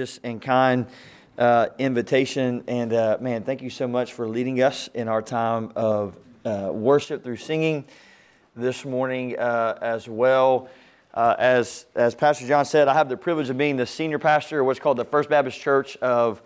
gracious 0.00 0.20
and 0.24 0.40
kind 0.40 0.86
uh, 1.36 1.66
invitation. 1.78 2.64
And 2.66 2.90
uh, 2.90 3.18
man, 3.20 3.42
thank 3.42 3.60
you 3.60 3.68
so 3.68 3.86
much 3.86 4.14
for 4.14 4.26
leading 4.26 4.62
us 4.62 4.88
in 4.94 5.08
our 5.08 5.20
time 5.20 5.72
of 5.76 6.18
uh, 6.42 6.70
worship 6.72 7.22
through 7.22 7.36
singing 7.36 7.84
this 8.56 8.86
morning 8.86 9.38
uh, 9.38 9.78
as 9.82 10.08
well. 10.08 10.70
Uh, 11.12 11.34
as, 11.38 11.84
as 11.94 12.14
Pastor 12.14 12.46
John 12.46 12.64
said, 12.64 12.88
I 12.88 12.94
have 12.94 13.10
the 13.10 13.16
privilege 13.18 13.50
of 13.50 13.58
being 13.58 13.76
the 13.76 13.84
senior 13.84 14.18
pastor 14.18 14.60
of 14.60 14.66
what's 14.66 14.80
called 14.80 14.96
the 14.96 15.04
First 15.04 15.28
Baptist 15.28 15.60
Church 15.60 15.98
of 15.98 16.40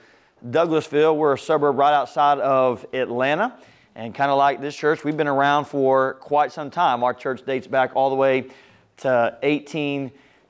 Douglasville. 0.44 1.16
We're 1.16 1.34
a 1.34 1.38
suburb 1.38 1.78
right 1.78 1.94
outside 1.94 2.40
of 2.40 2.84
Atlanta. 2.92 3.56
And 3.94 4.12
kind 4.12 4.32
of 4.32 4.36
like 4.38 4.60
this 4.60 4.74
church, 4.74 5.04
we've 5.04 5.16
been 5.16 5.28
around 5.28 5.66
for 5.66 6.14
quite 6.14 6.50
some 6.50 6.72
time. 6.72 7.04
Our 7.04 7.14
church 7.14 7.46
dates 7.46 7.68
back 7.68 7.92
all 7.94 8.10
the 8.10 8.16
way 8.16 8.46
to 8.96 9.38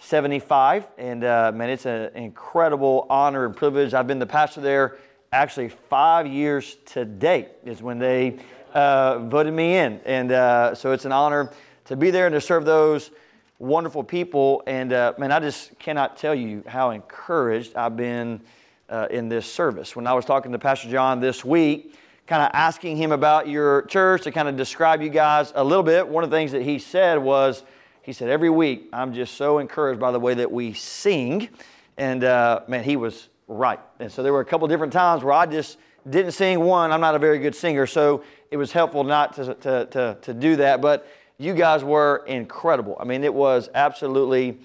1875. 0.05 0.87
And 0.99 1.25
uh, 1.25 1.51
man, 1.55 1.71
it's 1.71 1.87
an 1.87 2.15
incredible 2.15 3.07
honor 3.09 3.47
and 3.47 3.57
privilege. 3.57 3.95
I've 3.95 4.07
been 4.07 4.19
the 4.19 4.27
pastor 4.27 4.61
there 4.61 4.99
actually 5.33 5.71
five 5.71 6.27
years 6.27 6.77
to 6.85 7.07
date, 7.07 7.49
is 7.65 7.81
when 7.81 7.99
they 7.99 8.39
uh, 8.75 9.21
voted 9.21 9.55
me 9.55 9.77
in. 9.79 9.99
And 10.05 10.31
uh, 10.31 10.75
so 10.75 10.93
it's 10.93 11.07
an 11.07 11.13
honor 11.13 11.51
to 11.87 11.97
be 11.97 12.11
there 12.11 12.27
and 12.27 12.35
to 12.35 12.41
serve 12.41 12.67
those 12.67 13.13
wonderful 13.59 14.05
people. 14.05 14.63
And 14.67 14.93
uh, 14.93 15.15
man, 15.17 15.33
I 15.33 15.41
just 15.41 15.79
cannot 15.79 16.19
tell 16.19 16.35
you 16.35 16.63
how 16.67 16.91
encouraged 16.91 17.75
I've 17.75 17.97
been 17.97 18.43
uh, 18.91 19.09
in 19.11 19.31
this 19.31 19.51
service. 19.51 19.97
When 19.97 20.07
I 20.07 20.13
was 20.13 20.27
talking 20.27 20.53
to 20.53 20.59
Pastor 20.59 20.91
John 20.91 21.19
this 21.19 21.47
week, 21.47 21.97
kind 22.27 22.43
of 22.43 22.51
asking 22.53 22.99
him 22.99 23.11
about 23.11 23.49
your 23.49 23.83
church 23.87 24.25
to 24.25 24.33
kind 24.33 24.49
of 24.49 24.57
describe 24.59 25.01
you 25.01 25.09
guys 25.09 25.51
a 25.55 25.65
little 25.65 25.83
bit, 25.83 26.07
one 26.07 26.25
of 26.25 26.31
the 26.31 26.37
things 26.37 26.53
that 26.53 26.63
he 26.63 26.79
said 26.79 27.17
was, 27.17 27.63
he 28.05 28.13
said, 28.13 28.29
every 28.29 28.51
week 28.51 28.91
I'm 28.93 29.15
just 29.15 29.35
so 29.35 29.59
encouraged 29.59 29.99
by 29.99 30.13
the 30.13 30.21
way 30.21 30.35
that 30.35 30.53
we 30.53 30.75
sing. 30.75 31.49
And 31.97 32.23
uh, 32.23 32.61
man, 32.69 32.85
he 32.85 32.97
was 32.97 33.31
right. 33.49 33.81
And 33.99 34.13
so 34.13 34.23
there 34.23 34.33
were 34.33 34.41
a 34.41 34.45
couple 34.45 34.69
different 34.69 34.93
times 34.93 35.25
where 35.25 35.33
I 35.33 35.47
just 35.47 35.79
didn't 36.09 36.33
sing 36.33 36.61
one. 36.61 36.93
I'm 36.93 37.01
not 37.01 37.15
a 37.15 37.19
very 37.19 37.39
good 37.39 37.55
singer, 37.55 37.87
so 37.87 38.23
it 38.51 38.59
was 38.59 38.73
helpful 38.73 39.05
not 39.05 39.35
to, 39.37 39.55
to, 39.55 39.87
to, 39.87 40.19
to 40.21 40.35
do 40.35 40.57
that. 40.57 40.83
But 40.83 41.09
you 41.39 41.55
guys 41.55 41.83
were 41.83 42.25
incredible. 42.27 42.95
I 43.01 43.05
mean, 43.05 43.25
it 43.25 43.33
was 43.33 43.71
absolutely 43.75 44.59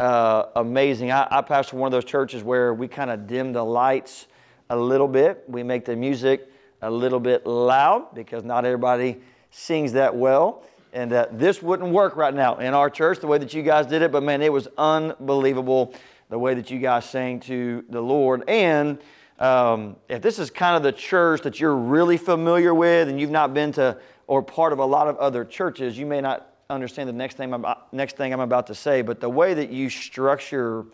uh, 0.00 0.46
amazing. 0.56 1.12
I, 1.12 1.28
I 1.30 1.42
pastor 1.42 1.76
one 1.76 1.88
of 1.88 1.92
those 1.92 2.06
churches 2.06 2.42
where 2.42 2.72
we 2.72 2.88
kind 2.88 3.10
of 3.10 3.26
dim 3.26 3.52
the 3.52 3.62
lights 3.62 4.26
a 4.70 4.76
little 4.76 5.08
bit. 5.08 5.44
We 5.48 5.62
make 5.62 5.84
the 5.84 5.96
music 5.96 6.50
a 6.80 6.90
little 6.90 7.20
bit 7.20 7.46
loud 7.46 8.14
because 8.14 8.42
not 8.42 8.64
everybody 8.64 9.20
sings 9.50 9.92
that 9.92 10.16
well. 10.16 10.64
And 10.96 11.12
uh, 11.12 11.26
this 11.30 11.60
wouldn't 11.60 11.92
work 11.92 12.16
right 12.16 12.32
now 12.32 12.56
in 12.56 12.72
our 12.72 12.88
church 12.88 13.20
the 13.20 13.26
way 13.26 13.36
that 13.36 13.52
you 13.52 13.62
guys 13.62 13.84
did 13.84 14.00
it, 14.00 14.10
but 14.10 14.22
man, 14.22 14.40
it 14.40 14.50
was 14.50 14.66
unbelievable 14.78 15.92
the 16.30 16.38
way 16.38 16.54
that 16.54 16.70
you 16.70 16.78
guys 16.78 17.04
sang 17.04 17.38
to 17.40 17.84
the 17.90 18.00
Lord. 18.00 18.44
And 18.48 18.98
um, 19.38 19.96
if 20.08 20.22
this 20.22 20.38
is 20.38 20.50
kind 20.50 20.74
of 20.74 20.82
the 20.82 20.92
church 20.92 21.42
that 21.42 21.60
you're 21.60 21.76
really 21.76 22.16
familiar 22.16 22.74
with 22.74 23.10
and 23.10 23.20
you've 23.20 23.30
not 23.30 23.52
been 23.52 23.72
to 23.72 23.98
or 24.26 24.42
part 24.42 24.72
of 24.72 24.78
a 24.78 24.86
lot 24.86 25.06
of 25.06 25.18
other 25.18 25.44
churches, 25.44 25.98
you 25.98 26.06
may 26.06 26.22
not 26.22 26.50
understand 26.70 27.10
the 27.10 27.12
next 27.12 27.36
thing 27.36 27.52
I'm, 27.52 27.66
next 27.92 28.16
thing 28.16 28.32
I'm 28.32 28.40
about 28.40 28.66
to 28.68 28.74
say, 28.74 29.02
but 29.02 29.20
the 29.20 29.28
way 29.28 29.52
that 29.52 29.68
you 29.68 29.90
structure 29.90 30.86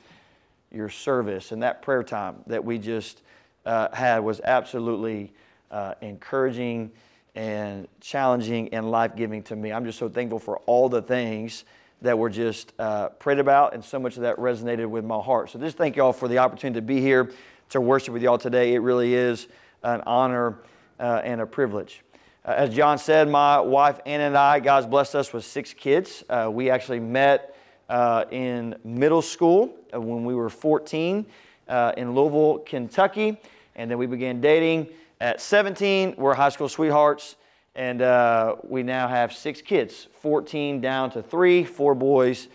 your 0.72 0.89
service 0.89 1.53
and 1.53 1.62
that 1.62 1.81
prayer 1.81 2.03
time 2.03 2.39
that 2.48 2.64
we 2.64 2.77
just 2.77 3.22
uh, 3.64 3.94
had 3.94 4.19
was 4.19 4.41
absolutely 4.41 5.33
uh, 5.70 5.94
encouraging 6.00 6.91
and 7.34 7.88
challenging 8.00 8.72
and 8.75 8.91
life 8.91 9.16
giving 9.16 9.42
to 9.44 9.56
me. 9.56 9.72
I'm 9.72 9.84
just 9.84 9.98
so 9.98 10.08
thankful 10.08 10.38
for 10.38 10.58
all 10.66 10.88
the 10.88 11.02
things 11.02 11.64
that 12.02 12.19
were 12.19 12.30
just 12.30 12.72
uh, 12.78 13.08
prayed 13.11 13.38
about, 13.38 13.75
and 13.75 13.84
so 13.84 13.98
much 13.98 14.16
of 14.16 14.22
that 14.22 14.36
resonated 14.36 14.86
with 14.86 15.05
my 15.05 15.20
heart. 15.20 15.50
So, 15.50 15.58
just 15.58 15.77
thank 15.77 15.97
y'all 15.97 16.12
for 16.12 16.28
the 16.28 16.38
opportunity 16.38 16.80
to 16.80 16.83
be 16.83 17.00
here 17.00 17.30
to 17.70 17.80
worship 17.80 18.12
with 18.12 18.22
y'all 18.22 18.38
today. 18.38 18.75
It 18.75 18.80
really 18.80 19.14
is 19.14 19.48
an 19.83 20.03
honor 20.05 20.58
uh, 20.98 21.20
and 21.25 21.41
a 21.41 21.47
privilege. 21.47 22.03
Uh, 22.44 22.55
as 22.56 22.75
John 22.75 22.98
said, 22.98 23.28
my 23.28 23.60
wife 23.60 24.00
Anna 24.04 24.25
and 24.25 24.37
I, 24.37 24.60
God's 24.60 24.87
blessed 24.87 25.14
us 25.14 25.32
with 25.32 25.44
six 25.44 25.72
kids. 25.72 26.25
Uh, 26.28 26.50
we 26.53 26.70
actually 26.70 27.00
met 27.00 27.56
uh, 27.88 28.25
in 28.31 28.75
middle 28.84 29.22
school 29.22 29.76
uh, 29.94 30.00
when 30.00 30.25
we 30.25 30.34
were 30.34 30.50
14 30.50 31.25
uh, 31.69 31.93
in 31.97 32.14
Louisville, 32.14 32.59
Kentucky, 32.59 33.41
and 33.76 33.91
then 33.91 33.97
we 33.97 34.06
began 34.06 34.41
dating 34.41 34.88
at 35.22 35.41
17. 35.41 36.16
We're 36.19 36.34
high 36.34 36.49
school 36.49 36.69
sweethearts, 36.69 37.37
and 37.77 38.03
uh, 38.03 38.56
we 38.65 38.83
now 38.83 39.06
have 39.06 39.33
six 39.33 39.62
kids 39.62 40.09
14 40.21 40.81
down 40.81 41.12
to 41.12 41.22
three, 41.22 41.62
four 41.62 41.94
boys, 41.94 42.49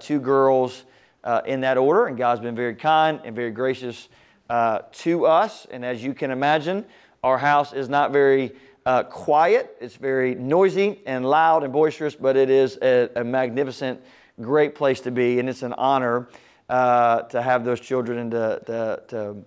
two 0.00 0.20
girls 0.20 0.84
in 1.46 1.62
that 1.62 1.78
order. 1.78 2.06
And 2.06 2.18
God's 2.18 2.42
been 2.42 2.54
very 2.54 2.74
kind 2.74 3.22
and 3.24 3.34
very 3.34 3.50
gracious 3.50 4.10
to 4.48 5.24
us. 5.24 5.66
And 5.70 5.82
as 5.82 6.04
you 6.04 6.12
can 6.12 6.30
imagine, 6.30 6.84
our 7.22 7.38
house 7.38 7.72
is 7.72 7.88
not 7.88 8.12
very 8.12 8.52
uh, 8.84 9.04
quiet, 9.04 9.74
it's 9.80 9.96
very 9.96 10.34
noisy 10.34 11.00
and 11.06 11.24
loud 11.24 11.64
and 11.64 11.72
boisterous, 11.72 12.14
but 12.14 12.36
it 12.36 12.50
is 12.50 12.78
a, 12.82 13.08
a 13.16 13.24
magnificent, 13.24 13.98
great 14.42 14.74
place 14.74 15.00
to 15.00 15.10
be, 15.10 15.38
and 15.38 15.48
it's 15.48 15.62
an 15.62 15.72
honor 15.72 16.28
uh, 16.68 17.22
to 17.22 17.40
have 17.40 17.64
those 17.64 17.80
children 17.80 18.18
and 18.18 18.30
to, 18.32 18.60
to, 18.66 19.02
to, 19.08 19.44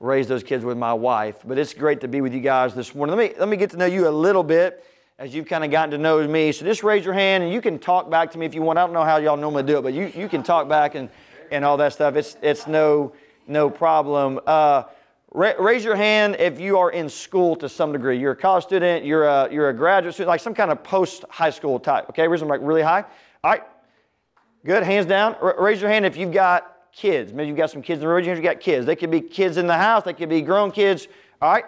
raise 0.00 0.26
those 0.26 0.42
kids 0.42 0.64
with 0.64 0.78
my 0.78 0.94
wife. 0.94 1.36
But 1.44 1.58
it's 1.58 1.74
great 1.74 2.00
to 2.00 2.08
be 2.08 2.22
with 2.22 2.32
you 2.32 2.40
guys 2.40 2.74
this 2.74 2.94
morning. 2.94 3.14
Let 3.14 3.32
me, 3.32 3.38
let 3.38 3.48
me 3.48 3.56
get 3.58 3.70
to 3.70 3.76
know 3.76 3.84
you 3.84 4.08
a 4.08 4.10
little 4.10 4.42
bit 4.42 4.82
as 5.18 5.34
you've 5.34 5.46
kind 5.46 5.62
of 5.62 5.70
gotten 5.70 5.90
to 5.90 5.98
know 5.98 6.26
me. 6.26 6.50
So 6.52 6.64
just 6.64 6.82
raise 6.82 7.04
your 7.04 7.12
hand 7.12 7.44
and 7.44 7.52
you 7.52 7.60
can 7.60 7.78
talk 7.78 8.10
back 8.10 8.30
to 8.30 8.38
me 8.38 8.46
if 8.46 8.54
you 8.54 8.62
want. 8.62 8.78
I 8.78 8.82
don't 8.82 8.94
know 8.94 9.04
how 9.04 9.18
y'all 9.18 9.36
normally 9.36 9.62
do 9.62 9.76
it, 9.76 9.82
but 9.82 9.92
you, 9.92 10.10
you 10.16 10.26
can 10.26 10.42
talk 10.42 10.70
back 10.70 10.94
and, 10.94 11.10
and 11.50 11.66
all 11.66 11.76
that 11.76 11.92
stuff. 11.92 12.16
It's, 12.16 12.38
it's 12.40 12.66
no, 12.66 13.12
no 13.46 13.68
problem. 13.68 14.40
Uh, 14.46 14.84
raise 15.34 15.84
your 15.84 15.96
hand 15.96 16.36
if 16.38 16.58
you 16.58 16.78
are 16.78 16.90
in 16.90 17.10
school 17.10 17.54
to 17.56 17.68
some 17.68 17.92
degree. 17.92 18.18
You're 18.18 18.32
a 18.32 18.36
college 18.36 18.64
student, 18.64 19.04
you're 19.04 19.26
a, 19.26 19.52
you're 19.52 19.68
a 19.68 19.74
graduate 19.74 20.14
student, 20.14 20.28
like 20.28 20.40
some 20.40 20.54
kind 20.54 20.70
of 20.70 20.82
post 20.82 21.26
high 21.28 21.50
school 21.50 21.78
type. 21.78 22.08
Okay, 22.08 22.26
raise 22.26 22.40
them 22.40 22.48
like 22.48 22.62
really 22.62 22.82
high. 22.82 23.04
All 23.44 23.50
right, 23.50 23.62
good. 24.64 24.82
Hands 24.82 25.04
down. 25.04 25.36
R- 25.42 25.56
raise 25.58 25.82
your 25.82 25.90
hand 25.90 26.06
if 26.06 26.16
you've 26.16 26.32
got 26.32 26.69
kids. 26.92 27.32
Maybe 27.32 27.48
you've 27.48 27.56
got 27.56 27.70
some 27.70 27.82
kids 27.82 27.98
in 27.98 28.08
the 28.08 28.12
room. 28.12 28.24
You've 28.24 28.42
got 28.42 28.60
kids. 28.60 28.86
They 28.86 28.96
could 28.96 29.10
be 29.10 29.20
kids 29.20 29.56
in 29.56 29.66
the 29.66 29.76
house. 29.76 30.04
They 30.04 30.12
could 30.12 30.28
be 30.28 30.42
grown 30.42 30.70
kids. 30.70 31.08
All 31.40 31.52
right. 31.52 31.64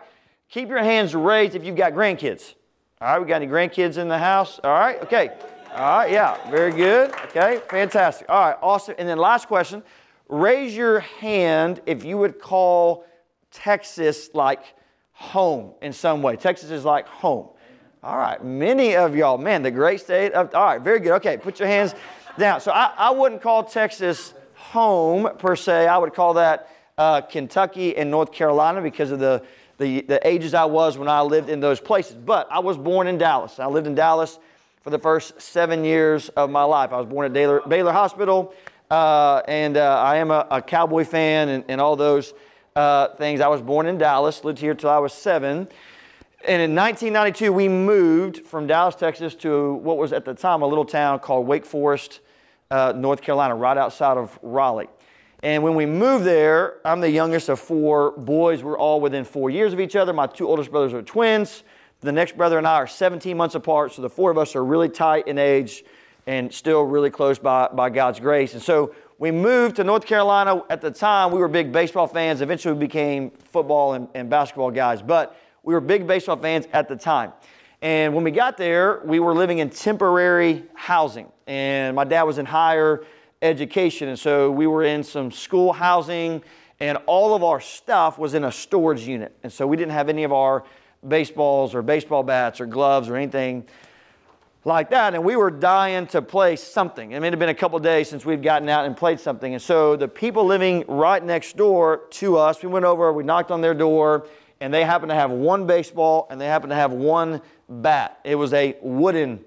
Keep 0.48 0.68
your 0.68 0.82
hands 0.82 1.14
raised 1.14 1.54
if 1.54 1.64
you've 1.64 1.76
got 1.76 1.92
grandkids. 1.92 2.54
All 3.00 3.08
right. 3.08 3.18
We 3.18 3.26
got 3.26 3.42
any 3.42 3.46
grandkids 3.50 3.98
in 3.98 4.08
the 4.08 4.18
house? 4.18 4.60
All 4.62 4.72
right. 4.72 5.00
Okay. 5.02 5.30
All 5.74 5.98
right. 5.98 6.10
Yeah. 6.10 6.50
Very 6.50 6.72
good. 6.72 7.12
Okay. 7.26 7.60
Fantastic. 7.68 8.28
All 8.28 8.48
right. 8.48 8.56
Awesome. 8.62 8.94
And 8.98 9.08
then 9.08 9.18
last 9.18 9.48
question. 9.48 9.82
Raise 10.28 10.76
your 10.76 11.00
hand 11.00 11.80
if 11.86 12.04
you 12.04 12.18
would 12.18 12.40
call 12.40 13.04
Texas 13.50 14.30
like 14.34 14.62
home 15.12 15.72
in 15.82 15.92
some 15.92 16.22
way. 16.22 16.36
Texas 16.36 16.70
is 16.70 16.84
like 16.84 17.06
home. 17.06 17.48
All 18.02 18.16
right, 18.16 18.42
many 18.42 18.96
of 18.96 19.14
y'all, 19.14 19.38
man, 19.38 19.62
the 19.62 19.70
great 19.70 20.00
state 20.00 20.32
of, 20.32 20.52
all 20.56 20.64
right, 20.64 20.80
very 20.80 20.98
good. 20.98 21.12
Okay, 21.12 21.36
put 21.36 21.60
your 21.60 21.68
hands 21.68 21.94
down. 22.36 22.60
So 22.60 22.72
I, 22.72 22.92
I 22.98 23.10
wouldn't 23.12 23.40
call 23.40 23.62
Texas 23.62 24.34
home 24.72 25.36
per 25.36 25.54
se. 25.54 25.86
I 25.86 25.98
would 25.98 26.14
call 26.14 26.34
that 26.34 26.70
uh, 26.96 27.20
Kentucky 27.20 27.94
and 27.94 28.10
North 28.10 28.32
Carolina 28.32 28.80
because 28.80 29.10
of 29.10 29.18
the, 29.18 29.42
the, 29.76 30.00
the 30.00 30.26
ages 30.26 30.54
I 30.54 30.64
was 30.64 30.96
when 30.96 31.08
I 31.08 31.20
lived 31.20 31.50
in 31.50 31.60
those 31.60 31.78
places. 31.78 32.16
But 32.16 32.50
I 32.50 32.58
was 32.60 32.78
born 32.78 33.06
in 33.06 33.18
Dallas. 33.18 33.58
I 33.58 33.66
lived 33.66 33.86
in 33.86 33.94
Dallas 33.94 34.38
for 34.80 34.88
the 34.88 34.98
first 34.98 35.38
seven 35.40 35.84
years 35.84 36.30
of 36.30 36.48
my 36.48 36.64
life. 36.64 36.90
I 36.90 36.96
was 36.96 37.06
born 37.06 37.26
at 37.26 37.34
Baylor, 37.34 37.60
Baylor 37.68 37.92
Hospital, 37.92 38.54
uh, 38.90 39.42
and 39.46 39.76
uh, 39.76 40.00
I 40.02 40.16
am 40.16 40.30
a, 40.30 40.46
a 40.50 40.62
Cowboy 40.62 41.04
fan 41.04 41.50
and, 41.50 41.64
and 41.68 41.78
all 41.78 41.94
those 41.94 42.32
uh, 42.74 43.08
things. 43.16 43.42
I 43.42 43.48
was 43.48 43.60
born 43.60 43.86
in 43.86 43.98
Dallas, 43.98 44.42
lived 44.42 44.58
here 44.58 44.74
till 44.74 44.88
I 44.88 44.98
was 44.98 45.12
seven. 45.12 45.68
And 46.48 46.62
in 46.62 46.74
1992, 46.74 47.52
we 47.52 47.68
moved 47.68 48.46
from 48.46 48.66
Dallas, 48.66 48.94
Texas 48.94 49.34
to 49.36 49.74
what 49.74 49.98
was 49.98 50.14
at 50.14 50.24
the 50.24 50.32
time 50.32 50.62
a 50.62 50.66
little 50.66 50.86
town 50.86 51.18
called 51.18 51.46
Wake 51.46 51.66
Forest, 51.66 52.20
uh, 52.72 52.92
North 52.96 53.20
Carolina, 53.20 53.54
right 53.54 53.76
outside 53.76 54.16
of 54.16 54.38
Raleigh. 54.40 54.88
And 55.42 55.62
when 55.62 55.74
we 55.74 55.84
moved 55.84 56.24
there, 56.24 56.78
I'm 56.86 57.00
the 57.00 57.10
youngest 57.10 57.50
of 57.50 57.60
four 57.60 58.12
boys. 58.12 58.62
We're 58.62 58.78
all 58.78 59.00
within 59.00 59.24
four 59.24 59.50
years 59.50 59.72
of 59.74 59.80
each 59.80 59.94
other. 59.94 60.12
My 60.12 60.26
two 60.26 60.48
oldest 60.48 60.70
brothers 60.70 60.94
are 60.94 61.02
twins. 61.02 61.64
The 62.00 62.12
next 62.12 62.36
brother 62.36 62.56
and 62.58 62.66
I 62.66 62.76
are 62.76 62.86
17 62.86 63.36
months 63.36 63.54
apart, 63.54 63.92
so 63.92 64.02
the 64.02 64.08
four 64.08 64.30
of 64.30 64.38
us 64.38 64.56
are 64.56 64.64
really 64.64 64.88
tight 64.88 65.28
in 65.28 65.38
age 65.38 65.84
and 66.26 66.52
still 66.52 66.82
really 66.82 67.10
close 67.10 67.38
by, 67.38 67.69
by 67.69 67.90
God's 67.90 68.20
grace. 68.20 68.54
And 68.54 68.62
so 68.62 68.94
we 69.18 69.30
moved 69.30 69.76
to 69.76 69.84
North 69.84 70.06
Carolina. 70.06 70.62
At 70.70 70.80
the 70.80 70.90
time, 70.90 71.30
we 71.30 71.40
were 71.40 71.48
big 71.48 71.72
baseball 71.72 72.06
fans. 72.06 72.40
Eventually, 72.40 72.72
we 72.72 72.80
became 72.80 73.30
football 73.30 73.92
and, 73.94 74.08
and 74.14 74.30
basketball 74.30 74.70
guys, 74.70 75.02
but 75.02 75.36
we 75.62 75.75
were 75.75 75.80
big 75.80 76.06
baseball 76.06 76.36
fans 76.36 76.66
at 76.72 76.88
the 76.88 76.96
time. 76.96 77.32
And 77.82 78.14
when 78.14 78.25
we 78.25 78.30
got 78.30 78.56
there, 78.56 79.02
we 79.04 79.18
were 79.18 79.34
living 79.34 79.58
in 79.58 79.68
temporary 79.68 80.64
housing. 80.75 81.30
And 81.46 81.96
my 81.96 82.04
dad 82.04 82.22
was 82.22 82.38
in 82.38 82.46
higher 82.46 83.04
education. 83.40 84.08
And 84.08 84.18
so 84.18 84.50
we 84.50 84.66
were 84.66 84.84
in 84.84 85.02
some 85.02 85.30
school 85.30 85.72
housing, 85.72 86.42
and 86.80 86.98
all 87.06 87.34
of 87.34 87.42
our 87.42 87.60
stuff 87.60 88.18
was 88.18 88.34
in 88.34 88.44
a 88.44 88.52
storage 88.52 89.06
unit. 89.06 89.36
And 89.42 89.52
so 89.52 89.66
we 89.66 89.76
didn't 89.76 89.92
have 89.92 90.08
any 90.08 90.24
of 90.24 90.32
our 90.32 90.64
baseballs 91.06 91.74
or 91.74 91.82
baseball 91.82 92.22
bats 92.22 92.60
or 92.60 92.66
gloves 92.66 93.08
or 93.08 93.16
anything 93.16 93.66
like 94.64 94.90
that, 94.90 95.14
and 95.14 95.24
we 95.24 95.34
were 95.34 95.50
dying 95.50 96.06
to 96.06 96.22
play 96.22 96.54
something. 96.54 97.16
I 97.16 97.18
mean, 97.18 97.26
it 97.26 97.32
had 97.32 97.38
been 97.40 97.48
a 97.48 97.54
couple 97.54 97.76
days 97.80 98.08
since 98.08 98.24
we'd 98.24 98.44
gotten 98.44 98.68
out 98.68 98.84
and 98.84 98.96
played 98.96 99.18
something. 99.18 99.54
And 99.54 99.60
so 99.60 99.96
the 99.96 100.06
people 100.06 100.44
living 100.44 100.84
right 100.86 101.22
next 101.22 101.56
door 101.56 102.02
to 102.10 102.38
us, 102.38 102.62
we 102.62 102.68
went 102.68 102.84
over, 102.84 103.12
we 103.12 103.24
knocked 103.24 103.50
on 103.50 103.60
their 103.60 103.74
door, 103.74 104.28
and 104.60 104.72
they 104.72 104.84
happened 104.84 105.10
to 105.10 105.16
have 105.16 105.32
one 105.32 105.66
baseball 105.66 106.28
and 106.30 106.40
they 106.40 106.46
happened 106.46 106.70
to 106.70 106.76
have 106.76 106.92
one 106.92 107.42
bat. 107.68 108.20
It 108.22 108.36
was 108.36 108.52
a 108.52 108.76
wooden 108.80 109.44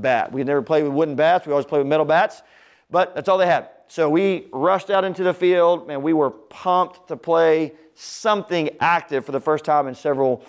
bat. 0.00 0.32
We 0.32 0.44
never 0.44 0.62
played 0.62 0.84
with 0.84 0.92
wooden 0.92 1.16
bats, 1.16 1.46
we 1.46 1.52
always 1.52 1.66
played 1.66 1.78
with 1.78 1.86
metal 1.86 2.06
bats, 2.06 2.42
but 2.90 3.14
that's 3.14 3.28
all 3.28 3.38
they 3.38 3.46
had. 3.46 3.68
So 3.88 4.08
we 4.08 4.46
rushed 4.52 4.90
out 4.90 5.04
into 5.04 5.22
the 5.22 5.34
field 5.34 5.90
and 5.90 6.02
we 6.02 6.12
were 6.12 6.30
pumped 6.30 7.08
to 7.08 7.16
play 7.16 7.72
something 7.94 8.70
active 8.80 9.24
for 9.24 9.32
the 9.32 9.40
first 9.40 9.64
time 9.64 9.86
in 9.86 9.94
several 9.94 10.44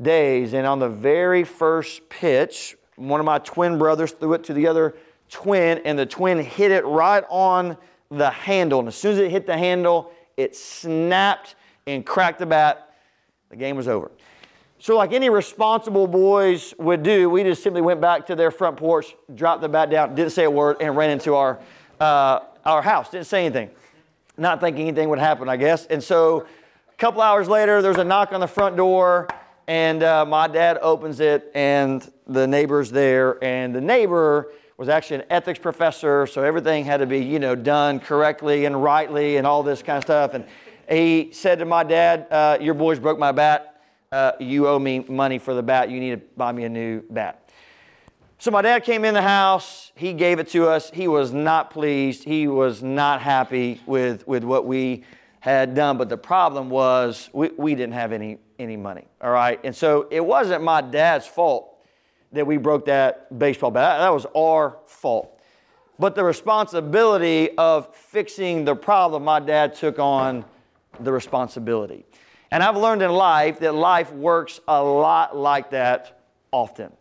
days. 0.00 0.52
And 0.54 0.66
on 0.66 0.78
the 0.78 0.88
very 0.88 1.44
first 1.44 2.08
pitch, 2.08 2.76
one 2.96 3.20
of 3.20 3.26
my 3.26 3.38
twin 3.38 3.78
brothers 3.78 4.12
threw 4.12 4.34
it 4.34 4.44
to 4.44 4.52
the 4.52 4.66
other 4.66 4.96
twin, 5.28 5.78
and 5.84 5.98
the 5.98 6.06
twin 6.06 6.38
hit 6.38 6.70
it 6.70 6.84
right 6.84 7.24
on 7.28 7.76
the 8.10 8.30
handle. 8.30 8.78
And 8.78 8.88
as 8.88 8.96
soon 8.96 9.12
as 9.12 9.18
it 9.18 9.30
hit 9.30 9.46
the 9.46 9.56
handle, 9.56 10.12
it 10.36 10.56
snapped 10.56 11.54
and 11.86 12.04
cracked 12.04 12.38
the 12.38 12.46
bat. 12.46 12.94
The 13.50 13.56
game 13.56 13.76
was 13.76 13.88
over. 13.88 14.10
So, 14.80 14.96
like 14.96 15.12
any 15.12 15.28
responsible 15.28 16.06
boys 16.06 16.72
would 16.78 17.02
do, 17.02 17.28
we 17.28 17.42
just 17.42 17.64
simply 17.64 17.82
went 17.82 18.00
back 18.00 18.26
to 18.26 18.36
their 18.36 18.52
front 18.52 18.76
porch, 18.76 19.16
dropped 19.34 19.60
the 19.60 19.68
bat 19.68 19.90
down, 19.90 20.14
didn't 20.14 20.30
say 20.30 20.44
a 20.44 20.50
word, 20.50 20.76
and 20.80 20.96
ran 20.96 21.10
into 21.10 21.34
our, 21.34 21.58
uh, 21.98 22.40
our 22.64 22.80
house. 22.80 23.10
Didn't 23.10 23.26
say 23.26 23.44
anything. 23.44 23.70
Not 24.36 24.60
thinking 24.60 24.86
anything 24.86 25.08
would 25.08 25.18
happen, 25.18 25.48
I 25.48 25.56
guess. 25.56 25.86
And 25.86 26.02
so, 26.02 26.46
a 26.92 26.96
couple 26.96 27.20
hours 27.20 27.48
later, 27.48 27.82
there's 27.82 27.96
a 27.96 28.04
knock 28.04 28.32
on 28.32 28.38
the 28.38 28.46
front 28.46 28.76
door. 28.76 29.26
And 29.66 30.02
uh, 30.02 30.24
my 30.24 30.46
dad 30.46 30.78
opens 30.80 31.20
it, 31.20 31.50
and 31.54 32.10
the 32.26 32.46
neighbor's 32.46 32.90
there. 32.90 33.42
And 33.44 33.74
the 33.74 33.80
neighbor 33.80 34.52
was 34.78 34.88
actually 34.88 35.16
an 35.16 35.24
ethics 35.28 35.58
professor, 35.58 36.26
so 36.26 36.42
everything 36.42 36.84
had 36.84 36.98
to 36.98 37.06
be, 37.06 37.18
you 37.18 37.40
know, 37.40 37.56
done 37.56 37.98
correctly 37.98 38.64
and 38.64 38.80
rightly 38.80 39.38
and 39.38 39.46
all 39.46 39.64
this 39.64 39.82
kind 39.82 39.98
of 39.98 40.04
stuff. 40.04 40.34
And 40.34 40.46
he 40.88 41.30
said 41.32 41.58
to 41.58 41.64
my 41.64 41.82
dad, 41.82 42.28
uh, 42.30 42.58
Your 42.60 42.74
boys 42.74 43.00
broke 43.00 43.18
my 43.18 43.32
bat. 43.32 43.77
Uh, 44.10 44.32
you 44.40 44.66
owe 44.66 44.78
me 44.78 45.00
money 45.00 45.38
for 45.38 45.54
the 45.54 45.62
bat. 45.62 45.90
You 45.90 46.00
need 46.00 46.10
to 46.10 46.26
buy 46.36 46.52
me 46.52 46.64
a 46.64 46.68
new 46.68 47.02
bat. 47.10 47.50
So 48.38 48.50
my 48.50 48.62
dad 48.62 48.84
came 48.84 49.04
in 49.04 49.14
the 49.14 49.22
house. 49.22 49.92
He 49.96 50.12
gave 50.12 50.38
it 50.38 50.48
to 50.48 50.68
us. 50.68 50.90
He 50.90 51.08
was 51.08 51.32
not 51.32 51.70
pleased. 51.70 52.24
He 52.24 52.48
was 52.48 52.82
not 52.82 53.20
happy 53.20 53.80
with, 53.84 54.26
with 54.26 54.44
what 54.44 54.64
we 54.64 55.04
had 55.40 55.74
done. 55.74 55.98
But 55.98 56.08
the 56.08 56.16
problem 56.16 56.70
was 56.70 57.28
we, 57.32 57.50
we 57.56 57.74
didn't 57.74 57.94
have 57.94 58.12
any 58.12 58.38
any 58.58 58.76
money. 58.76 59.06
All 59.20 59.30
right. 59.30 59.60
And 59.64 59.74
so 59.74 60.08
it 60.10 60.24
wasn't 60.24 60.62
my 60.62 60.80
dad's 60.80 61.26
fault 61.26 61.76
that 62.32 62.46
we 62.46 62.56
broke 62.56 62.86
that 62.86 63.38
baseball 63.38 63.70
bat. 63.70 63.98
That 63.98 64.12
was 64.12 64.26
our 64.36 64.78
fault. 64.86 65.40
But 65.98 66.14
the 66.14 66.24
responsibility 66.24 67.56
of 67.56 67.94
fixing 67.94 68.64
the 68.64 68.76
problem, 68.76 69.24
my 69.24 69.40
dad 69.40 69.74
took 69.74 69.98
on 69.98 70.44
the 71.00 71.12
responsibility. 71.12 72.04
And 72.50 72.62
I've 72.62 72.76
learned 72.76 73.02
in 73.02 73.10
life 73.10 73.60
that 73.60 73.74
life 73.74 74.12
works 74.12 74.60
a 74.66 74.82
lot 74.82 75.36
like 75.36 75.70
that 75.70 76.20
often. 76.50 76.92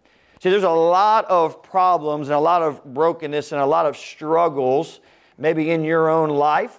See, 0.41 0.49
there's 0.49 0.63
a 0.63 0.69
lot 0.69 1.25
of 1.25 1.63
problems 1.63 2.27
and 2.27 2.35
a 2.35 2.39
lot 2.39 2.61
of 2.61 2.83
brokenness 2.83 3.51
and 3.53 3.61
a 3.61 3.65
lot 3.65 3.85
of 3.85 3.97
struggles, 3.97 4.99
maybe 5.37 5.71
in 5.71 5.83
your 5.83 6.09
own 6.09 6.29
life, 6.29 6.77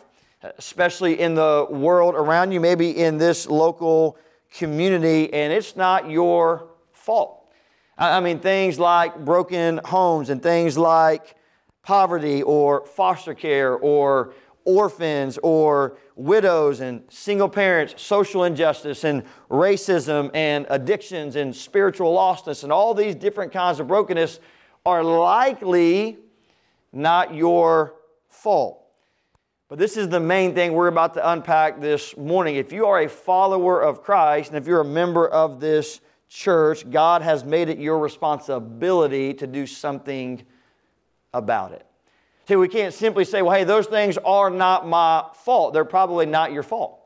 especially 0.59 1.19
in 1.19 1.35
the 1.35 1.67
world 1.69 2.15
around 2.15 2.53
you, 2.53 2.61
maybe 2.61 2.97
in 2.97 3.19
this 3.19 3.49
local 3.49 4.17
community, 4.53 5.33
and 5.33 5.53
it's 5.53 5.77
not 5.77 6.09
your 6.09 6.69
fault. 6.93 7.51
I 7.97 8.21
mean, 8.21 8.39
things 8.39 8.79
like 8.79 9.25
broken 9.25 9.81
homes 9.85 10.31
and 10.31 10.41
things 10.41 10.79
like 10.79 11.35
poverty 11.83 12.43
or 12.43 12.87
foster 12.87 13.35
care 13.35 13.75
or 13.75 14.35
orphans 14.69 15.39
or 15.43 15.97
widows 16.15 16.81
and 16.81 17.03
single 17.09 17.49
parents, 17.49 17.95
social 17.97 18.45
injustice 18.45 19.03
and 19.03 19.23
racism 19.51 20.31
and 20.35 20.67
addictions 20.69 21.37
and 21.37 21.57
spiritual 21.57 22.15
lostness 22.15 22.65
and 22.65 22.71
all 22.71 22.93
these 22.93 23.15
different 23.15 23.51
kinds 23.51 23.81
of 23.81 23.89
brokenness 23.89 24.41
are 24.85 25.03
likely 25.03 26.19
not 26.93 27.35
your 27.35 27.95
fault. 28.29 28.85
But 29.69 29.79
this 29.79 29.97
is 29.97 30.09
the 30.09 30.21
main 30.21 30.55
thing 30.55 30.75
we're 30.75 30.89
about 30.89 31.15
to 31.15 31.31
unpack 31.31 31.81
this 31.81 32.15
morning. 32.19 32.57
If 32.57 32.71
you 32.71 32.85
are 32.85 33.01
a 33.01 33.09
follower 33.09 33.81
of 33.81 34.03
Christ 34.03 34.51
and 34.51 34.59
if 34.59 34.67
you're 34.67 34.81
a 34.81 34.85
member 34.85 35.27
of 35.27 35.61
this 35.61 36.01
church, 36.29 36.89
God 36.91 37.23
has 37.23 37.43
made 37.43 37.71
it 37.71 37.79
your 37.79 37.99
responsibility 37.99 39.33
to 39.33 39.47
do 39.47 39.67
something 39.67 40.45
about 41.33 41.73
it. 41.73 41.88
See, 42.49 42.57
we 42.57 42.69
can't 42.69 42.95
simply 42.95 43.27
say, 43.27 43.43
well, 43.43 43.55
hey, 43.55 43.65
those 43.65 43.87
things 43.87 44.17
are 44.25 44.49
not 44.49 44.89
my 44.89 45.27
fault. 45.35 45.75
They're 45.75 45.85
probably 45.85 46.25
not 46.25 46.51
your 46.51 46.63
fault. 46.63 46.99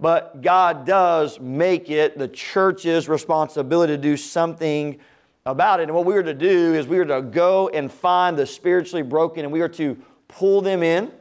But 0.00 0.40
God 0.40 0.86
does 0.86 1.38
make 1.38 1.90
it 1.90 2.16
the 2.16 2.28
church's 2.28 3.10
responsibility 3.10 3.92
to 3.92 3.98
do 3.98 4.16
something 4.16 4.98
about 5.44 5.80
it. 5.80 5.84
And 5.84 5.94
what 5.94 6.06
we 6.06 6.16
are 6.16 6.22
to 6.22 6.32
do 6.32 6.74
is 6.74 6.86
we 6.86 6.98
are 6.98 7.04
to 7.04 7.20
go 7.20 7.68
and 7.68 7.92
find 7.92 8.38
the 8.38 8.46
spiritually 8.46 9.02
broken 9.02 9.44
and 9.44 9.52
we 9.52 9.60
are 9.60 9.68
to 9.68 9.98
pull 10.28 10.62
them 10.62 10.82
in 10.82 11.12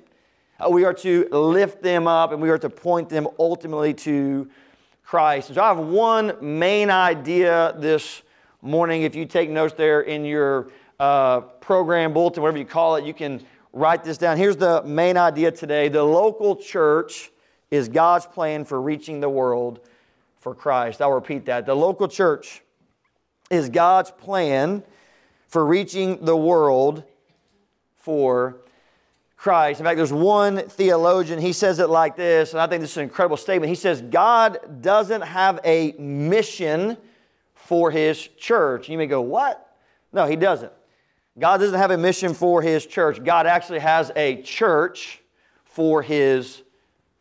uh, 0.60 0.70
we 0.70 0.86
are 0.86 0.94
to 0.94 1.28
lift 1.30 1.84
them 1.84 2.08
up 2.08 2.32
and 2.32 2.42
we 2.42 2.50
are 2.50 2.58
to 2.58 2.70
point 2.70 3.10
them 3.10 3.28
ultimately 3.38 3.94
to 3.94 4.50
Christ. 5.04 5.54
So 5.54 5.62
I 5.62 5.68
have 5.68 5.78
one 5.78 6.36
main 6.42 6.90
idea 6.90 7.76
this 7.78 8.24
morning. 8.62 9.04
If 9.04 9.16
you 9.16 9.26
take 9.26 9.50
notes 9.50 9.76
there 9.76 10.02
in 10.02 10.26
your 10.26 10.70
uh, 11.00 11.42
program 11.42 12.14
bulletin, 12.14 12.42
whatever 12.42 12.58
you 12.58 12.66
call 12.66 12.96
it, 12.96 13.06
you 13.06 13.14
can 13.14 13.44
write 13.74 14.04
this 14.04 14.18
down. 14.18 14.38
Here's 14.38 14.58
the 14.58 14.84
main 14.84 15.18
idea 15.18 15.52
today 15.52 15.90
the 15.90 16.04
local 16.04 16.56
church 16.56 17.32
is 17.70 17.90
God's 17.90 18.26
plan 18.26 18.66
for 18.66 18.82
reaching 18.82 19.20
the 19.20 19.30
world 19.30 19.82
for 20.40 20.56
Christ. 20.56 21.02
I'll 21.02 21.12
repeat 21.12 21.46
that. 21.46 21.66
The 21.66 21.76
local 21.76 22.08
church 22.08 22.62
is 23.50 23.70
God's 23.70 24.12
plan 24.12 24.84
for 25.48 25.66
reaching 25.66 26.24
the 26.24 26.36
world 26.36 27.04
for 27.96 28.58
Christ. 29.36 29.80
In 29.80 29.86
fact, 29.86 29.98
there's 29.98 30.14
one 30.14 30.68
theologian, 30.68 31.40
he 31.40 31.54
says 31.54 31.80
it 31.80 31.90
like 31.90 32.16
this, 32.16 32.54
and 32.54 32.62
I 32.62 32.68
think 32.68 32.82
this 32.82 32.92
is 32.92 32.98
an 32.98 33.04
incredible 33.04 33.38
statement. 33.38 33.70
He 33.70 33.76
says, 33.76 34.02
God 34.02 34.82
doesn't 34.82 35.22
have 35.22 35.60
a 35.64 35.92
mission 36.00 36.98
for 37.54 37.92
his 37.92 38.28
church. 38.38 38.90
You 38.90 38.98
may 38.98 39.08
go, 39.08 39.22
What? 39.22 39.64
No, 40.14 40.26
he 40.26 40.36
doesn't. 40.36 40.72
God 41.40 41.58
doesn't 41.58 41.78
have 41.78 41.92
a 41.92 41.98
mission 41.98 42.34
for 42.34 42.62
his 42.62 42.86
church. 42.86 43.24
God 43.24 43.46
actually 43.46 43.80
has 43.80 44.12
a 44.16 44.42
church 44.42 45.22
for 45.66 46.02
his 46.02 46.64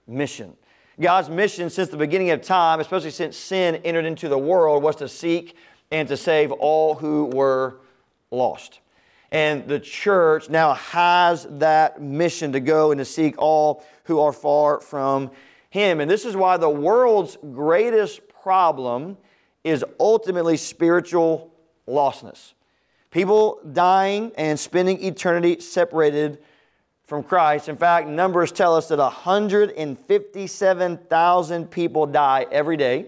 mission. 0.06 0.56
God's 0.98 1.28
mission 1.28 1.68
since 1.68 1.90
the 1.90 1.98
beginning 1.98 2.30
of 2.30 2.40
time, 2.40 2.80
especially 2.80 3.10
since 3.10 3.36
sin 3.36 3.76
entered 3.84 4.06
into 4.06 4.28
the 4.28 4.38
world, 4.38 4.82
was 4.82 4.96
to 4.96 5.08
seek 5.08 5.56
and 5.90 6.08
to 6.08 6.16
save 6.16 6.50
all 6.52 6.94
who 6.94 7.26
were 7.26 7.80
lost. 8.30 8.80
And 9.30 9.68
the 9.68 9.78
church 9.78 10.48
now 10.48 10.74
has 10.74 11.46
that 11.50 12.00
mission 12.00 12.52
to 12.52 12.60
go 12.60 12.92
and 12.92 12.98
to 12.98 13.04
seek 13.04 13.34
all 13.36 13.84
who 14.04 14.20
are 14.20 14.32
far 14.32 14.80
from 14.80 15.30
Him. 15.68 16.00
And 16.00 16.10
this 16.10 16.24
is 16.24 16.34
why 16.34 16.56
the 16.56 16.70
world's 16.70 17.36
greatest 17.52 18.26
problem 18.28 19.18
is 19.64 19.84
ultimately 20.00 20.56
spiritual 20.56 21.52
lostness. 21.86 22.54
People 23.10 23.60
dying 23.72 24.32
and 24.36 24.58
spending 24.58 25.00
eternity 25.02 25.60
separated 25.60 26.38
from 27.04 27.22
Christ. 27.22 27.68
In 27.68 27.76
fact, 27.76 28.08
numbers 28.08 28.50
tell 28.50 28.74
us 28.74 28.88
that 28.88 28.98
157,000 28.98 31.70
people 31.70 32.06
die 32.06 32.46
every 32.50 32.76
day 32.76 33.06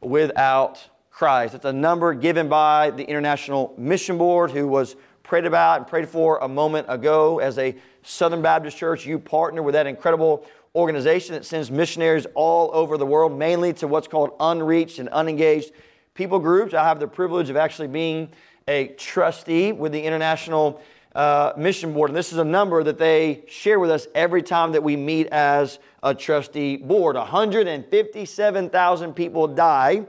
without 0.00 0.88
Christ. 1.10 1.54
It's 1.54 1.64
a 1.64 1.72
number 1.72 2.14
given 2.14 2.48
by 2.48 2.90
the 2.90 3.02
International 3.02 3.74
Mission 3.76 4.18
Board, 4.18 4.52
who 4.52 4.68
was 4.68 4.94
prayed 5.24 5.46
about 5.46 5.78
and 5.78 5.86
prayed 5.86 6.08
for 6.08 6.38
a 6.38 6.48
moment 6.48 6.86
ago. 6.88 7.40
As 7.40 7.58
a 7.58 7.74
Southern 8.02 8.40
Baptist 8.40 8.78
church, 8.78 9.04
you 9.04 9.18
partner 9.18 9.62
with 9.62 9.74
that 9.74 9.88
incredible 9.88 10.46
organization 10.76 11.34
that 11.34 11.44
sends 11.44 11.72
missionaries 11.72 12.24
all 12.34 12.70
over 12.72 12.96
the 12.96 13.04
world, 13.04 13.36
mainly 13.36 13.72
to 13.74 13.88
what's 13.88 14.06
called 14.06 14.30
unreached 14.38 15.00
and 15.00 15.08
unengaged 15.08 15.72
people 16.14 16.38
groups. 16.38 16.72
I 16.72 16.84
have 16.84 17.00
the 17.00 17.08
privilege 17.08 17.50
of 17.50 17.56
actually 17.56 17.88
being 17.88 18.30
a 18.68 18.88
trustee 18.98 19.72
with 19.72 19.90
the 19.92 20.02
International 20.02 20.80
uh, 21.14 21.52
Mission 21.56 21.94
Board, 21.94 22.10
and 22.10 22.16
this 22.16 22.32
is 22.32 22.38
a 22.38 22.44
number 22.44 22.84
that 22.84 22.98
they 22.98 23.42
share 23.48 23.80
with 23.80 23.90
us 23.90 24.06
every 24.14 24.42
time 24.42 24.72
that 24.72 24.82
we 24.82 24.94
meet 24.94 25.26
as 25.28 25.78
a 26.02 26.14
trustee 26.14 26.76
board. 26.76 27.16
157,000 27.16 29.14
people 29.14 29.48
die 29.48 30.06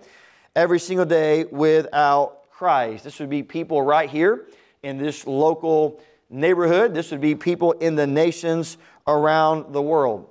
every 0.55 0.79
single 0.79 1.05
day 1.05 1.45
without 1.45 2.51
Christ. 2.51 3.05
This 3.05 3.19
would 3.19 3.29
be 3.29 3.41
people 3.43 3.81
right 3.81 4.09
here 4.09 4.47
in 4.83 4.97
this 4.97 5.25
local 5.25 6.01
neighborhood. 6.29 6.93
This 6.93 7.11
would 7.11 7.21
be 7.21 7.35
people 7.35 7.71
in 7.71 7.95
the 7.95 8.05
nations 8.05 8.77
around 9.07 9.73
the 9.73 9.81
world. 9.81 10.29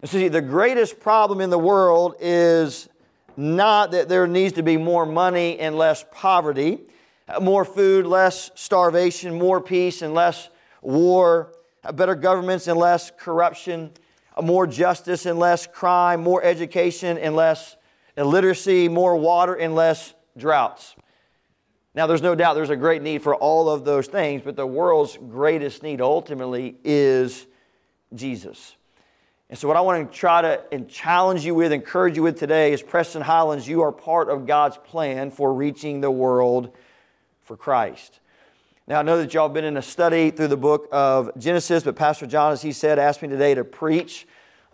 And 0.00 0.10
so, 0.10 0.18
see, 0.18 0.28
the 0.28 0.40
greatest 0.40 0.98
problem 0.98 1.42
in 1.42 1.50
the 1.50 1.58
world 1.58 2.16
is 2.20 2.88
not 3.36 3.90
that 3.90 4.08
there 4.08 4.26
needs 4.26 4.54
to 4.54 4.62
be 4.62 4.78
more 4.78 5.04
money 5.04 5.58
and 5.58 5.76
less 5.76 6.04
poverty, 6.10 6.80
more 7.40 7.64
food, 7.64 8.06
less 8.06 8.50
starvation, 8.54 9.36
more 9.38 9.60
peace, 9.60 10.02
and 10.02 10.14
less 10.14 10.48
war, 10.80 11.52
uh, 11.84 11.92
better 11.92 12.14
governments 12.14 12.68
and 12.68 12.78
less 12.78 13.10
corruption, 13.18 13.90
uh, 14.36 14.42
more 14.42 14.66
justice 14.66 15.26
and 15.26 15.38
less 15.38 15.66
crime, 15.66 16.22
more 16.22 16.42
education 16.42 17.18
and 17.18 17.34
less 17.34 17.76
illiteracy, 18.16 18.88
more 18.88 19.16
water 19.16 19.54
and 19.54 19.74
less 19.74 20.14
droughts. 20.36 20.94
Now, 21.94 22.06
there's 22.06 22.22
no 22.22 22.34
doubt 22.34 22.54
there's 22.54 22.70
a 22.70 22.76
great 22.76 23.02
need 23.02 23.22
for 23.22 23.34
all 23.34 23.70
of 23.70 23.84
those 23.84 24.06
things, 24.06 24.42
but 24.44 24.54
the 24.54 24.66
world's 24.66 25.16
greatest 25.16 25.82
need 25.82 26.00
ultimately 26.00 26.76
is 26.84 27.46
Jesus. 28.14 28.76
And 29.48 29.58
so, 29.58 29.66
what 29.66 29.76
I 29.76 29.80
want 29.80 30.12
to 30.12 30.18
try 30.18 30.42
to 30.42 30.62
and 30.70 30.88
challenge 30.88 31.44
you 31.44 31.54
with, 31.54 31.72
encourage 31.72 32.16
you 32.16 32.22
with 32.22 32.38
today 32.38 32.72
is 32.72 32.82
Preston 32.82 33.22
Highlands, 33.22 33.66
you 33.66 33.82
are 33.82 33.92
part 33.92 34.28
of 34.28 34.46
God's 34.46 34.76
plan 34.76 35.30
for 35.30 35.54
reaching 35.54 36.00
the 36.00 36.10
world 36.10 36.76
for 37.46 37.56
Christ. 37.56 38.18
Now, 38.88 38.98
I 38.98 39.02
know 39.02 39.18
that 39.18 39.32
y'all 39.32 39.48
have 39.48 39.54
been 39.54 39.64
in 39.64 39.76
a 39.76 39.82
study 39.82 40.30
through 40.30 40.48
the 40.48 40.56
book 40.56 40.88
of 40.90 41.30
Genesis, 41.38 41.84
but 41.84 41.96
Pastor 41.96 42.26
John, 42.26 42.52
as 42.52 42.60
he 42.60 42.72
said, 42.72 42.98
asked 42.98 43.22
me 43.22 43.28
today 43.28 43.54
to 43.54 43.64
preach 43.64 44.26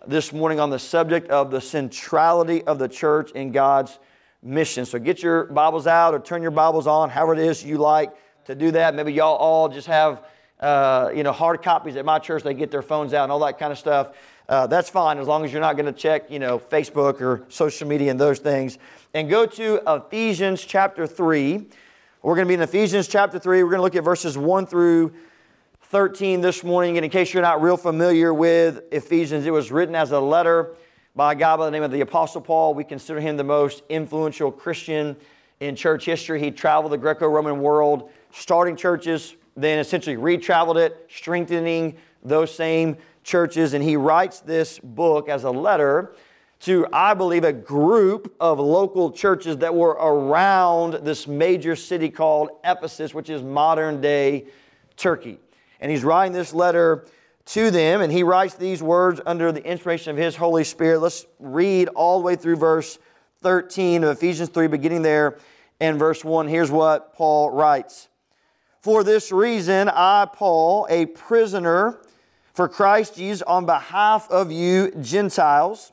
this 0.06 0.32
morning 0.32 0.58
on 0.58 0.70
the 0.70 0.78
subject 0.78 1.28
of 1.28 1.50
the 1.50 1.60
centrality 1.60 2.62
of 2.64 2.78
the 2.78 2.88
church 2.88 3.30
in 3.32 3.52
God's 3.52 3.98
mission. 4.42 4.86
So 4.86 4.98
get 4.98 5.22
your 5.22 5.44
Bibles 5.44 5.86
out 5.86 6.14
or 6.14 6.18
turn 6.18 6.42
your 6.42 6.50
Bibles 6.50 6.86
on, 6.86 7.10
however 7.10 7.34
it 7.34 7.40
is 7.40 7.62
you 7.62 7.76
like 7.76 8.10
to 8.46 8.54
do 8.54 8.70
that. 8.72 8.94
Maybe 8.94 9.12
y'all 9.12 9.36
all 9.36 9.68
just 9.68 9.86
have 9.86 10.26
uh, 10.60 11.10
you 11.14 11.22
know 11.22 11.32
hard 11.32 11.62
copies 11.62 11.96
at 11.96 12.04
my 12.04 12.18
church. 12.18 12.42
They 12.42 12.54
get 12.54 12.70
their 12.70 12.82
phones 12.82 13.14
out 13.14 13.24
and 13.24 13.32
all 13.32 13.40
that 13.40 13.58
kind 13.58 13.70
of 13.70 13.78
stuff. 13.78 14.16
Uh, 14.48 14.66
that's 14.66 14.88
fine 14.88 15.18
as 15.18 15.26
long 15.26 15.44
as 15.44 15.52
you're 15.52 15.60
not 15.60 15.76
going 15.76 15.86
to 15.86 15.92
check 15.92 16.30
you 16.30 16.38
know 16.38 16.58
Facebook 16.58 17.20
or 17.20 17.44
social 17.48 17.86
media 17.86 18.10
and 18.10 18.18
those 18.18 18.38
things. 18.40 18.78
And 19.14 19.28
go 19.28 19.46
to 19.46 19.80
Ephesians 19.86 20.64
chapter 20.64 21.06
three. 21.06 21.68
We're 22.24 22.36
going 22.36 22.46
to 22.46 22.50
be 22.50 22.54
in 22.54 22.62
Ephesians 22.62 23.08
chapter 23.08 23.40
3. 23.40 23.64
We're 23.64 23.70
going 23.70 23.80
to 23.80 23.82
look 23.82 23.96
at 23.96 24.04
verses 24.04 24.38
1 24.38 24.66
through 24.66 25.12
13 25.86 26.40
this 26.40 26.62
morning. 26.62 26.96
And 26.96 27.04
in 27.04 27.10
case 27.10 27.34
you're 27.34 27.42
not 27.42 27.60
real 27.60 27.76
familiar 27.76 28.32
with 28.32 28.84
Ephesians, 28.92 29.44
it 29.44 29.50
was 29.50 29.72
written 29.72 29.96
as 29.96 30.12
a 30.12 30.20
letter 30.20 30.76
by 31.16 31.32
a 31.32 31.34
guy 31.34 31.56
by 31.56 31.64
the 31.64 31.72
name 31.72 31.82
of 31.82 31.90
the 31.90 32.00
Apostle 32.00 32.40
Paul. 32.40 32.74
We 32.74 32.84
consider 32.84 33.18
him 33.18 33.36
the 33.36 33.42
most 33.42 33.82
influential 33.88 34.52
Christian 34.52 35.16
in 35.58 35.74
church 35.74 36.04
history. 36.04 36.38
He 36.38 36.52
traveled 36.52 36.92
the 36.92 36.96
Greco 36.96 37.26
Roman 37.26 37.60
world, 37.60 38.08
starting 38.30 38.76
churches, 38.76 39.34
then 39.56 39.80
essentially 39.80 40.14
retraveled 40.14 40.76
it, 40.76 41.04
strengthening 41.10 41.96
those 42.22 42.54
same 42.54 42.98
churches. 43.24 43.74
And 43.74 43.82
he 43.82 43.96
writes 43.96 44.38
this 44.38 44.78
book 44.78 45.28
as 45.28 45.42
a 45.42 45.50
letter 45.50 46.14
to, 46.62 46.86
I 46.92 47.14
believe, 47.14 47.42
a 47.42 47.52
group 47.52 48.34
of 48.38 48.60
local 48.60 49.10
churches 49.10 49.58
that 49.58 49.74
were 49.74 49.90
around 49.90 51.04
this 51.04 51.26
major 51.26 51.74
city 51.74 52.08
called 52.08 52.50
Ephesus, 52.64 53.12
which 53.12 53.30
is 53.30 53.42
modern 53.42 54.00
day 54.00 54.46
Turkey. 54.96 55.38
And 55.80 55.90
he's 55.90 56.04
writing 56.04 56.32
this 56.32 56.54
letter 56.54 57.06
to 57.46 57.72
them, 57.72 58.00
and 58.00 58.12
he 58.12 58.22
writes 58.22 58.54
these 58.54 58.80
words 58.80 59.20
under 59.26 59.50
the 59.50 59.64
inspiration 59.64 60.12
of 60.12 60.16
his 60.16 60.36
Holy 60.36 60.62
Spirit. 60.62 61.00
Let's 61.00 61.26
read 61.40 61.88
all 61.88 62.20
the 62.20 62.24
way 62.24 62.36
through 62.36 62.56
verse 62.56 62.98
13 63.40 64.04
of 64.04 64.10
Ephesians 64.10 64.48
3, 64.48 64.68
beginning 64.68 65.02
there 65.02 65.38
and 65.80 65.98
verse 65.98 66.24
1. 66.24 66.46
Here's 66.46 66.70
what 66.70 67.12
Paul 67.14 67.50
writes 67.50 68.08
For 68.82 69.02
this 69.02 69.32
reason, 69.32 69.88
I, 69.88 70.28
Paul, 70.32 70.86
a 70.88 71.06
prisoner 71.06 71.98
for 72.54 72.68
Christ 72.68 73.16
Jesus, 73.16 73.42
on 73.42 73.66
behalf 73.66 74.30
of 74.30 74.52
you 74.52 74.92
Gentiles, 75.00 75.92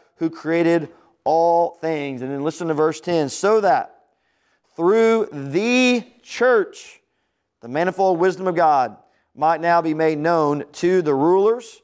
who 0.21 0.29
created 0.29 0.87
all 1.23 1.71
things. 1.81 2.21
And 2.21 2.29
then 2.29 2.43
listen 2.43 2.67
to 2.67 2.75
verse 2.75 3.01
10 3.01 3.29
so 3.29 3.59
that 3.61 4.03
through 4.75 5.27
the 5.31 6.05
church, 6.21 7.01
the 7.61 7.67
manifold 7.67 8.19
wisdom 8.19 8.45
of 8.45 8.53
God 8.53 8.97
might 9.33 9.61
now 9.61 9.81
be 9.81 9.95
made 9.95 10.19
known 10.19 10.63
to 10.73 11.01
the 11.01 11.15
rulers 11.15 11.81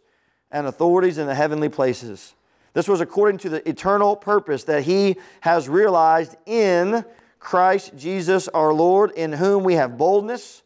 and 0.52 0.68
authorities 0.68 1.18
in 1.18 1.26
the 1.26 1.34
heavenly 1.34 1.68
places. 1.68 2.36
This 2.74 2.88
was 2.88 3.02
according 3.02 3.40
to 3.40 3.50
the 3.50 3.68
eternal 3.68 4.16
purpose 4.16 4.66
that 4.66 4.84
He 4.84 5.16
has 5.42 5.68
realized 5.68 6.36
in 6.46 7.04
Christ 7.40 7.98
Jesus 7.98 8.48
our 8.50 8.72
Lord, 8.72 9.14
in 9.14 9.34
whom 9.34 9.64
we 9.64 9.74
have 9.74 9.98
boldness 9.98 10.62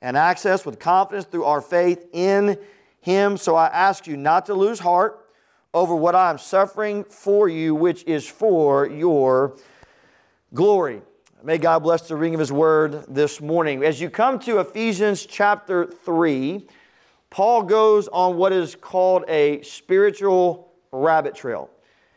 and 0.00 0.16
access 0.16 0.64
with 0.64 0.78
confidence 0.78 1.26
through 1.26 1.44
our 1.44 1.60
faith 1.60 2.06
in 2.14 2.56
Him. 3.02 3.36
So 3.36 3.56
I 3.56 3.66
ask 3.66 4.06
you 4.06 4.16
not 4.16 4.46
to 4.46 4.54
lose 4.54 4.78
heart 4.78 5.19
over 5.72 5.94
what 5.94 6.14
I 6.14 6.30
am 6.30 6.38
suffering 6.38 7.04
for 7.04 7.48
you, 7.48 7.74
which 7.74 8.02
is 8.04 8.26
for 8.26 8.88
your 8.88 9.56
glory. 10.52 11.02
May 11.44 11.58
God 11.58 11.80
bless 11.80 12.08
the 12.08 12.16
reading 12.16 12.34
of 12.34 12.40
His 12.40 12.52
word 12.52 13.04
this 13.08 13.40
morning. 13.40 13.84
As 13.84 14.00
you 14.00 14.10
come 14.10 14.38
to 14.40 14.58
Ephesians 14.58 15.24
chapter 15.24 15.86
3, 15.86 16.66
Paul 17.30 17.62
goes 17.62 18.08
on 18.08 18.36
what 18.36 18.52
is 18.52 18.74
called 18.74 19.24
a 19.28 19.62
spiritual 19.62 20.72
rabbit 20.90 21.36
trail. 21.36 21.70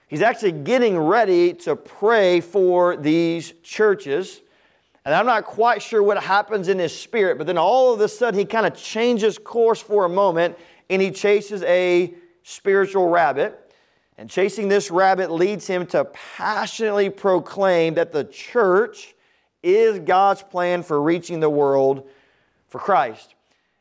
He's 0.08 0.24
actually 0.24 0.54
getting 0.54 0.98
ready 0.98 1.54
to 1.54 1.76
pray 1.76 2.42
for 2.42 2.98
these 2.98 3.54
churches. 3.62 4.42
And 5.06 5.14
I'm 5.14 5.26
not 5.28 5.46
quite 5.46 5.82
sure 5.82 6.02
what 6.02 6.22
happens 6.22 6.70
in 6.70 6.80
his 6.80 6.98
spirit, 6.98 7.38
but 7.38 7.46
then 7.46 7.58
all 7.58 7.94
of 7.94 8.02
a 8.02 8.08
sudden 8.08 8.40
he 8.40 8.46
kind 8.46 8.66
of 8.66 8.76
changes 8.76 9.38
course 9.38 9.82
for 9.82 10.06
a 10.06 10.10
moment 10.10 10.58
and 10.90 11.02
he 11.02 11.12
chases 11.12 11.62
a 11.64 12.14
spiritual 12.44 13.10
rabbit. 13.10 13.60
And 14.18 14.30
chasing 14.30 14.68
this 14.68 14.92
rabbit 14.92 15.32
leads 15.32 15.66
him 15.66 15.86
to 15.88 16.06
passionately 16.06 17.10
proclaim 17.10 17.96
that 17.96 18.12
the 18.12 18.24
church 18.24 19.16
is 19.64 20.00
God's 20.00 20.44
plan 20.44 20.84
for 20.84 21.02
reaching 21.02 21.40
the 21.40 21.50
world 21.50 22.08
for 22.68 22.80
Christ. 22.80 23.34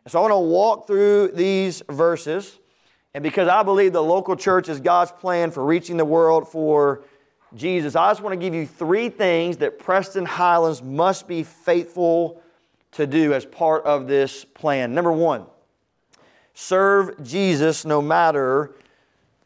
And 0.05 0.13
so 0.13 0.19
I 0.19 0.23
want 0.23 0.33
to 0.33 0.39
walk 0.39 0.87
through 0.87 1.29
these 1.29 1.83
verses. 1.89 2.59
And 3.15 3.23
because 3.23 3.49
I 3.49 3.63
believe 3.63 3.93
the 3.93 4.03
local 4.03 4.37
church 4.37 4.69
is 4.69 4.81
God's 4.81 5.13
plan 5.13 5.51
for 5.51 5.65
reaching 5.65 5.97
the 5.97 6.05
world 6.05 6.49
for 6.49 7.05
Jesus, 7.55 7.95
I 7.95 8.11
just 8.11 8.23
want 8.23 8.33
to 8.33 8.43
give 8.43 8.55
you 8.55 8.67
three 8.67 9.11
things 9.11 9.59
that 9.59 9.79
Preston 9.79 10.25
Highlands 10.25 10.83
must 10.83 11.29
be 11.29 11.43
faithful 11.43 12.41
to 12.93 13.07
do 13.07 13.35
as 13.35 13.45
part 13.45 13.85
of 13.85 14.07
this 14.07 14.45
plan. 14.45 14.95
Number 14.95 15.13
one, 15.13 15.47
serve 16.55 17.23
Jesus 17.23 17.85
no 17.85 18.03
matter 18.03 18.75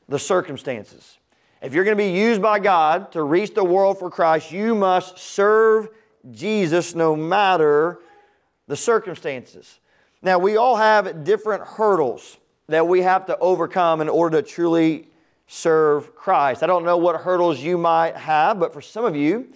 the 0.08 0.18
circumstances. 0.18 1.18
If 1.62 1.72
you're 1.72 1.84
going 1.84 1.96
to 1.96 2.02
be 2.02 2.10
used 2.10 2.42
by 2.42 2.58
God 2.58 3.12
to 3.12 3.22
reach 3.22 3.54
the 3.54 3.64
world 3.64 3.98
for 3.98 4.10
Christ, 4.10 4.52
you 4.52 4.74
must 4.74 5.18
serve 5.18 5.88
Jesus 6.30 6.94
no 6.94 7.16
matter 7.16 8.00
the 8.68 8.76
circumstances. 8.76 9.80
Now, 10.22 10.38
we 10.38 10.56
all 10.56 10.76
have 10.76 11.24
different 11.24 11.62
hurdles 11.64 12.38
that 12.68 12.86
we 12.86 13.02
have 13.02 13.26
to 13.26 13.38
overcome 13.38 14.00
in 14.00 14.08
order 14.08 14.42
to 14.42 14.48
truly 14.48 15.08
serve 15.46 16.14
Christ. 16.14 16.62
I 16.62 16.66
don't 16.66 16.84
know 16.84 16.96
what 16.96 17.20
hurdles 17.20 17.60
you 17.60 17.78
might 17.78 18.16
have, 18.16 18.58
but 18.58 18.72
for 18.72 18.80
some 18.80 19.04
of 19.04 19.14
you, 19.14 19.48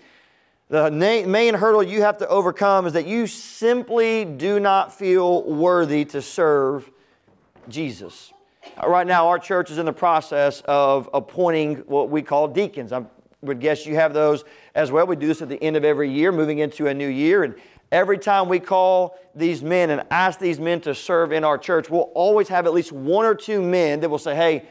the 0.68 0.90
main 0.90 1.54
hurdle 1.54 1.82
you 1.82 2.02
have 2.02 2.18
to 2.18 2.28
overcome 2.28 2.86
is 2.86 2.92
that 2.92 3.06
you 3.06 3.26
simply 3.26 4.24
do 4.24 4.60
not 4.60 4.96
feel 4.96 5.42
worthy 5.42 6.04
to 6.06 6.22
serve 6.22 6.88
Jesus. 7.70 8.32
Uh, 8.82 8.88
right 8.88 9.06
now, 9.06 9.28
our 9.28 9.38
church 9.38 9.70
is 9.70 9.78
in 9.78 9.86
the 9.86 9.92
process 9.92 10.62
of 10.66 11.08
appointing 11.14 11.76
what 11.86 12.10
we 12.10 12.22
call 12.22 12.48
deacons. 12.48 12.92
I'm 12.92 13.08
would 13.42 13.60
guess 13.60 13.86
you 13.86 13.94
have 13.94 14.12
those 14.12 14.44
as 14.74 14.92
well. 14.92 15.06
We 15.06 15.16
do 15.16 15.26
this 15.26 15.42
at 15.42 15.48
the 15.48 15.62
end 15.62 15.76
of 15.76 15.84
every 15.84 16.10
year, 16.10 16.32
moving 16.32 16.58
into 16.58 16.86
a 16.88 16.94
new 16.94 17.08
year. 17.08 17.42
And 17.44 17.54
every 17.90 18.18
time 18.18 18.48
we 18.48 18.60
call 18.60 19.18
these 19.34 19.62
men 19.62 19.90
and 19.90 20.04
ask 20.10 20.38
these 20.38 20.60
men 20.60 20.80
to 20.82 20.94
serve 20.94 21.32
in 21.32 21.44
our 21.44 21.56
church, 21.56 21.88
we'll 21.88 22.10
always 22.14 22.48
have 22.48 22.66
at 22.66 22.74
least 22.74 22.92
one 22.92 23.24
or 23.24 23.34
two 23.34 23.62
men 23.62 24.00
that 24.00 24.08
will 24.08 24.18
say, 24.18 24.34
Hey, 24.34 24.64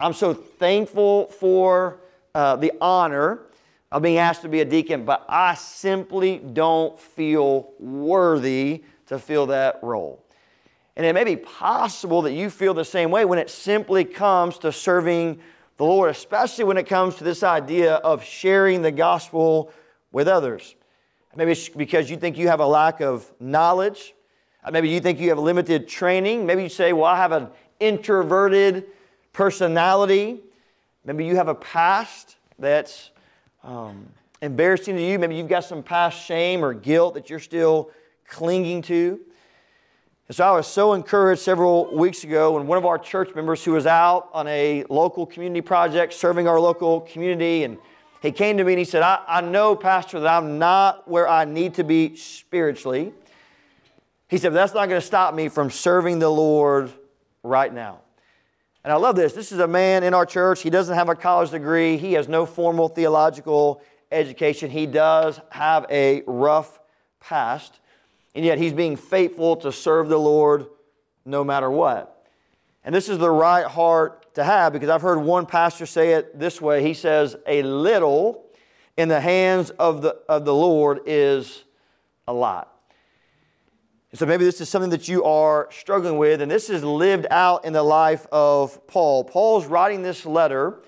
I'm 0.00 0.12
so 0.12 0.34
thankful 0.34 1.26
for 1.28 2.00
uh, 2.34 2.56
the 2.56 2.72
honor 2.80 3.40
of 3.92 4.02
being 4.02 4.18
asked 4.18 4.42
to 4.42 4.48
be 4.48 4.60
a 4.60 4.64
deacon, 4.64 5.04
but 5.04 5.24
I 5.28 5.54
simply 5.54 6.38
don't 6.38 6.98
feel 6.98 7.72
worthy 7.78 8.82
to 9.06 9.18
fill 9.18 9.46
that 9.46 9.78
role. 9.82 10.25
And 10.96 11.04
it 11.04 11.12
may 11.12 11.24
be 11.24 11.36
possible 11.36 12.22
that 12.22 12.32
you 12.32 12.48
feel 12.48 12.72
the 12.72 12.84
same 12.84 13.10
way 13.10 13.24
when 13.24 13.38
it 13.38 13.50
simply 13.50 14.04
comes 14.04 14.58
to 14.58 14.72
serving 14.72 15.40
the 15.76 15.84
Lord, 15.84 16.10
especially 16.10 16.64
when 16.64 16.78
it 16.78 16.86
comes 16.86 17.16
to 17.16 17.24
this 17.24 17.42
idea 17.42 17.96
of 17.96 18.24
sharing 18.24 18.80
the 18.80 18.90
gospel 18.90 19.72
with 20.10 20.26
others. 20.26 20.74
Maybe 21.36 21.52
it's 21.52 21.68
because 21.68 22.08
you 22.08 22.16
think 22.16 22.38
you 22.38 22.48
have 22.48 22.60
a 22.60 22.66
lack 22.66 23.02
of 23.02 23.30
knowledge. 23.38 24.14
Maybe 24.70 24.88
you 24.88 25.00
think 25.00 25.20
you 25.20 25.28
have 25.28 25.38
limited 25.38 25.86
training. 25.86 26.46
Maybe 26.46 26.62
you 26.62 26.70
say, 26.70 26.94
Well, 26.94 27.04
I 27.04 27.18
have 27.18 27.32
an 27.32 27.48
introverted 27.78 28.86
personality. 29.34 30.40
Maybe 31.04 31.26
you 31.26 31.36
have 31.36 31.48
a 31.48 31.54
past 31.54 32.36
that's 32.58 33.10
um, 33.62 34.08
embarrassing 34.40 34.96
to 34.96 35.02
you. 35.02 35.18
Maybe 35.18 35.36
you've 35.36 35.48
got 35.48 35.64
some 35.64 35.82
past 35.82 36.24
shame 36.24 36.64
or 36.64 36.72
guilt 36.72 37.14
that 37.14 37.28
you're 37.28 37.38
still 37.38 37.90
clinging 38.26 38.80
to. 38.82 39.20
And 40.28 40.34
so 40.34 40.44
I 40.44 40.50
was 40.56 40.66
so 40.66 40.92
encouraged 40.92 41.40
several 41.42 41.94
weeks 41.94 42.24
ago 42.24 42.54
when 42.54 42.66
one 42.66 42.78
of 42.78 42.84
our 42.84 42.98
church 42.98 43.32
members 43.36 43.62
who 43.62 43.72
was 43.72 43.86
out 43.86 44.28
on 44.32 44.48
a 44.48 44.84
local 44.90 45.24
community 45.24 45.60
project 45.60 46.12
serving 46.14 46.48
our 46.48 46.58
local 46.58 47.02
community, 47.02 47.62
and 47.62 47.78
he 48.22 48.32
came 48.32 48.56
to 48.56 48.64
me 48.64 48.72
and 48.72 48.78
he 48.80 48.84
said, 48.84 49.02
I, 49.02 49.22
I 49.28 49.40
know, 49.40 49.76
Pastor, 49.76 50.18
that 50.18 50.26
I'm 50.26 50.58
not 50.58 51.08
where 51.08 51.28
I 51.28 51.44
need 51.44 51.74
to 51.74 51.84
be 51.84 52.16
spiritually. 52.16 53.12
He 54.28 54.38
said, 54.38 54.52
that's 54.52 54.74
not 54.74 54.88
going 54.88 55.00
to 55.00 55.06
stop 55.06 55.32
me 55.32 55.48
from 55.48 55.70
serving 55.70 56.18
the 56.18 56.28
Lord 56.28 56.90
right 57.44 57.72
now. 57.72 58.00
And 58.82 58.92
I 58.92 58.96
love 58.96 59.14
this. 59.14 59.32
This 59.32 59.52
is 59.52 59.60
a 59.60 59.68
man 59.68 60.02
in 60.02 60.12
our 60.12 60.26
church. 60.26 60.60
He 60.60 60.70
doesn't 60.70 60.96
have 60.96 61.08
a 61.08 61.14
college 61.14 61.52
degree, 61.52 61.98
he 61.98 62.14
has 62.14 62.26
no 62.26 62.46
formal 62.46 62.88
theological 62.88 63.80
education. 64.10 64.70
He 64.70 64.86
does 64.86 65.40
have 65.50 65.86
a 65.88 66.22
rough 66.26 66.80
past 67.20 67.78
and 68.36 68.44
yet 68.44 68.58
he's 68.58 68.74
being 68.74 68.96
faithful 68.96 69.56
to 69.56 69.72
serve 69.72 70.10
the 70.10 70.18
Lord 70.18 70.66
no 71.24 71.42
matter 71.42 71.70
what. 71.70 72.28
And 72.84 72.94
this 72.94 73.08
is 73.08 73.16
the 73.16 73.30
right 73.30 73.66
heart 73.66 74.34
to 74.34 74.44
have 74.44 74.74
because 74.74 74.90
I've 74.90 75.00
heard 75.00 75.18
one 75.18 75.46
pastor 75.46 75.86
say 75.86 76.12
it 76.12 76.38
this 76.38 76.60
way. 76.60 76.82
He 76.82 76.92
says, 76.92 77.34
A 77.46 77.62
little 77.62 78.44
in 78.98 79.08
the 79.08 79.20
hands 79.20 79.70
of 79.70 80.02
the, 80.02 80.18
of 80.28 80.44
the 80.44 80.54
Lord 80.54 81.00
is 81.06 81.64
a 82.28 82.32
lot. 82.34 82.78
so 84.12 84.26
maybe 84.26 84.44
this 84.44 84.60
is 84.60 84.68
something 84.68 84.90
that 84.90 85.08
you 85.08 85.24
are 85.24 85.68
struggling 85.70 86.18
with, 86.18 86.42
and 86.42 86.50
this 86.50 86.68
is 86.68 86.84
lived 86.84 87.26
out 87.30 87.64
in 87.64 87.72
the 87.72 87.82
life 87.82 88.26
of 88.30 88.86
Paul. 88.86 89.24
Paul's 89.24 89.64
writing 89.64 90.02
this 90.02 90.26
letter, 90.26 90.82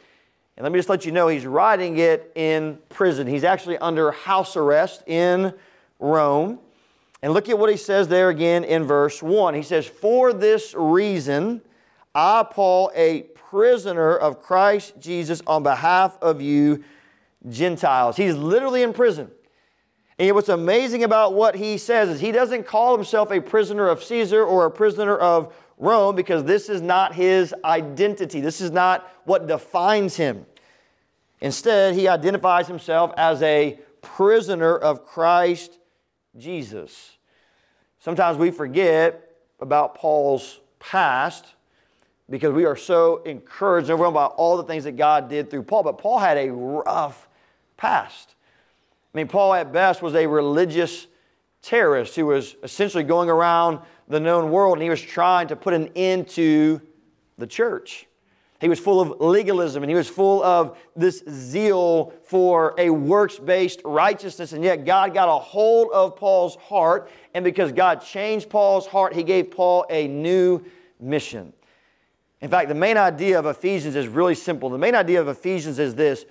and 0.58 0.64
let 0.64 0.70
me 0.70 0.78
just 0.78 0.90
let 0.90 1.06
you 1.06 1.12
know 1.12 1.28
he's 1.28 1.46
writing 1.46 1.96
it 1.96 2.30
in 2.34 2.78
prison. 2.90 3.26
He's 3.26 3.44
actually 3.44 3.78
under 3.78 4.10
house 4.10 4.54
arrest 4.54 5.02
in 5.06 5.54
Rome. 5.98 6.58
And 7.22 7.32
look 7.32 7.48
at 7.48 7.58
what 7.58 7.70
he 7.70 7.76
says 7.76 8.08
there 8.08 8.28
again 8.28 8.64
in 8.64 8.84
verse 8.84 9.22
1. 9.22 9.54
He 9.54 9.62
says, 9.62 9.86
For 9.86 10.32
this 10.32 10.74
reason, 10.76 11.62
I, 12.14 12.44
Paul, 12.48 12.92
a 12.94 13.22
prisoner 13.34 14.16
of 14.16 14.40
Christ 14.40 14.94
Jesus, 15.00 15.42
on 15.46 15.62
behalf 15.62 16.16
of 16.22 16.40
you 16.40 16.84
Gentiles. 17.48 18.16
He's 18.16 18.34
literally 18.34 18.82
in 18.82 18.92
prison. 18.92 19.30
And 20.18 20.34
what's 20.34 20.48
amazing 20.48 21.04
about 21.04 21.34
what 21.34 21.54
he 21.54 21.78
says 21.78 22.08
is 22.08 22.20
he 22.20 22.32
doesn't 22.32 22.66
call 22.66 22.96
himself 22.96 23.30
a 23.30 23.40
prisoner 23.40 23.88
of 23.88 24.02
Caesar 24.02 24.44
or 24.44 24.66
a 24.66 24.70
prisoner 24.70 25.16
of 25.16 25.54
Rome 25.78 26.16
because 26.16 26.42
this 26.42 26.68
is 26.68 26.82
not 26.82 27.14
his 27.14 27.54
identity. 27.64 28.40
This 28.40 28.60
is 28.60 28.72
not 28.72 29.08
what 29.24 29.46
defines 29.46 30.16
him. 30.16 30.44
Instead, 31.40 31.94
he 31.94 32.08
identifies 32.08 32.66
himself 32.66 33.12
as 33.16 33.40
a 33.42 33.78
prisoner 34.02 34.76
of 34.76 35.04
Christ 35.04 35.77
Jesus. 36.38 37.16
Sometimes 38.00 38.38
we 38.38 38.50
forget 38.50 39.36
about 39.60 39.94
Paul's 39.94 40.60
past 40.78 41.46
because 42.30 42.52
we 42.52 42.64
are 42.64 42.76
so 42.76 43.22
encouraged 43.24 43.88
and 43.88 43.94
overwhelmed 43.94 44.14
by 44.14 44.26
all 44.26 44.56
the 44.56 44.62
things 44.62 44.84
that 44.84 44.96
God 44.96 45.28
did 45.28 45.50
through 45.50 45.62
Paul. 45.64 45.82
But 45.82 45.98
Paul 45.98 46.18
had 46.18 46.36
a 46.36 46.52
rough 46.52 47.28
past. 47.76 48.34
I 49.14 49.18
mean, 49.18 49.28
Paul 49.28 49.54
at 49.54 49.72
best 49.72 50.02
was 50.02 50.14
a 50.14 50.26
religious 50.26 51.06
terrorist 51.62 52.14
who 52.14 52.26
was 52.26 52.56
essentially 52.62 53.04
going 53.04 53.30
around 53.30 53.80
the 54.08 54.20
known 54.20 54.50
world 54.50 54.74
and 54.74 54.82
he 54.82 54.90
was 54.90 55.00
trying 55.00 55.48
to 55.48 55.56
put 55.56 55.74
an 55.74 55.90
end 55.96 56.28
to 56.28 56.80
the 57.38 57.46
church. 57.46 58.07
He 58.60 58.68
was 58.68 58.80
full 58.80 59.00
of 59.00 59.20
legalism 59.20 59.82
and 59.82 59.90
he 59.90 59.96
was 59.96 60.08
full 60.08 60.42
of 60.42 60.76
this 60.96 61.22
zeal 61.28 62.12
for 62.24 62.74
a 62.76 62.90
works 62.90 63.38
based 63.38 63.80
righteousness. 63.84 64.52
And 64.52 64.64
yet, 64.64 64.84
God 64.84 65.14
got 65.14 65.28
a 65.28 65.38
hold 65.38 65.90
of 65.92 66.16
Paul's 66.16 66.56
heart. 66.56 67.10
And 67.34 67.44
because 67.44 67.70
God 67.70 68.02
changed 68.02 68.50
Paul's 68.50 68.86
heart, 68.86 69.14
he 69.14 69.22
gave 69.22 69.50
Paul 69.50 69.86
a 69.90 70.08
new 70.08 70.64
mission. 70.98 71.52
In 72.40 72.50
fact, 72.50 72.68
the 72.68 72.74
main 72.74 72.96
idea 72.96 73.38
of 73.38 73.46
Ephesians 73.46 73.96
is 73.96 74.08
really 74.08 74.34
simple. 74.34 74.70
The 74.70 74.78
main 74.78 74.94
idea 74.94 75.20
of 75.20 75.28
Ephesians 75.28 75.78
is 75.78 75.94
this 75.94 76.24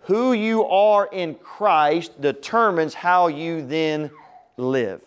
who 0.00 0.32
you 0.32 0.64
are 0.66 1.08
in 1.12 1.34
Christ 1.34 2.20
determines 2.20 2.94
how 2.94 3.26
you 3.28 3.64
then 3.64 4.10
live. 4.56 5.02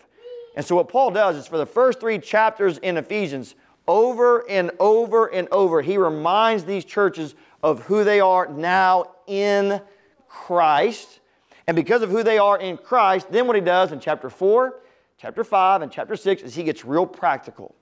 And 0.56 0.64
so, 0.64 0.76
what 0.76 0.88
Paul 0.88 1.10
does 1.10 1.36
is 1.36 1.46
for 1.46 1.58
the 1.58 1.66
first 1.66 2.00
three 2.00 2.18
chapters 2.18 2.78
in 2.78 2.96
Ephesians, 2.96 3.56
over 3.86 4.48
and 4.48 4.70
over 4.80 5.26
and 5.26 5.48
over, 5.50 5.82
he 5.82 5.98
reminds 5.98 6.64
these 6.64 6.84
churches 6.84 7.34
of 7.62 7.82
who 7.84 8.04
they 8.04 8.20
are 8.20 8.46
now 8.46 9.10
in 9.26 9.80
Christ. 10.28 11.20
And 11.66 11.74
because 11.74 12.02
of 12.02 12.10
who 12.10 12.22
they 12.22 12.38
are 12.38 12.58
in 12.58 12.76
Christ, 12.76 13.30
then 13.30 13.46
what 13.46 13.56
he 13.56 13.62
does 13.62 13.92
in 13.92 14.00
chapter 14.00 14.28
4, 14.28 14.80
chapter 15.18 15.44
5, 15.44 15.82
and 15.82 15.90
chapter 15.90 16.16
6 16.16 16.42
is 16.42 16.54
he 16.54 16.64
gets 16.64 16.84
real 16.84 17.06
practical. 17.06 17.74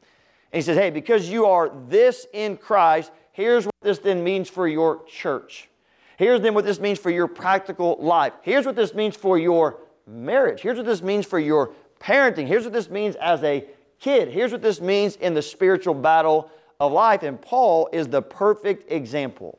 And 0.52 0.58
he 0.58 0.62
says, 0.62 0.76
hey, 0.76 0.90
because 0.90 1.28
you 1.28 1.46
are 1.46 1.72
this 1.88 2.26
in 2.32 2.56
Christ, 2.56 3.10
here's 3.32 3.64
what 3.64 3.74
this 3.80 3.98
then 3.98 4.22
means 4.22 4.48
for 4.48 4.68
your 4.68 5.04
church. 5.04 5.68
Here's 6.16 6.40
then 6.40 6.54
what 6.54 6.64
this 6.64 6.78
means 6.78 6.98
for 6.98 7.10
your 7.10 7.26
practical 7.26 7.96
life. 8.00 8.34
Here's 8.42 8.66
what 8.66 8.76
this 8.76 8.94
means 8.94 9.16
for 9.16 9.38
your 9.38 9.78
marriage. 10.06 10.60
Here's 10.60 10.76
what 10.76 10.86
this 10.86 11.02
means 11.02 11.26
for 11.26 11.38
your 11.38 11.72
parenting. 11.98 12.46
Here's 12.46 12.64
what 12.64 12.72
this 12.72 12.90
means 12.90 13.16
as 13.16 13.42
a 13.42 13.64
kid. 14.02 14.28
Here's 14.28 14.52
what 14.52 14.60
this 14.60 14.80
means 14.80 15.16
in 15.16 15.32
the 15.32 15.42
spiritual 15.42 15.94
battle 15.94 16.50
of 16.78 16.92
life. 16.92 17.22
And 17.22 17.40
Paul 17.40 17.88
is 17.92 18.08
the 18.08 18.20
perfect 18.20 18.92
example. 18.92 19.58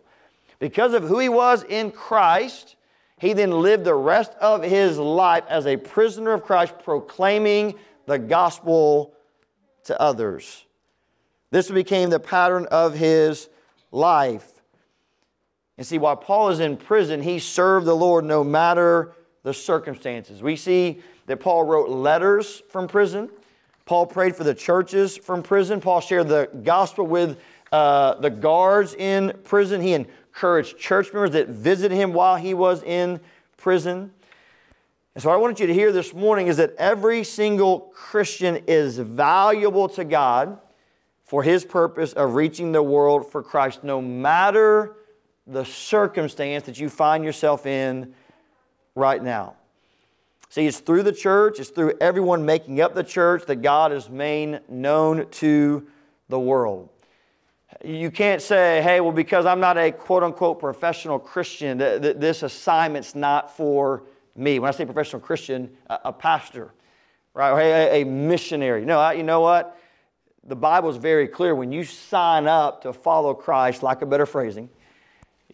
Because 0.60 0.94
of 0.94 1.04
who 1.04 1.20
he 1.20 1.30
was 1.30 1.64
in 1.64 1.92
Christ, 1.92 2.76
he 3.18 3.34
then 3.34 3.52
lived 3.52 3.86
the 3.86 3.96
rest 3.96 4.34
of 4.42 4.62
his 4.62 5.00
life 5.00 5.46
as 5.50 5.66
a 5.66 5.78
prisoner 5.78 6.34
of 6.34 6.44
Christ, 6.44 6.76
proclaiming 6.84 7.76
the 8.06 8.20
gospel 8.20 9.14
to 9.86 10.00
others. 10.00 10.66
This 11.50 11.72
became 11.72 12.10
the 12.10 12.20
pattern 12.20 12.66
of 12.70 12.94
his 12.96 13.48
life. 13.92 14.50
And 15.78 15.88
see, 15.88 15.98
while 15.98 16.16
Paul 16.16 16.50
is 16.50 16.60
in 16.60 16.78
prison, 16.78 17.22
he 17.22 17.40
served 17.40 17.86
the 17.86 17.96
Lord 17.96 18.26
no 18.26 18.44
matter 18.44 19.14
the 19.44 19.54
circumstances. 19.54 20.42
We 20.42 20.56
see 20.56 21.02
that 21.28 21.40
Paul 21.40 21.64
wrote 21.64 21.90
letters 21.90 22.62
from 22.70 22.88
prison. 22.88 23.30
Paul 23.86 24.06
prayed 24.06 24.36
for 24.36 24.44
the 24.44 24.54
churches 24.54 25.18
from 25.18 25.44
prison. 25.44 25.82
Paul 25.82 26.00
shared 26.00 26.30
the 26.30 26.50
gospel 26.64 27.06
with 27.06 27.38
uh, 27.72 28.16
the 28.16 28.30
guards 28.30 28.94
in 28.94 29.34
prison. 29.44 29.82
He 29.82 29.94
encouraged 29.94 30.78
church 30.78 31.12
members 31.12 31.32
that 31.32 31.50
visited 31.50 31.96
him 31.96 32.14
while 32.14 32.38
he 32.38 32.54
was 32.54 32.82
in 32.84 33.20
prison. 33.58 34.12
And 35.16 35.22
so, 35.22 35.30
what 35.30 35.36
I 35.36 35.38
wanted 35.38 35.60
you 35.60 35.68
to 35.68 35.74
hear 35.74 35.92
this 35.92 36.14
morning 36.14 36.48
is 36.48 36.58
that 36.58 36.74
every 36.78 37.24
single 37.24 37.92
Christian 37.94 38.64
is 38.68 38.98
valuable 38.98 39.90
to 39.90 40.04
God 40.04 40.60
for 41.24 41.44
his 41.44 41.66
purpose 41.66 42.14
of 42.14 42.36
reaching 42.36 42.72
the 42.72 42.82
world 42.82 43.32
for 43.32 43.44
Christ, 43.44 43.84
no 43.84 44.02
matter 44.02 44.96
the 45.46 45.66
circumstance 45.66 46.66
that 46.66 46.80
you 46.80 46.90
find 46.90 47.24
yourself 47.24 47.66
in 47.66 48.14
right 48.96 49.22
now. 49.22 49.56
See, 50.54 50.68
it's 50.68 50.82
through 50.82 51.02
the 51.02 51.12
church, 51.12 51.60
it's 51.60 51.72
through 51.72 51.94
everyone 52.00 52.46
making 52.46 52.80
up 52.80 52.94
the 52.94 53.04
church 53.04 53.48
that 53.48 53.64
God 53.64 53.92
is 53.92 54.08
made 54.08 54.62
known 54.70 55.28
to 55.28 55.88
the 56.30 56.40
world. 56.40 56.90
You 57.84 58.12
can't 58.12 58.40
say, 58.40 58.80
hey, 58.84 59.02
well, 59.02 59.12
because 59.12 59.48
I'm 59.48 59.60
not 59.60 59.80
a 59.80 59.92
quote 59.92 60.22
unquote 60.22 60.60
professional 60.60 61.18
Christian, 61.18 61.80
that 61.80 62.22
this 62.22 62.44
assignment's 62.44 63.16
not 63.16 63.58
for 63.58 64.04
me. 64.36 64.60
When 64.60 64.70
I 64.70 64.72
say 64.74 64.86
professional 64.86 65.24
Christian, 65.24 65.72
a, 65.90 66.14
pastor, 66.14 66.72
right? 67.34 67.50
Or 67.50 67.60
a, 67.60 68.02
a 68.02 68.06
missionary. 68.06 68.86
No, 68.86 69.10
you 69.10 69.24
know 69.24 69.42
what? 69.42 69.76
The 70.44 70.56
Bible 70.56 70.92
is 70.92 70.98
very 70.98 71.28
clear. 71.28 71.56
When 71.56 71.72
you 71.72 71.84
sign 71.84 72.46
up 72.46 72.84
to 72.84 72.94
follow 72.94 73.34
Christ, 73.34 73.82
like 73.82 74.04
a 74.04 74.06
better 74.06 74.28
phrasing, 74.28 74.70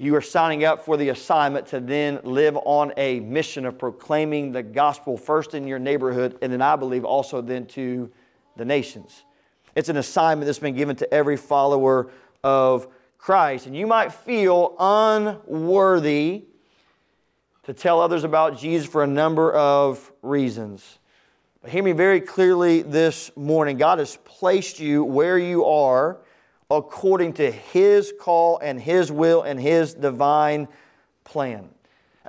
You 0.01 0.15
are 0.15 0.21
signing 0.21 0.63
up 0.63 0.85
for 0.85 0.95
the 0.95 1.09
assignment 1.09 1.67
to 1.67 1.81
then 1.81 2.21
live 2.23 2.55
on 2.63 2.93
a 2.95 3.19
mission 3.19 3.65
of 3.65 3.77
proclaiming 3.77 4.53
the 4.53 4.63
gospel 4.63 5.17
first 5.17 5.53
in 5.53 5.67
your 5.67 5.77
neighborhood, 5.77 6.38
and 6.41 6.53
then 6.53 6.62
I 6.62 6.77
believe 6.77 7.03
also 7.03 7.41
then 7.41 7.65
to 7.67 8.09
the 8.55 8.63
nations. 8.63 9.25
It's 9.75 9.89
an 9.89 9.97
assignment 9.97 10.45
that's 10.45 10.57
been 10.57 10.77
given 10.77 10.95
to 10.95 11.13
every 11.13 11.35
follower 11.35 12.12
of 12.45 12.88
Christ. 13.17 13.65
And 13.65 13.75
you 13.75 13.88
might 13.88 14.13
feel 14.13 14.73
unworthy 14.79 16.45
to 17.63 17.73
tell 17.73 17.99
others 17.99 18.23
about 18.23 18.57
Jesus 18.57 18.88
for 18.88 19.03
a 19.03 19.07
number 19.07 19.51
of 19.51 20.13
reasons. 20.21 20.97
But 21.62 21.71
hear 21.71 21.83
me 21.83 21.91
very 21.91 22.21
clearly 22.21 22.83
this 22.83 23.35
morning. 23.35 23.75
God 23.75 23.99
has 23.99 24.17
placed 24.23 24.79
you 24.79 25.03
where 25.03 25.38
you 25.38 25.65
are 25.65 26.19
according 26.69 27.34
to 27.34 27.51
His 27.51 28.13
call 28.19 28.60
and 28.60 28.79
His 28.79 29.12
will 29.12 29.41
and 29.41 29.60
His 29.60 29.93
divine 29.93 30.67
plan. 31.23 31.69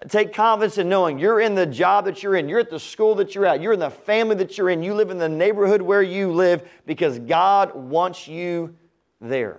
Take 0.09 0.33
confidence 0.33 0.79
in 0.79 0.89
knowing 0.89 1.19
you're 1.19 1.41
in 1.41 1.55
the 1.55 1.67
job 1.67 2.07
that 2.07 2.23
you're 2.23 2.37
in, 2.37 2.49
you're 2.49 2.61
at 2.61 2.71
the 2.71 2.81
school 2.81 3.15
that 3.17 3.35
you're 3.35 3.45
at, 3.45 3.61
you're 3.61 3.75
in 3.75 3.81
the 3.81 3.91
family 3.91 4.35
that 4.37 4.57
you're 4.57 4.71
in, 4.71 4.83
you 4.83 4.95
live 4.95 5.11
in 5.11 5.19
the 5.19 5.29
neighborhood 5.29 5.83
where 5.83 6.03
you 6.03 6.33
live 6.33 6.67
because 6.87 7.19
God 7.19 7.75
wants 7.75 8.27
you 8.27 8.75
there. 9.21 9.59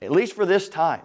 At 0.00 0.12
least 0.12 0.34
for 0.34 0.46
this 0.46 0.68
time. 0.68 1.02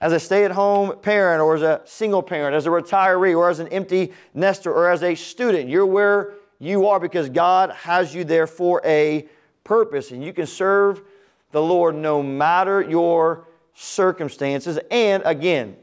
As 0.00 0.12
a 0.12 0.20
stay 0.20 0.44
at 0.44 0.52
home 0.52 0.98
parent, 1.00 1.40
or 1.40 1.56
as 1.56 1.62
a 1.62 1.80
single 1.84 2.22
parent, 2.22 2.54
as 2.54 2.66
a 2.66 2.70
retiree, 2.70 3.36
or 3.36 3.50
as 3.50 3.58
an 3.58 3.68
empty 3.68 4.12
nester, 4.32 4.72
or 4.72 4.90
as 4.90 5.02
a 5.02 5.14
student, 5.14 5.68
you're 5.68 5.86
where 5.86 6.34
you 6.58 6.86
are 6.86 6.98
because 7.00 7.28
God 7.28 7.70
has 7.70 8.14
you 8.14 8.24
there 8.24 8.46
for 8.46 8.80
a 8.84 9.28
purpose. 9.64 10.12
And 10.12 10.24
you 10.24 10.32
can 10.32 10.46
serve 10.46 11.02
the 11.50 11.62
Lord 11.62 11.94
no 11.94 12.22
matter 12.22 12.80
your 12.82 13.46
circumstances. 13.74 14.78
And 14.90 15.22
again, 15.24 15.76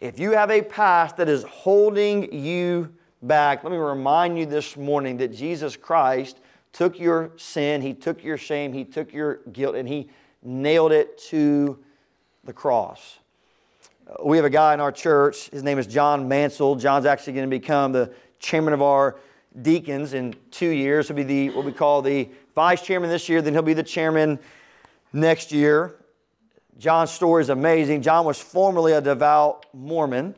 if 0.00 0.18
you 0.18 0.32
have 0.32 0.50
a 0.50 0.62
past 0.62 1.16
that 1.16 1.28
is 1.28 1.42
holding 1.44 2.32
you 2.32 2.92
back, 3.22 3.64
let 3.64 3.72
me 3.72 3.78
remind 3.78 4.38
you 4.38 4.46
this 4.46 4.76
morning 4.76 5.16
that 5.16 5.34
Jesus 5.34 5.76
Christ 5.76 6.38
took 6.72 6.98
your 6.98 7.32
sin, 7.36 7.82
He 7.82 7.94
took 7.94 8.22
your 8.22 8.36
shame, 8.36 8.72
He 8.72 8.84
took 8.84 9.12
your 9.12 9.40
guilt, 9.52 9.74
and 9.74 9.88
He 9.88 10.08
nailed 10.42 10.92
it 10.92 11.18
to 11.18 11.78
the 12.44 12.52
cross. 12.52 13.18
Uh, 14.08 14.24
we 14.24 14.36
have 14.36 14.46
a 14.46 14.50
guy 14.50 14.74
in 14.74 14.80
our 14.80 14.92
church, 14.92 15.50
his 15.50 15.62
name 15.62 15.78
is 15.78 15.86
John 15.86 16.28
Mansell. 16.28 16.76
John's 16.76 17.04
actually 17.04 17.32
going 17.34 17.50
to 17.50 17.58
become 17.58 17.92
the 17.92 18.12
chairman 18.38 18.72
of 18.72 18.82
our 18.82 19.16
deacons 19.62 20.14
in 20.14 20.34
two 20.50 20.68
years. 20.68 21.08
He'll 21.08 21.16
be 21.16 21.22
the 21.22 21.50
what 21.50 21.64
we 21.64 21.72
call 21.72 22.02
the 22.02 22.28
vice 22.54 22.82
chairman 22.82 23.10
this 23.10 23.28
year, 23.28 23.42
then 23.42 23.52
he'll 23.52 23.62
be 23.62 23.74
the 23.74 23.82
chairman 23.82 24.38
next 25.12 25.52
year. 25.52 25.94
John's 26.78 27.10
story 27.10 27.42
is 27.42 27.48
amazing. 27.48 28.02
John 28.02 28.24
was 28.24 28.40
formerly 28.40 28.92
a 28.92 29.00
devout 29.00 29.66
Mormon. 29.72 30.34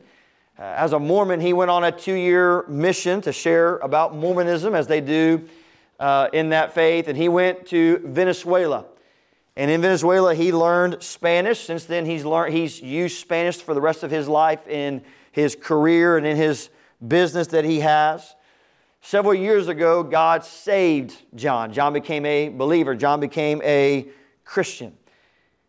Uh, 0.57 0.63
as 0.63 0.93
a 0.93 0.99
Mormon, 0.99 1.39
he 1.39 1.53
went 1.53 1.71
on 1.71 1.83
a 1.83 1.91
two 1.91 2.13
year 2.13 2.65
mission 2.67 3.21
to 3.21 3.31
share 3.31 3.77
about 3.77 4.15
Mormonism 4.15 4.75
as 4.75 4.87
they 4.87 5.01
do 5.01 5.47
uh, 5.99 6.29
in 6.33 6.49
that 6.49 6.73
faith, 6.73 7.07
and 7.07 7.17
he 7.17 7.29
went 7.29 7.67
to 7.67 7.99
Venezuela. 8.05 8.85
And 9.55 9.69
in 9.69 9.81
Venezuela, 9.81 10.33
he 10.33 10.51
learned 10.51 11.03
Spanish. 11.03 11.59
Since 11.59 11.85
then, 11.85 12.05
he's, 12.05 12.25
learned, 12.25 12.53
he's 12.53 12.81
used 12.81 13.19
Spanish 13.19 13.57
for 13.57 13.73
the 13.73 13.81
rest 13.81 14.01
of 14.01 14.09
his 14.09 14.27
life 14.27 14.67
in 14.67 15.03
his 15.31 15.55
career 15.55 16.17
and 16.17 16.25
in 16.25 16.37
his 16.37 16.69
business 17.05 17.47
that 17.47 17.65
he 17.65 17.81
has. 17.81 18.35
Several 19.03 19.33
years 19.33 19.67
ago, 19.67 20.03
God 20.03 20.45
saved 20.45 21.23
John. 21.33 21.73
John 21.73 21.91
became 21.91 22.23
a 22.23 22.49
believer, 22.49 22.95
John 22.95 23.19
became 23.19 23.59
a 23.63 24.07
Christian. 24.45 24.95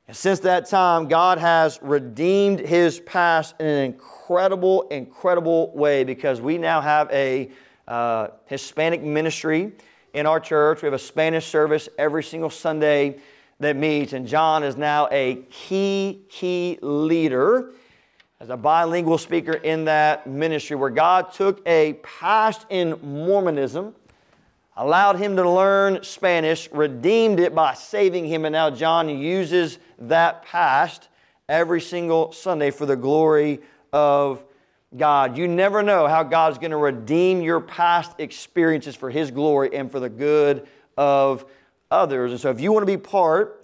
And 0.07 0.15
since 0.17 0.41
that 0.41 0.69
time, 0.69 1.09
God 1.09 1.39
has 1.39 1.79
redeemed 1.81 2.61
his 2.61 3.01
past 3.01 3.55
in 3.59 3.67
an 3.67 3.85
incredible, 3.85 4.83
incredible 4.89 5.75
way 5.75 6.05
because 6.05 6.43
we 6.43 6.59
now 6.59 6.83
have 6.83 7.11
a 7.11 7.51
uh, 7.89 8.29
Hispanic 8.47 9.03
ministry 9.03 9.73
in 10.13 10.27
our 10.27 10.39
church. 10.39 10.83
We 10.83 10.87
have 10.87 10.93
a 10.93 10.99
Spanish 10.99 11.47
service 11.47 11.89
every 11.99 12.23
single 12.23 12.51
Sunday 12.51 13.17
that 13.61 13.77
meets, 13.77 14.13
and 14.13 14.27
John 14.27 14.63
is 14.63 14.77
now 14.77 15.09
a 15.11 15.37
key, 15.51 16.21
key 16.29 16.79
leader 16.83 17.73
as 18.43 18.51
a 18.51 18.57
bilingual 18.57 19.19
speaker 19.19 19.53
in 19.53 19.85
that 19.85 20.27
ministry 20.27 20.75
where 20.75 20.91
God 20.91 21.33
took 21.33 21.63
a 21.65 21.93
past 22.03 22.67
in 22.71 22.99
Mormonism, 23.01 23.95
allowed 24.77 25.17
him 25.21 25.37
to 25.37 25.49
learn 25.49 26.03
Spanish, 26.03 26.69
redeemed 26.73 27.39
it 27.39 27.55
by 27.55 27.73
saving 27.75 28.27
him, 28.27 28.45
and 28.45 28.53
now 28.53 28.69
John 28.69 29.09
uses 29.09 29.79
that 30.01 30.45
past 30.45 31.09
every 31.49 31.81
single 31.81 32.33
Sunday 32.33 32.73
for 32.73 32.85
the 32.85 32.97
glory 32.97 33.61
of 33.93 34.43
God. 34.97 35.39
You 35.39 35.47
never 35.47 35.81
know 35.81 36.09
how 36.09 36.25
God's 36.25 36.59
going 36.59 36.73
to 36.73 36.77
redeem 36.79 37.43
your 37.43 37.61
past 37.61 38.19
experiences 38.19 38.97
for 38.97 39.09
His 39.09 39.31
glory 39.31 39.73
and 39.73 39.89
for 39.89 40.01
the 40.01 40.09
good 40.11 40.67
of 40.97 41.47
others. 41.93 42.33
And 42.33 42.41
so, 42.41 42.51
if 42.51 42.61
you 42.61 42.73
want 42.73 42.83
to 42.83 42.93
be 42.93 42.97
part 42.97 43.62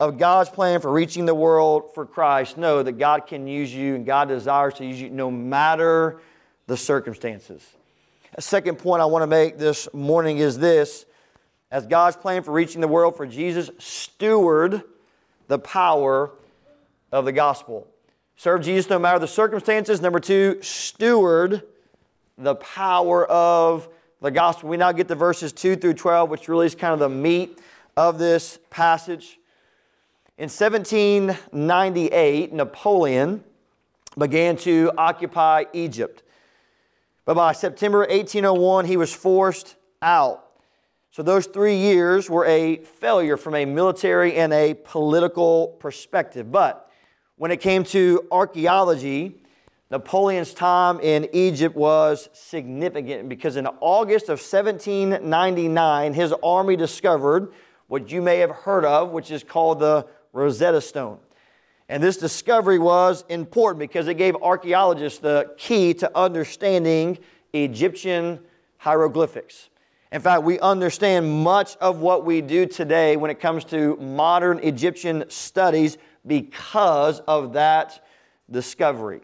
of 0.00 0.16
God's 0.16 0.48
plan 0.48 0.80
for 0.80 0.92
reaching 0.92 1.26
the 1.26 1.34
world 1.34 1.94
for 1.94 2.06
Christ, 2.06 2.56
know 2.56 2.82
that 2.82 2.92
God 2.92 3.26
can 3.26 3.46
use 3.46 3.74
you 3.74 3.94
and 3.96 4.06
God 4.06 4.28
desires 4.28 4.74
to 4.74 4.84
use 4.84 5.00
you 5.00 5.10
no 5.10 5.30
matter 5.30 6.20
the 6.66 6.76
circumstances. 6.76 7.66
A 8.34 8.42
second 8.42 8.78
point 8.78 9.02
I 9.02 9.06
want 9.06 9.22
to 9.22 9.26
make 9.26 9.58
this 9.58 9.92
morning 9.92 10.38
is 10.38 10.58
this 10.58 11.04
as 11.70 11.86
God's 11.86 12.16
plan 12.16 12.42
for 12.42 12.52
reaching 12.52 12.80
the 12.80 12.88
world 12.88 13.16
for 13.16 13.26
Jesus, 13.26 13.70
steward 13.78 14.82
the 15.48 15.58
power 15.58 16.30
of 17.10 17.24
the 17.24 17.32
gospel. 17.32 17.86
Serve 18.36 18.62
Jesus 18.62 18.88
no 18.88 18.98
matter 18.98 19.18
the 19.18 19.26
circumstances. 19.26 20.00
Number 20.00 20.20
two, 20.20 20.62
steward 20.62 21.62
the 22.36 22.54
power 22.54 23.26
of 23.26 23.88
the 24.20 24.30
gospel. 24.30 24.68
We 24.68 24.76
now 24.76 24.92
get 24.92 25.08
to 25.08 25.14
verses 25.14 25.52
2 25.52 25.76
through 25.76 25.94
12, 25.94 26.30
which 26.30 26.48
really 26.48 26.66
is 26.66 26.74
kind 26.74 26.94
of 26.94 27.00
the 27.00 27.08
meat 27.08 27.58
of 27.96 28.18
this 28.18 28.58
passage. 28.70 29.37
In 30.38 30.44
1798, 30.44 32.52
Napoleon 32.52 33.42
began 34.16 34.56
to 34.58 34.92
occupy 34.96 35.64
Egypt. 35.72 36.22
But 37.24 37.34
by 37.34 37.52
September 37.52 38.06
1801, 38.08 38.84
he 38.84 38.96
was 38.96 39.12
forced 39.12 39.74
out. 40.00 40.44
So 41.10 41.24
those 41.24 41.46
three 41.46 41.76
years 41.76 42.30
were 42.30 42.44
a 42.44 42.76
failure 42.76 43.36
from 43.36 43.56
a 43.56 43.64
military 43.64 44.36
and 44.36 44.52
a 44.52 44.74
political 44.74 45.76
perspective. 45.80 46.52
But 46.52 46.88
when 47.34 47.50
it 47.50 47.60
came 47.60 47.82
to 47.86 48.24
archaeology, 48.30 49.42
Napoleon's 49.90 50.54
time 50.54 51.00
in 51.00 51.28
Egypt 51.32 51.74
was 51.74 52.28
significant 52.32 53.28
because 53.28 53.56
in 53.56 53.66
August 53.80 54.26
of 54.26 54.38
1799, 54.38 56.14
his 56.14 56.32
army 56.44 56.76
discovered 56.76 57.52
what 57.88 58.12
you 58.12 58.22
may 58.22 58.38
have 58.38 58.50
heard 58.50 58.84
of, 58.84 59.10
which 59.10 59.32
is 59.32 59.42
called 59.42 59.80
the 59.80 60.06
Rosetta 60.38 60.80
Stone. 60.80 61.18
And 61.88 62.02
this 62.02 62.16
discovery 62.16 62.78
was 62.78 63.24
important 63.28 63.80
because 63.80 64.08
it 64.08 64.14
gave 64.14 64.36
archaeologists 64.36 65.18
the 65.18 65.54
key 65.56 65.94
to 65.94 66.10
understanding 66.16 67.18
Egyptian 67.52 68.40
hieroglyphics. 68.76 69.70
In 70.12 70.20
fact, 70.20 70.42
we 70.42 70.58
understand 70.60 71.42
much 71.42 71.76
of 71.76 72.00
what 72.00 72.24
we 72.24 72.40
do 72.40 72.66
today 72.66 73.16
when 73.16 73.30
it 73.30 73.40
comes 73.40 73.64
to 73.66 73.96
modern 73.96 74.58
Egyptian 74.60 75.24
studies 75.28 75.98
because 76.26 77.20
of 77.20 77.54
that 77.54 78.04
discovery. 78.50 79.20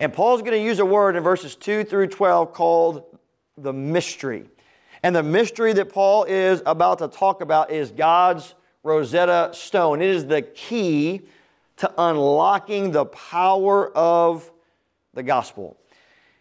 And 0.00 0.12
Paul's 0.12 0.40
going 0.40 0.52
to 0.52 0.64
use 0.64 0.78
a 0.78 0.84
word 0.84 1.14
in 1.14 1.22
verses 1.22 1.54
2 1.56 1.84
through 1.84 2.08
12 2.08 2.52
called 2.52 3.18
the 3.56 3.72
mystery. 3.72 4.46
And 5.02 5.14
the 5.14 5.22
mystery 5.22 5.72
that 5.74 5.92
Paul 5.92 6.24
is 6.24 6.62
about 6.66 6.98
to 6.98 7.08
talk 7.08 7.40
about 7.40 7.70
is 7.70 7.90
God's 7.90 8.54
Rosetta 8.82 9.50
Stone. 9.52 10.02
It 10.02 10.08
is 10.08 10.26
the 10.26 10.42
key 10.42 11.22
to 11.76 11.92
unlocking 11.98 12.92
the 12.92 13.06
power 13.06 13.94
of 13.96 14.50
the 15.14 15.22
gospel. 15.22 15.76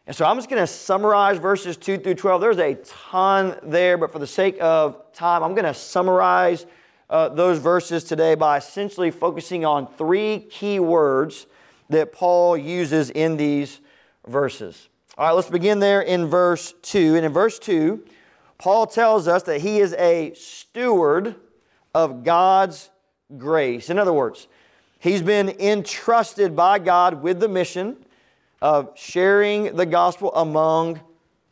And 0.07 0.15
so 0.15 0.25
I'm 0.25 0.37
just 0.37 0.49
going 0.49 0.61
to 0.61 0.67
summarize 0.67 1.37
verses 1.37 1.77
2 1.77 1.99
through 1.99 2.15
12. 2.15 2.41
There's 2.41 2.57
a 2.57 2.75
ton 2.75 3.57
there, 3.63 3.97
but 3.97 4.11
for 4.11 4.19
the 4.19 4.27
sake 4.27 4.57
of 4.59 5.13
time, 5.13 5.43
I'm 5.43 5.53
going 5.53 5.65
to 5.65 5.73
summarize 5.73 6.65
uh, 7.09 7.29
those 7.29 7.59
verses 7.59 8.03
today 8.03 8.35
by 8.35 8.57
essentially 8.57 9.11
focusing 9.11 9.65
on 9.65 9.87
three 9.87 10.39
key 10.49 10.79
words 10.79 11.45
that 11.89 12.11
Paul 12.11 12.57
uses 12.57 13.09
in 13.09 13.37
these 13.37 13.81
verses. 14.27 14.89
All 15.17 15.27
right, 15.27 15.33
let's 15.33 15.49
begin 15.49 15.79
there 15.79 16.01
in 16.01 16.27
verse 16.27 16.73
2. 16.81 17.15
And 17.15 17.25
in 17.25 17.31
verse 17.31 17.59
2, 17.59 18.03
Paul 18.57 18.87
tells 18.87 19.27
us 19.27 19.43
that 19.43 19.61
he 19.61 19.79
is 19.79 19.93
a 19.93 20.33
steward 20.33 21.35
of 21.93 22.23
God's 22.23 22.89
grace. 23.37 23.89
In 23.89 23.99
other 23.99 24.13
words, 24.13 24.47
he's 24.99 25.21
been 25.21 25.49
entrusted 25.59 26.55
by 26.55 26.79
God 26.79 27.21
with 27.21 27.39
the 27.39 27.47
mission 27.47 27.97
of 28.61 28.91
sharing 28.95 29.75
the 29.75 29.85
gospel 29.85 30.33
among 30.35 30.99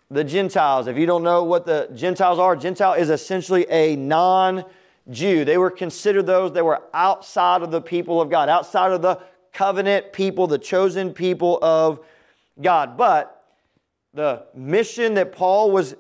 the 0.10 0.24
Gentiles. 0.24 0.88
If 0.88 0.98
you 0.98 1.06
don't 1.06 1.24
know 1.24 1.44
what 1.44 1.66
the 1.66 1.90
Gentiles 1.94 2.40
are, 2.40 2.56
Gentile 2.56 2.94
is 2.94 3.10
essentially 3.10 3.66
a 3.70 3.96
non 3.96 4.66
Jew. 5.10 5.46
They 5.46 5.58
were 5.58 5.72
considered 5.72 6.26
those 6.26 6.52
that 6.54 6.66
were 6.66 6.82
outside 6.94 7.62
of 7.62 7.72
the 7.72 7.82
people 7.82 8.22
of 8.22 8.30
God, 8.30 8.50
outside 8.50 8.92
of 8.92 9.02
the 9.02 9.20
covenant 9.54 10.12
people, 10.12 10.48
the 10.48 10.58
chosen 10.58 11.14
people 11.14 11.60
of 11.62 12.02
God. 12.62 12.98
But 12.98 13.46
the 14.14 14.46
mission 14.54 15.14
that 15.14 15.32
Paul 15.32 15.72
was 15.72 15.96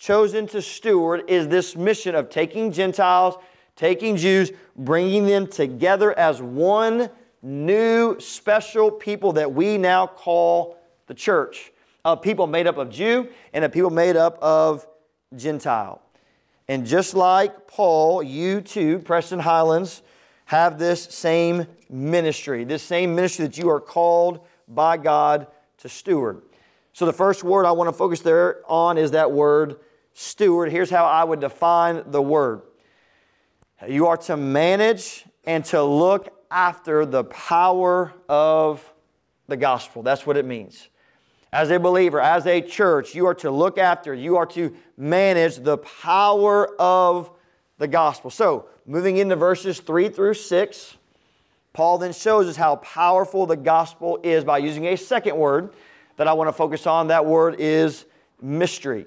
chosen 0.00 0.46
to 0.48 0.62
steward 0.62 1.22
is 1.28 1.46
this 1.46 1.76
mission 1.76 2.14
of 2.14 2.30
taking 2.30 2.72
Gentiles, 2.72 3.36
taking 3.76 4.16
Jews, 4.16 4.50
bringing 4.74 5.26
them 5.26 5.46
together 5.46 6.18
as 6.18 6.40
one 6.40 7.10
new 7.42 8.18
special 8.18 8.90
people 8.90 9.34
that 9.34 9.52
we 9.52 9.76
now 9.76 10.06
call 10.06 10.78
the 11.06 11.14
church. 11.14 11.70
A 12.06 12.16
people 12.16 12.46
made 12.46 12.66
up 12.66 12.78
of 12.78 12.88
Jew 12.88 13.28
and 13.52 13.62
a 13.62 13.68
people 13.68 13.90
made 13.90 14.16
up 14.16 14.38
of 14.42 14.86
Gentile. 15.36 16.00
And 16.66 16.86
just 16.86 17.14
like 17.14 17.66
Paul, 17.66 18.22
you 18.22 18.62
too, 18.62 19.00
Preston 19.00 19.38
Highlands, 19.38 20.02
have 20.46 20.78
this 20.78 21.04
same 21.04 21.66
ministry, 21.90 22.64
this 22.64 22.82
same 22.82 23.14
ministry 23.14 23.46
that 23.46 23.58
you 23.58 23.68
are 23.68 23.80
called 23.80 24.46
by 24.66 24.96
God 24.96 25.46
to 25.78 25.90
steward. 25.90 26.40
So 26.94 27.04
the 27.04 27.12
first 27.12 27.44
word 27.44 27.66
I 27.66 27.72
want 27.72 27.88
to 27.88 27.92
focus 27.92 28.20
there 28.20 28.62
on 28.66 28.96
is 28.96 29.10
that 29.10 29.30
word 29.30 29.76
steward. 30.14 30.70
Here's 30.70 30.90
how 30.90 31.04
I 31.04 31.24
would 31.24 31.40
define 31.40 32.02
the 32.06 32.22
word. 32.22 32.62
You 33.86 34.08
are 34.08 34.16
to 34.18 34.36
manage 34.36 35.24
and 35.44 35.64
to 35.66 35.82
look 35.82 36.28
after 36.50 37.06
the 37.06 37.24
power 37.24 38.12
of 38.28 38.92
the 39.48 39.56
gospel. 39.56 40.02
That's 40.02 40.26
what 40.26 40.36
it 40.36 40.44
means. 40.44 40.88
As 41.52 41.70
a 41.70 41.80
believer, 41.80 42.20
as 42.20 42.46
a 42.46 42.60
church, 42.60 43.14
you 43.14 43.26
are 43.26 43.34
to 43.36 43.50
look 43.50 43.78
after, 43.78 44.14
you 44.14 44.36
are 44.36 44.46
to 44.46 44.74
manage 44.96 45.56
the 45.56 45.78
power 45.78 46.68
of 46.80 47.30
the 47.78 47.88
gospel. 47.88 48.30
So, 48.30 48.66
moving 48.86 49.16
into 49.16 49.34
verses 49.34 49.80
3 49.80 50.10
through 50.10 50.34
6, 50.34 50.96
Paul 51.72 51.98
then 51.98 52.12
shows 52.12 52.46
us 52.48 52.56
how 52.56 52.76
powerful 52.76 53.46
the 53.46 53.56
gospel 53.56 54.20
is 54.22 54.44
by 54.44 54.58
using 54.58 54.86
a 54.86 54.96
second 54.96 55.36
word 55.36 55.72
that 56.16 56.28
I 56.28 56.32
want 56.34 56.48
to 56.48 56.52
focus 56.52 56.86
on. 56.86 57.08
That 57.08 57.26
word 57.26 57.56
is 57.58 58.04
mystery. 58.40 59.06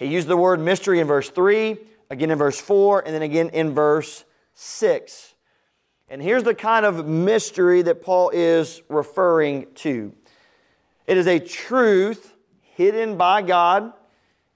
He 0.00 0.06
used 0.06 0.28
the 0.28 0.36
word 0.36 0.60
mystery 0.60 0.98
in 0.98 1.06
verse 1.06 1.28
3, 1.28 1.76
again 2.08 2.30
in 2.30 2.38
verse 2.38 2.58
4, 2.58 3.00
and 3.00 3.14
then 3.14 3.20
again 3.20 3.50
in 3.50 3.74
verse 3.74 4.24
6. 4.54 5.34
And 6.08 6.22
here's 6.22 6.42
the 6.42 6.54
kind 6.54 6.86
of 6.86 7.06
mystery 7.06 7.82
that 7.82 8.02
Paul 8.02 8.30
is 8.30 8.80
referring 8.88 9.66
to 9.76 10.14
it 11.06 11.18
is 11.18 11.26
a 11.26 11.38
truth 11.38 12.34
hidden 12.62 13.18
by 13.18 13.42
God 13.42 13.92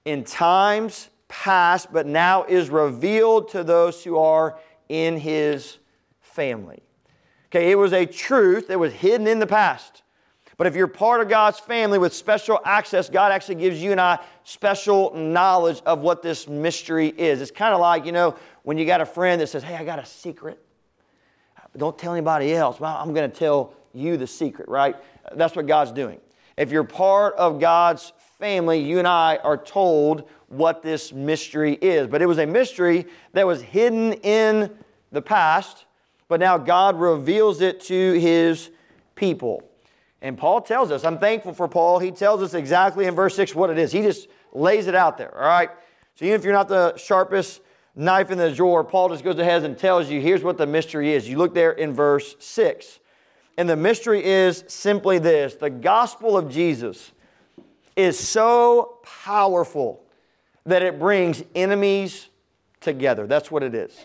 in 0.03 0.23
times 0.23 1.11
past, 1.27 1.93
but 1.93 2.07
now 2.07 2.45
is 2.45 2.71
revealed 2.71 3.49
to 3.49 3.63
those 3.63 4.03
who 4.03 4.17
are 4.17 4.57
in 4.89 5.15
his 5.15 5.77
family. 6.21 6.81
Okay, 7.49 7.69
it 7.69 7.75
was 7.75 7.93
a 7.93 8.07
truth 8.07 8.69
that 8.69 8.79
was 8.79 8.93
hidden 8.93 9.27
in 9.27 9.37
the 9.37 9.45
past. 9.45 10.01
But 10.57 10.67
if 10.67 10.75
you're 10.75 10.87
part 10.87 11.21
of 11.21 11.27
God's 11.27 11.59
family 11.59 11.97
with 11.97 12.13
special 12.13 12.59
access, 12.63 13.09
God 13.09 13.31
actually 13.31 13.55
gives 13.55 13.81
you 13.81 13.91
and 13.91 13.99
I 13.99 14.19
special 14.43 15.13
knowledge 15.13 15.81
of 15.85 15.99
what 15.99 16.21
this 16.21 16.47
mystery 16.47 17.07
is. 17.09 17.41
It's 17.41 17.51
kind 17.51 17.73
of 17.73 17.81
like, 17.81 18.05
you 18.05 18.11
know, 18.11 18.35
when 18.63 18.77
you 18.77 18.85
got 18.85 19.01
a 19.01 19.05
friend 19.05 19.41
that 19.41 19.47
says, 19.47 19.63
Hey, 19.63 19.75
I 19.75 19.83
got 19.83 19.99
a 19.99 20.05
secret. 20.05 20.61
Don't 21.77 21.97
tell 21.97 22.13
anybody 22.13 22.53
else. 22.53 22.79
Well, 22.79 22.95
I'm 22.95 23.13
going 23.13 23.29
to 23.29 23.37
tell 23.37 23.73
you 23.93 24.15
the 24.15 24.27
secret, 24.27 24.69
right? 24.69 24.95
That's 25.33 25.55
what 25.55 25.67
God's 25.67 25.91
doing. 25.91 26.19
If 26.55 26.71
you're 26.71 26.85
part 26.85 27.35
of 27.35 27.59
God's 27.59 28.13
family, 28.39 28.79
you 28.79 28.99
and 28.99 29.07
I 29.07 29.37
are 29.43 29.57
told 29.57 30.29
what 30.47 30.81
this 30.81 31.11
mystery 31.11 31.73
is. 31.73 32.07
But 32.07 32.21
it 32.21 32.27
was 32.27 32.37
a 32.37 32.45
mystery 32.45 33.07
that 33.33 33.45
was 33.45 33.61
hidden 33.61 34.13
in 34.13 34.71
the 35.11 35.21
past, 35.21 35.85
but 36.27 36.39
now 36.39 36.57
God 36.57 36.97
reveals 36.97 37.61
it 37.61 37.81
to 37.81 38.13
his 38.13 38.69
people. 39.15 39.63
And 40.25 40.35
Paul 40.35 40.59
tells 40.61 40.89
us, 40.89 41.03
I'm 41.03 41.19
thankful 41.19 41.53
for 41.53 41.67
Paul. 41.67 41.99
He 41.99 42.09
tells 42.09 42.41
us 42.41 42.55
exactly 42.55 43.05
in 43.05 43.13
verse 43.13 43.35
6 43.35 43.53
what 43.53 43.69
it 43.69 43.77
is. 43.77 43.91
He 43.91 44.01
just 44.01 44.27
lays 44.53 44.87
it 44.87 44.95
out 44.95 45.19
there, 45.19 45.31
all 45.37 45.47
right? 45.47 45.69
So 46.15 46.25
even 46.25 46.39
if 46.39 46.43
you're 46.43 46.51
not 46.51 46.67
the 46.67 46.97
sharpest 46.97 47.61
knife 47.95 48.31
in 48.31 48.39
the 48.39 48.51
drawer, 48.51 48.83
Paul 48.83 49.09
just 49.09 49.23
goes 49.23 49.37
ahead 49.37 49.63
and 49.63 49.77
tells 49.77 50.09
you 50.09 50.19
here's 50.19 50.41
what 50.41 50.57
the 50.57 50.65
mystery 50.65 51.13
is. 51.13 51.29
You 51.29 51.37
look 51.37 51.53
there 51.53 51.73
in 51.73 51.93
verse 51.93 52.35
6. 52.39 52.99
And 53.59 53.69
the 53.69 53.75
mystery 53.75 54.25
is 54.25 54.63
simply 54.67 55.19
this 55.19 55.53
the 55.53 55.69
gospel 55.69 56.35
of 56.35 56.49
Jesus 56.49 57.11
is 57.95 58.17
so 58.17 58.97
powerful 59.03 60.01
that 60.65 60.81
it 60.81 60.97
brings 60.97 61.43
enemies 61.53 62.29
together. 62.81 63.27
That's 63.27 63.51
what 63.51 63.61
it 63.61 63.75
is. 63.75 63.95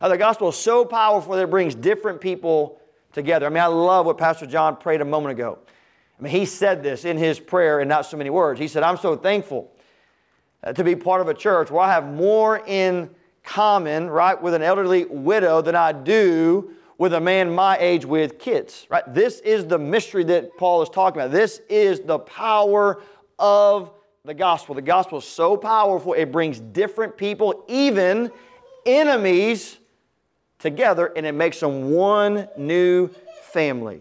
Now, 0.00 0.06
the 0.06 0.18
gospel 0.18 0.50
is 0.50 0.56
so 0.56 0.84
powerful 0.84 1.34
that 1.34 1.42
it 1.42 1.50
brings 1.50 1.74
different 1.74 2.20
people 2.20 2.78
together. 3.14 3.46
I 3.46 3.48
mean, 3.48 3.62
I 3.62 3.66
love 3.66 4.04
what 4.04 4.18
Pastor 4.18 4.46
John 4.46 4.76
prayed 4.76 5.00
a 5.00 5.04
moment 5.04 5.32
ago. 5.32 5.58
I 6.18 6.22
mean, 6.22 6.32
he 6.32 6.44
said 6.44 6.82
this 6.82 7.04
in 7.04 7.16
his 7.16 7.40
prayer 7.40 7.80
in 7.80 7.88
not 7.88 8.06
so 8.06 8.16
many 8.16 8.30
words. 8.30 8.60
He 8.60 8.68
said, 8.68 8.82
I'm 8.82 8.98
so 8.98 9.16
thankful 9.16 9.72
uh, 10.62 10.72
to 10.72 10.84
be 10.84 10.94
part 10.94 11.20
of 11.20 11.28
a 11.28 11.34
church 11.34 11.70
where 11.70 11.82
I 11.82 11.92
have 11.92 12.06
more 12.06 12.62
in 12.66 13.10
common, 13.42 14.10
right, 14.10 14.40
with 14.40 14.54
an 14.54 14.62
elderly 14.62 15.04
widow 15.06 15.62
than 15.62 15.74
I 15.74 15.92
do 15.92 16.74
with 16.98 17.14
a 17.14 17.20
man 17.20 17.52
my 17.52 17.76
age 17.78 18.04
with 18.04 18.38
kids, 18.38 18.86
right? 18.88 19.02
This 19.12 19.40
is 19.40 19.66
the 19.66 19.78
mystery 19.78 20.24
that 20.24 20.56
Paul 20.56 20.82
is 20.82 20.88
talking 20.88 21.20
about. 21.20 21.32
This 21.32 21.60
is 21.68 22.00
the 22.00 22.18
power 22.18 23.02
of 23.38 23.90
the 24.24 24.34
gospel. 24.34 24.74
The 24.74 24.82
gospel 24.82 25.18
is 25.18 25.24
so 25.24 25.56
powerful, 25.56 26.14
it 26.14 26.32
brings 26.32 26.60
different 26.60 27.16
people, 27.16 27.64
even 27.68 28.30
enemies, 28.86 29.78
together, 30.64 31.12
and 31.14 31.26
it 31.26 31.32
makes 31.32 31.60
them 31.60 31.90
one 31.90 32.48
new 32.56 33.08
family. 33.52 34.00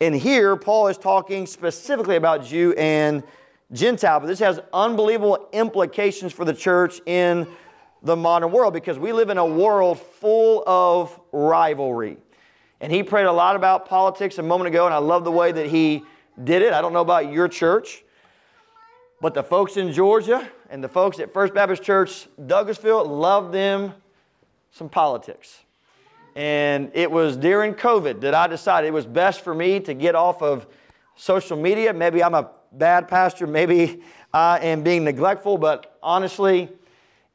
And 0.00 0.14
here, 0.14 0.54
Paul 0.54 0.86
is 0.86 0.96
talking 0.96 1.46
specifically 1.46 2.14
about 2.14 2.44
Jew 2.44 2.72
and 2.78 3.24
Gentile, 3.72 4.20
but 4.20 4.26
this 4.26 4.38
has 4.38 4.60
unbelievable 4.72 5.48
implications 5.52 6.32
for 6.32 6.44
the 6.44 6.54
church 6.54 7.00
in 7.06 7.44
the 8.04 8.14
modern 8.14 8.52
world 8.52 8.72
because 8.72 9.00
we 9.00 9.12
live 9.12 9.30
in 9.30 9.36
a 9.36 9.44
world 9.44 9.98
full 9.98 10.62
of 10.64 11.20
rivalry. 11.32 12.18
And 12.80 12.92
he 12.92 13.02
prayed 13.02 13.26
a 13.26 13.32
lot 13.32 13.56
about 13.56 13.88
politics 13.88 14.38
a 14.38 14.44
moment 14.44 14.68
ago, 14.68 14.86
and 14.86 14.94
I 14.94 14.98
love 14.98 15.24
the 15.24 15.32
way 15.32 15.50
that 15.50 15.66
he 15.66 16.04
did 16.42 16.62
it. 16.62 16.72
I 16.72 16.80
don't 16.80 16.92
know 16.92 17.00
about 17.00 17.32
your 17.32 17.48
church, 17.48 18.04
but 19.20 19.34
the 19.34 19.42
folks 19.42 19.76
in 19.76 19.92
Georgia 19.92 20.48
and 20.70 20.84
the 20.84 20.88
folks 20.88 21.18
at 21.18 21.32
First 21.34 21.52
Baptist 21.52 21.82
Church 21.82 22.28
Douglasville 22.40 23.08
love 23.08 23.50
them 23.50 23.92
some 24.70 24.88
politics. 24.88 25.64
And 26.36 26.90
it 26.94 27.10
was 27.10 27.36
during 27.36 27.74
COVID 27.74 28.20
that 28.20 28.34
I 28.34 28.46
decided 28.46 28.88
it 28.88 28.92
was 28.92 29.06
best 29.06 29.42
for 29.42 29.54
me 29.54 29.80
to 29.80 29.94
get 29.94 30.14
off 30.14 30.42
of 30.42 30.66
social 31.16 31.56
media. 31.56 31.92
Maybe 31.92 32.22
I'm 32.22 32.34
a 32.34 32.50
bad 32.72 33.08
pastor, 33.08 33.46
maybe 33.46 34.02
I 34.32 34.58
am 34.60 34.82
being 34.82 35.04
neglectful, 35.04 35.58
but 35.58 35.98
honestly, 36.02 36.68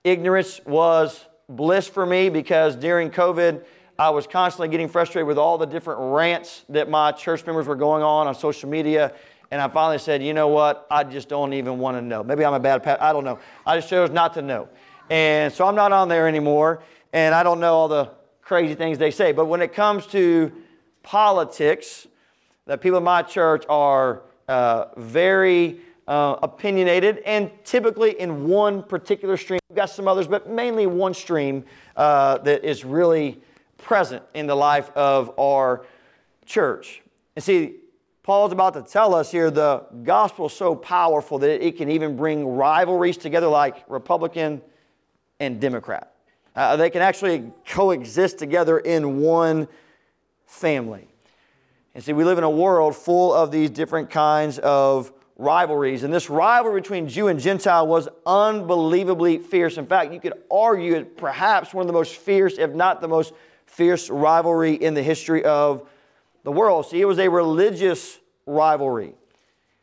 Ignorance 0.04 0.62
was 0.66 1.26
bliss 1.50 1.88
for 1.88 2.06
me 2.06 2.30
because 2.30 2.76
during 2.76 3.10
COVID, 3.10 3.66
I 3.98 4.10
was 4.12 4.28
constantly 4.28 4.68
getting 4.68 4.88
frustrated 4.88 5.28
with 5.28 5.38
all 5.38 5.58
the 5.58 5.66
different 5.66 6.00
rants 6.14 6.64
that 6.70 6.90
my 6.90 7.12
church 7.12 7.46
members 7.46 7.66
were 7.66 7.76
going 7.76 8.04
on 8.04 8.28
on 8.28 8.36
social 8.36 8.70
media. 8.70 9.14
And 9.52 9.62
I 9.62 9.68
finally 9.68 9.98
said, 10.00 10.22
you 10.22 10.34
know 10.34 10.48
what? 10.48 10.86
I 10.92 11.04
just 11.04 11.30
don't 11.30 11.54
even 11.54 11.80
want 11.80 11.98
to 11.98 12.02
know. 12.02 12.24
Maybe 12.24 12.46
I'm 12.46 12.54
a 12.54 12.60
bad 12.60 12.84
pastor. 12.84 13.02
I 13.02 13.14
don't 13.14 13.24
know. 13.24 13.40
I 13.66 13.78
just 13.78 13.90
chose 13.90 14.10
not 14.10 14.34
to 14.36 14.42
know. 14.42 14.68
And 15.10 15.54
so 15.54 15.68
I'm 15.68 15.76
not 15.76 15.92
on 15.92 16.08
there 16.08 16.28
anymore. 16.28 16.84
And 17.14 17.34
I 17.34 17.44
don't 17.44 17.60
know 17.60 17.74
all 17.74 17.88
the 17.88 18.12
crazy 18.46 18.76
things 18.76 18.98
they 18.98 19.12
say. 19.12 19.32
But 19.34 19.48
when 19.48 19.62
it 19.62 19.74
comes 19.74 20.06
to 20.08 20.52
politics, 21.04 22.08
the 22.66 22.78
people 22.78 23.00
in 23.00 23.04
my 23.04 23.24
church 23.24 23.66
are 23.68 24.22
uh, 24.48 24.86
very 24.96 25.80
uh, 26.08 26.38
opinionated 26.44 27.18
and 27.26 27.52
typically 27.64 28.20
in 28.20 28.48
one 28.48 28.84
particular 28.84 29.36
stream. 29.36 29.60
We've 29.70 29.76
got 29.76 29.90
some 29.90 30.08
others, 30.08 30.28
but 30.28 30.48
mainly 30.48 30.86
one 30.86 31.16
stream 31.16 31.66
uh, 31.98 32.38
that 32.40 32.64
is 32.64 32.86
really 32.86 33.42
present 33.80 34.24
in 34.36 34.46
the 34.46 34.56
life 34.56 34.92
of 34.96 35.38
our 35.40 35.86
church. 36.46 37.02
And 37.36 37.44
see, 37.44 37.78
Paul's 38.22 38.52
about 38.52 38.76
to 38.76 38.84
tell 38.84 39.14
us 39.16 39.32
here 39.32 39.50
the 39.50 39.84
gospel 40.04 40.46
is 40.46 40.54
so 40.54 40.76
powerful 40.76 41.40
that 41.40 41.66
it 41.66 41.78
can 41.78 41.90
even 41.90 42.16
bring 42.16 42.48
rivalries 42.48 43.18
together 43.18 43.48
like 43.48 43.84
Republican 43.88 44.62
and 45.40 45.60
Democrat. 45.60 46.15
Uh, 46.56 46.76
they 46.76 46.90
can 46.90 47.02
actually 47.02 47.52
coexist 47.68 48.40
together 48.40 48.80
in 48.80 49.20
one 49.20 49.68
family. 50.46 51.08
And 51.94 52.04
see, 52.04 52.14
we 52.14 52.24
live 52.24 52.38
in 52.38 52.44
a 52.44 52.50
world 52.50 52.96
full 52.96 53.34
of 53.34 53.52
these 53.52 53.70
different 53.70 54.10
kinds 54.10 54.60
of 54.60 55.12
rivalries. 55.38 56.04
And 56.04 56.14
this 56.14 56.30
rivalry 56.30 56.82
between 56.82 57.08
Jew 57.08 57.28
and 57.28 57.40
Gentile 57.40 57.88
was 57.88 58.08
unbelievably 58.26 59.40
fierce. 59.40 59.78
In 59.78 59.86
fact, 59.86 60.14
you 60.14 60.20
could 60.20 60.34
argue 60.50 60.96
it 60.96 61.18
perhaps 61.18 61.74
one 61.74 61.84
of 61.84 61.88
the 61.88 61.94
most 61.94 62.16
fierce, 62.16 62.58
if 62.58 62.72
not 62.72 63.02
the 63.02 63.08
most 63.08 63.34
fierce 63.66 64.10
rivalry 64.10 64.74
in 64.74 64.94
the 64.94 65.04
history 65.04 65.44
of 65.44 65.88
the 66.44 66.52
world. 66.52 66.86
See, 66.86 67.02
it 67.02 67.06
was 67.06 67.20
a 67.20 67.30
religious 67.30 68.20
rivalry 68.46 69.14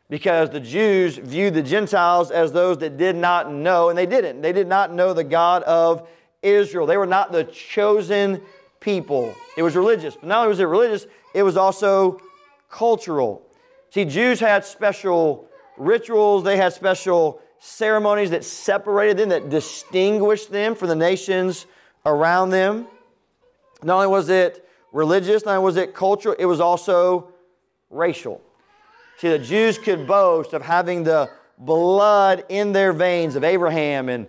because 0.09 0.49
the 0.49 0.59
Jews 0.59 1.17
viewed 1.17 1.53
the 1.53 1.61
Gentiles 1.61 2.31
as 2.31 2.51
those 2.51 2.77
that 2.79 2.97
did 2.97 3.15
not 3.15 3.51
know, 3.51 3.89
and 3.89 3.97
they 3.97 4.05
didn't. 4.05 4.41
They 4.41 4.53
did 4.53 4.67
not 4.67 4.93
know 4.93 5.13
the 5.13 5.23
God 5.23 5.63
of 5.63 6.07
Israel. 6.43 6.85
They 6.85 6.97
were 6.97 7.07
not 7.07 7.31
the 7.31 7.45
chosen 7.45 8.41
people. 8.79 9.33
It 9.57 9.63
was 9.63 9.75
religious. 9.75 10.15
But 10.15 10.25
not 10.25 10.39
only 10.39 10.49
was 10.49 10.59
it 10.59 10.65
religious, 10.65 11.07
it 11.33 11.43
was 11.43 11.57
also 11.57 12.21
cultural. 12.69 13.41
See, 13.89 14.05
Jews 14.05 14.39
had 14.39 14.65
special 14.65 15.47
rituals, 15.77 16.43
they 16.43 16.57
had 16.57 16.73
special 16.73 17.41
ceremonies 17.59 18.31
that 18.31 18.43
separated 18.43 19.17
them, 19.17 19.29
that 19.29 19.49
distinguished 19.49 20.51
them 20.51 20.75
from 20.75 20.89
the 20.89 20.95
nations 20.95 21.65
around 22.05 22.49
them. 22.49 22.87
Not 23.81 23.95
only 23.95 24.07
was 24.07 24.29
it 24.29 24.67
religious, 24.91 25.45
not 25.45 25.57
only 25.57 25.65
was 25.65 25.77
it 25.77 25.93
cultural, 25.93 26.35
it 26.37 26.45
was 26.45 26.59
also 26.59 27.31
racial. 27.89 28.41
See, 29.17 29.29
the 29.29 29.39
Jews 29.39 29.77
could 29.77 30.07
boast 30.07 30.53
of 30.53 30.61
having 30.61 31.03
the 31.03 31.29
blood 31.57 32.43
in 32.49 32.73
their 32.73 32.93
veins 32.93 33.35
of 33.35 33.43
Abraham 33.43 34.09
and 34.09 34.27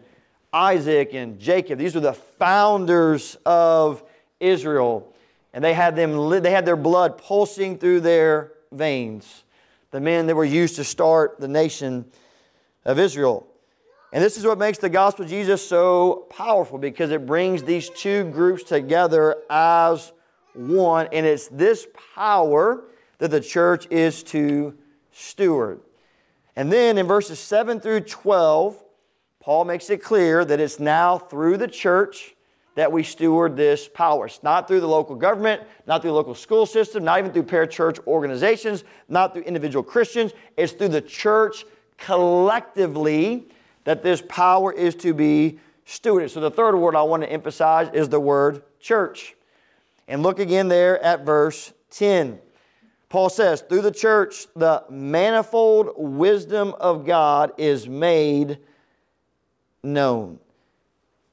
Isaac 0.54 1.12
and 1.14 1.38
Jacob. 1.40 1.78
These 1.78 1.96
were 1.96 2.00
the 2.00 2.14
founders 2.14 3.36
of 3.44 4.04
Israel. 4.38 5.12
And 5.52 5.62
they 5.62 5.74
had, 5.74 5.96
them, 5.96 6.30
they 6.42 6.52
had 6.52 6.64
their 6.64 6.76
blood 6.76 7.18
pulsing 7.18 7.76
through 7.76 8.00
their 8.00 8.52
veins. 8.72 9.42
The 9.90 10.00
men 10.00 10.26
that 10.28 10.36
were 10.36 10.44
used 10.44 10.76
to 10.76 10.84
start 10.84 11.40
the 11.40 11.48
nation 11.48 12.04
of 12.84 12.98
Israel. 12.98 13.46
And 14.12 14.22
this 14.22 14.36
is 14.36 14.46
what 14.46 14.58
makes 14.58 14.78
the 14.78 14.88
gospel 14.88 15.24
of 15.24 15.30
Jesus 15.30 15.66
so 15.66 16.26
powerful 16.30 16.78
because 16.78 17.10
it 17.10 17.26
brings 17.26 17.64
these 17.64 17.90
two 17.90 18.30
groups 18.30 18.62
together 18.62 19.36
as 19.50 20.12
one. 20.54 21.08
And 21.12 21.26
it's 21.26 21.48
this 21.48 21.88
power 22.14 22.84
that 23.18 23.32
the 23.32 23.40
church 23.40 23.88
is 23.90 24.22
to 24.24 24.74
steward. 25.10 25.80
And 26.54 26.70
then 26.70 26.96
in 26.98 27.06
verses 27.06 27.40
7 27.40 27.80
through 27.80 28.00
12, 28.00 28.83
Paul 29.44 29.66
makes 29.66 29.90
it 29.90 30.02
clear 30.02 30.42
that 30.42 30.58
it's 30.58 30.80
now 30.80 31.18
through 31.18 31.58
the 31.58 31.68
church 31.68 32.34
that 32.76 32.90
we 32.90 33.02
steward 33.02 33.56
this 33.58 33.86
power. 33.86 34.24
It's 34.24 34.42
not 34.42 34.66
through 34.66 34.80
the 34.80 34.88
local 34.88 35.16
government, 35.16 35.60
not 35.86 36.00
through 36.00 36.12
the 36.12 36.16
local 36.16 36.34
school 36.34 36.64
system, 36.64 37.04
not 37.04 37.18
even 37.18 37.30
through 37.30 37.42
parachurch 37.42 38.04
organizations, 38.06 38.84
not 39.06 39.34
through 39.34 39.42
individual 39.42 39.82
Christians. 39.82 40.32
It's 40.56 40.72
through 40.72 40.88
the 40.88 41.02
church 41.02 41.66
collectively 41.98 43.46
that 43.84 44.02
this 44.02 44.22
power 44.30 44.72
is 44.72 44.94
to 44.96 45.12
be 45.12 45.58
stewarded. 45.86 46.30
So 46.30 46.40
the 46.40 46.50
third 46.50 46.74
word 46.74 46.96
I 46.96 47.02
want 47.02 47.22
to 47.22 47.30
emphasize 47.30 47.90
is 47.92 48.08
the 48.08 48.20
word 48.20 48.62
church. 48.80 49.36
And 50.08 50.22
look 50.22 50.38
again 50.38 50.68
there 50.68 50.98
at 51.02 51.26
verse 51.26 51.74
10. 51.90 52.38
Paul 53.10 53.28
says, 53.28 53.60
through 53.60 53.82
the 53.82 53.92
church, 53.92 54.46
the 54.56 54.84
manifold 54.88 55.90
wisdom 55.98 56.74
of 56.80 57.04
God 57.04 57.52
is 57.58 57.86
made 57.86 58.58
known. 59.84 60.38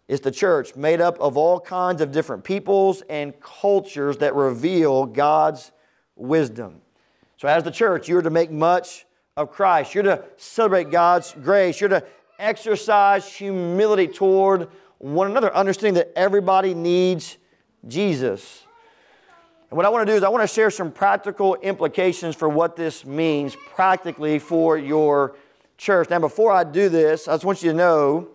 It's 0.08 0.22
the 0.22 0.32
church 0.32 0.76
made 0.76 1.00
up 1.00 1.18
of 1.20 1.38
all 1.38 1.60
kinds 1.60 2.02
of 2.02 2.12
different 2.12 2.44
peoples 2.44 3.02
and 3.10 3.40
cultures 3.40 4.18
that 4.18 4.36
reveal 4.36 5.06
God's 5.06 5.72
wisdom. 6.18 6.82
So, 7.38 7.48
as 7.48 7.64
the 7.64 7.72
church, 7.72 8.10
you're 8.10 8.22
to 8.22 8.30
make 8.30 8.52
much 8.52 9.06
of 9.38 9.52
Christ. 9.52 9.96
You're 9.96 10.04
to 10.04 10.24
celebrate 10.38 10.92
God's 10.92 11.34
grace. 11.42 11.80
You're 11.80 11.90
to 11.90 12.04
exercise 12.38 13.26
humility 13.26 14.08
toward 14.08 14.68
one 14.98 15.32
another, 15.32 15.56
understanding 15.56 15.94
that 15.96 16.12
everybody 16.16 16.74
needs 16.74 17.38
Jesus. 17.88 18.66
And 19.70 19.78
what 19.78 19.86
I 19.86 19.90
want 19.90 20.06
to 20.06 20.12
do 20.12 20.18
is 20.18 20.24
I 20.24 20.30
want 20.30 20.44
to 20.44 20.54
share 20.54 20.70
some 20.70 20.92
practical 20.92 21.56
implications 21.56 22.36
for 22.36 22.50
what 22.50 22.76
this 22.76 23.06
means 23.06 23.56
practically 23.56 24.38
for 24.38 24.78
your 24.78 25.36
church. 25.78 26.10
Now, 26.10 26.20
before 26.20 26.52
I 26.52 26.66
do 26.66 26.90
this, 26.90 27.30
I 27.30 27.34
just 27.34 27.46
want 27.46 27.64
you 27.64 27.72
to 27.72 27.78
know 27.78 28.28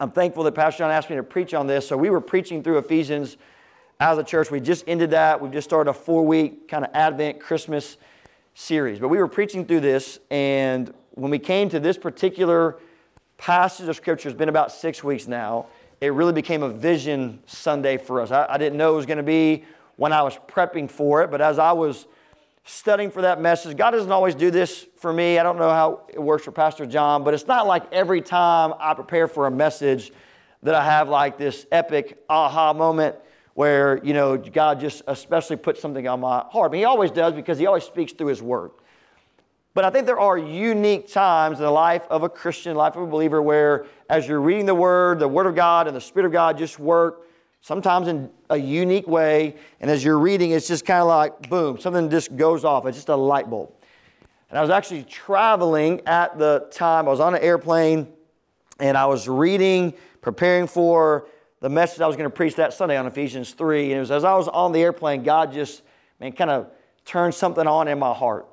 I'm 0.00 0.12
thankful 0.12 0.44
that 0.44 0.54
Pastor 0.54 0.78
John 0.78 0.92
asked 0.92 1.10
me 1.10 1.16
to 1.16 1.24
preach 1.24 1.54
on 1.54 1.66
this. 1.66 1.88
So 1.88 1.96
we 1.96 2.08
were 2.08 2.20
preaching 2.20 2.62
through 2.62 2.78
Ephesians 2.78 3.36
as 3.98 4.16
a 4.16 4.22
church. 4.22 4.48
We 4.48 4.60
just 4.60 4.84
ended 4.86 5.10
that. 5.10 5.40
We've 5.40 5.50
just 5.50 5.68
started 5.68 5.90
a 5.90 5.92
four 5.92 6.24
week 6.24 6.68
kind 6.68 6.84
of 6.84 6.92
Advent 6.94 7.40
Christmas 7.40 7.96
series. 8.54 9.00
But 9.00 9.08
we 9.08 9.18
were 9.18 9.26
preaching 9.26 9.66
through 9.66 9.80
this, 9.80 10.20
and 10.30 10.94
when 11.12 11.32
we 11.32 11.40
came 11.40 11.68
to 11.70 11.80
this 11.80 11.98
particular 11.98 12.76
passage 13.38 13.88
of 13.88 13.96
Scripture, 13.96 14.28
it's 14.28 14.38
been 14.38 14.48
about 14.48 14.70
six 14.70 15.02
weeks 15.02 15.26
now. 15.26 15.66
It 16.00 16.12
really 16.12 16.32
became 16.32 16.62
a 16.62 16.68
vision 16.68 17.40
Sunday 17.46 17.96
for 17.96 18.20
us. 18.20 18.30
I, 18.30 18.46
I 18.50 18.56
didn't 18.56 18.78
know 18.78 18.92
it 18.92 18.96
was 18.96 19.06
going 19.06 19.16
to 19.16 19.24
be 19.24 19.64
when 19.96 20.12
I 20.12 20.22
was 20.22 20.38
prepping 20.46 20.88
for 20.88 21.24
it, 21.24 21.30
but 21.32 21.40
as 21.40 21.58
I 21.58 21.72
was 21.72 22.06
studying 22.68 23.10
for 23.10 23.22
that 23.22 23.40
message, 23.40 23.76
God 23.76 23.92
doesn't 23.92 24.12
always 24.12 24.34
do 24.34 24.50
this 24.50 24.86
for 24.96 25.12
me. 25.12 25.38
I 25.38 25.42
don't 25.42 25.58
know 25.58 25.70
how 25.70 26.02
it 26.08 26.22
works 26.22 26.44
for 26.44 26.52
Pastor 26.52 26.84
John, 26.86 27.24
but 27.24 27.32
it's 27.32 27.46
not 27.46 27.66
like 27.66 27.90
every 27.92 28.20
time 28.20 28.74
I 28.78 28.94
prepare 28.94 29.26
for 29.26 29.46
a 29.46 29.50
message 29.50 30.12
that 30.62 30.74
I 30.74 30.84
have 30.84 31.08
like 31.08 31.38
this 31.38 31.66
epic 31.72 32.18
aha 32.28 32.72
moment 32.72 33.16
where, 33.54 34.04
you 34.04 34.12
know, 34.12 34.36
God 34.36 34.80
just 34.80 35.02
especially 35.06 35.56
puts 35.56 35.80
something 35.80 36.06
on 36.06 36.20
my 36.20 36.44
heart. 36.50 36.70
I 36.70 36.72
mean, 36.72 36.80
he 36.80 36.84
always 36.84 37.10
does 37.10 37.32
because 37.32 37.58
he 37.58 37.66
always 37.66 37.84
speaks 37.84 38.12
through 38.12 38.28
his 38.28 38.42
word. 38.42 38.72
But 39.74 39.84
I 39.84 39.90
think 39.90 40.06
there 40.06 40.18
are 40.18 40.36
unique 40.36 41.10
times 41.10 41.58
in 41.58 41.64
the 41.64 41.70
life 41.70 42.06
of 42.10 42.22
a 42.22 42.28
Christian, 42.28 42.76
life 42.76 42.96
of 42.96 43.02
a 43.02 43.06
believer, 43.06 43.40
where 43.40 43.86
as 44.10 44.26
you're 44.26 44.40
reading 44.40 44.66
the 44.66 44.74
Word, 44.74 45.20
the 45.20 45.28
Word 45.28 45.46
of 45.46 45.54
God 45.54 45.86
and 45.86 45.96
the 45.96 46.00
Spirit 46.00 46.26
of 46.26 46.32
God 46.32 46.58
just 46.58 46.80
work 46.80 47.27
sometimes 47.60 48.08
in 48.08 48.30
a 48.50 48.56
unique 48.56 49.06
way. 49.06 49.56
And 49.80 49.90
as 49.90 50.04
you're 50.04 50.18
reading, 50.18 50.52
it's 50.52 50.68
just 50.68 50.84
kind 50.84 51.00
of 51.00 51.08
like, 51.08 51.48
boom, 51.48 51.78
something 51.78 52.10
just 52.10 52.36
goes 52.36 52.64
off. 52.64 52.86
It's 52.86 52.96
just 52.96 53.08
a 53.08 53.16
light 53.16 53.48
bulb. 53.50 53.72
And 54.50 54.58
I 54.58 54.62
was 54.62 54.70
actually 54.70 55.02
traveling 55.04 56.00
at 56.06 56.38
the 56.38 56.68
time. 56.70 57.06
I 57.06 57.10
was 57.10 57.20
on 57.20 57.34
an 57.34 57.42
airplane 57.42 58.08
and 58.78 58.96
I 58.96 59.06
was 59.06 59.28
reading, 59.28 59.92
preparing 60.22 60.66
for 60.66 61.26
the 61.60 61.68
message 61.68 62.00
I 62.00 62.06
was 62.06 62.16
going 62.16 62.30
to 62.30 62.34
preach 62.34 62.54
that 62.56 62.72
Sunday 62.72 62.96
on 62.96 63.06
Ephesians 63.06 63.52
3. 63.52 63.86
And 63.86 63.92
it 63.92 64.00
was 64.00 64.10
as 64.10 64.24
I 64.24 64.34
was 64.34 64.48
on 64.48 64.72
the 64.72 64.80
airplane, 64.80 65.22
God 65.22 65.52
just, 65.52 65.82
man, 66.20 66.32
kind 66.32 66.50
of 66.50 66.70
turned 67.04 67.34
something 67.34 67.66
on 67.66 67.88
in 67.88 67.98
my 67.98 68.14
heart. 68.14 68.46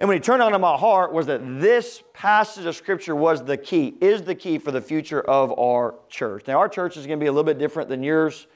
And 0.00 0.08
when 0.08 0.16
he 0.16 0.20
turned 0.20 0.40
on 0.40 0.54
in 0.54 0.60
my 0.62 0.78
heart 0.78 1.12
was 1.12 1.26
that 1.26 1.42
this 1.60 2.02
passage 2.14 2.64
of 2.64 2.74
scripture 2.74 3.14
was 3.14 3.44
the 3.44 3.58
key, 3.58 3.94
is 4.00 4.22
the 4.22 4.34
key 4.34 4.56
for 4.56 4.70
the 4.72 4.80
future 4.80 5.20
of 5.20 5.56
our 5.58 5.94
church. 6.08 6.46
Now, 6.48 6.58
our 6.58 6.70
church 6.70 6.96
is 6.96 7.06
going 7.06 7.18
to 7.18 7.22
be 7.22 7.28
a 7.28 7.32
little 7.32 7.44
bit 7.44 7.58
different 7.58 7.90
than 7.90 8.02
yours. 8.02 8.46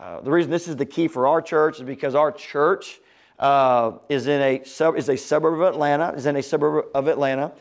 Uh, 0.00 0.22
the 0.22 0.30
reason 0.30 0.50
this 0.50 0.66
is 0.66 0.76
the 0.76 0.86
key 0.86 1.06
for 1.06 1.26
our 1.26 1.42
church 1.42 1.76
is 1.76 1.82
because 1.82 2.14
our 2.14 2.32
church 2.32 3.00
uh, 3.38 3.92
is 4.08 4.28
in 4.28 4.40
a 4.40 4.64
sub, 4.64 4.96
is 4.96 5.10
a 5.10 5.16
suburb 5.16 5.60
of 5.60 5.74
Atlanta. 5.74 6.14
Is 6.16 6.24
in 6.24 6.36
a 6.36 6.42
suburb 6.42 6.86
of 6.94 7.06
Atlanta. 7.06 7.52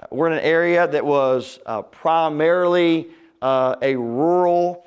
Uh, 0.00 0.06
we're 0.10 0.26
in 0.26 0.32
an 0.32 0.44
area 0.44 0.88
that 0.88 1.06
was 1.06 1.60
uh, 1.66 1.82
primarily 1.82 3.10
uh, 3.40 3.76
a 3.80 3.94
rural 3.94 4.84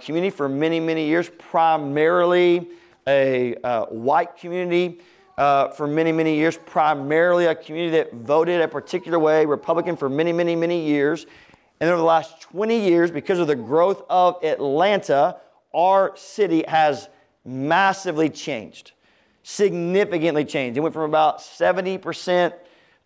community 0.00 0.30
for 0.30 0.48
many 0.48 0.80
many 0.80 1.06
years, 1.06 1.30
primarily 1.38 2.68
a 3.06 3.86
white 3.90 4.36
community 4.36 5.00
uh, 5.36 5.68
for 5.68 5.86
many, 5.86 6.12
many 6.12 6.36
years, 6.36 6.56
primarily 6.56 7.46
a 7.46 7.54
community 7.54 7.96
that 7.96 8.14
voted 8.14 8.60
a 8.60 8.68
particular 8.68 9.18
way, 9.18 9.44
Republican 9.46 9.96
for 9.96 10.08
many, 10.08 10.32
many, 10.32 10.54
many 10.54 10.86
years. 10.86 11.26
And 11.80 11.90
over 11.90 11.98
the 11.98 12.04
last 12.04 12.40
20 12.42 12.78
years, 12.78 13.10
because 13.10 13.38
of 13.38 13.46
the 13.46 13.56
growth 13.56 14.04
of 14.08 14.42
Atlanta, 14.44 15.36
our 15.74 16.16
city 16.16 16.64
has 16.68 17.08
massively 17.44 18.30
changed, 18.30 18.92
significantly 19.42 20.44
changed. 20.44 20.78
It 20.78 20.80
went 20.80 20.94
from 20.94 21.02
about 21.02 21.40
70% 21.40 22.54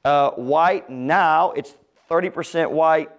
uh, 0.05 0.31
white, 0.33 0.88
now 0.91 1.53
it's 1.53 1.75
30% 2.11 2.71
white, 2.71 3.11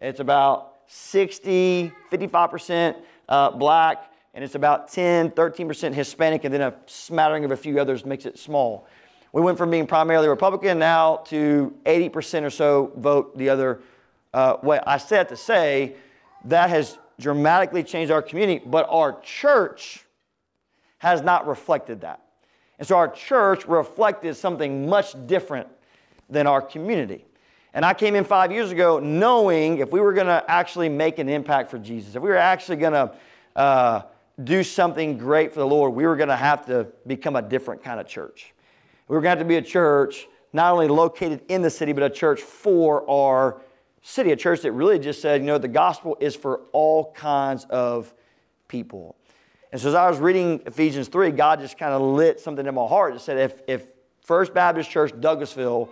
it's 0.00 0.20
about 0.20 0.74
60, 0.88 1.92
55% 2.10 2.96
uh, 3.28 3.50
black 3.52 4.12
and 4.36 4.44
it's 4.44 4.54
about 4.54 4.92
10, 4.92 5.30
13% 5.30 5.94
Hispanic, 5.94 6.44
and 6.44 6.52
then 6.52 6.60
a 6.60 6.74
smattering 6.84 7.46
of 7.46 7.52
a 7.52 7.56
few 7.56 7.80
others 7.80 8.04
makes 8.04 8.26
it 8.26 8.38
small. 8.38 8.86
We 9.32 9.40
went 9.40 9.56
from 9.56 9.70
being 9.70 9.86
primarily 9.86 10.28
Republican 10.28 10.78
now 10.78 11.16
to 11.28 11.74
80% 11.86 12.42
or 12.42 12.50
so 12.50 12.92
vote 12.98 13.38
the 13.38 13.48
other 13.48 13.80
uh, 14.34 14.58
way. 14.62 14.78
I 14.86 14.98
said 14.98 15.30
to 15.30 15.36
say 15.36 15.96
that 16.44 16.68
has 16.68 16.98
dramatically 17.18 17.82
changed 17.82 18.12
our 18.12 18.20
community, 18.20 18.62
but 18.64 18.86
our 18.90 19.18
church 19.22 20.04
has 20.98 21.22
not 21.22 21.46
reflected 21.48 22.02
that. 22.02 22.20
And 22.78 22.86
so 22.86 22.98
our 22.98 23.08
church 23.08 23.64
reflected 23.64 24.36
something 24.36 24.86
much 24.86 25.14
different 25.26 25.68
than 26.28 26.46
our 26.46 26.60
community. 26.60 27.24
And 27.72 27.86
I 27.86 27.94
came 27.94 28.14
in 28.14 28.24
five 28.24 28.52
years 28.52 28.70
ago 28.70 28.98
knowing 28.98 29.78
if 29.78 29.92
we 29.92 30.00
were 30.00 30.12
going 30.12 30.26
to 30.26 30.44
actually 30.46 30.90
make 30.90 31.18
an 31.18 31.30
impact 31.30 31.70
for 31.70 31.78
Jesus, 31.78 32.16
if 32.16 32.22
we 32.22 32.28
were 32.28 32.36
actually 32.36 32.76
going 32.76 32.92
to 32.92 33.14
uh, 33.56 34.02
do 34.42 34.62
something 34.62 35.16
great 35.16 35.52
for 35.52 35.60
the 35.60 35.66
Lord, 35.66 35.94
we 35.94 36.06
were 36.06 36.16
going 36.16 36.28
to 36.28 36.36
have 36.36 36.66
to 36.66 36.88
become 37.06 37.36
a 37.36 37.42
different 37.42 37.82
kind 37.82 37.98
of 37.98 38.06
church. 38.06 38.52
We 39.08 39.14
were 39.16 39.22
going 39.22 39.36
to 39.36 39.38
have 39.38 39.46
to 39.46 39.48
be 39.48 39.56
a 39.56 39.62
church 39.62 40.26
not 40.52 40.72
only 40.72 40.88
located 40.88 41.42
in 41.48 41.62
the 41.62 41.70
city, 41.70 41.92
but 41.92 42.02
a 42.02 42.10
church 42.10 42.42
for 42.42 43.08
our 43.10 43.60
city, 44.02 44.30
a 44.32 44.36
church 44.36 44.62
that 44.62 44.72
really 44.72 44.98
just 44.98 45.20
said, 45.20 45.40
you 45.40 45.46
know, 45.46 45.58
the 45.58 45.68
gospel 45.68 46.16
is 46.20 46.36
for 46.36 46.60
all 46.72 47.12
kinds 47.12 47.64
of 47.70 48.12
people. 48.68 49.16
And 49.72 49.80
so 49.80 49.88
as 49.88 49.94
I 49.94 50.08
was 50.08 50.18
reading 50.18 50.62
Ephesians 50.66 51.08
3, 51.08 51.30
God 51.32 51.60
just 51.60 51.76
kind 51.76 51.92
of 51.92 52.00
lit 52.00 52.40
something 52.40 52.66
in 52.66 52.74
my 52.74 52.86
heart 52.86 53.12
and 53.12 53.20
said, 53.20 53.38
if, 53.38 53.60
if 53.66 53.86
First 54.22 54.54
Baptist 54.54 54.90
Church 54.90 55.12
Douglasville 55.12 55.88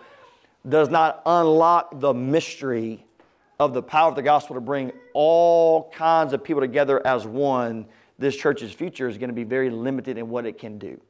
does 0.69 0.89
not 0.89 1.23
unlock 1.27 2.01
the 2.01 2.15
mystery 2.15 3.05
of 3.61 3.75
the 3.75 3.83
power 3.83 4.09
of 4.09 4.17
the 4.17 4.23
gospel 4.23 4.55
to 4.55 4.61
bring 4.61 4.93
all 5.13 5.91
kinds 5.91 6.33
of 6.33 6.43
people 6.43 6.61
together 6.61 7.05
as 7.07 7.27
one, 7.27 7.87
this 8.19 8.37
church's 8.37 8.73
future 8.73 9.09
is 9.09 9.19
going 9.19 9.29
to 9.29 9.35
be 9.35 9.45
very 9.45 9.71
limited 9.71 10.19
in 10.19 10.29
what 10.29 10.47
it 10.47 10.59
can 10.59 10.79
do. 10.79 11.01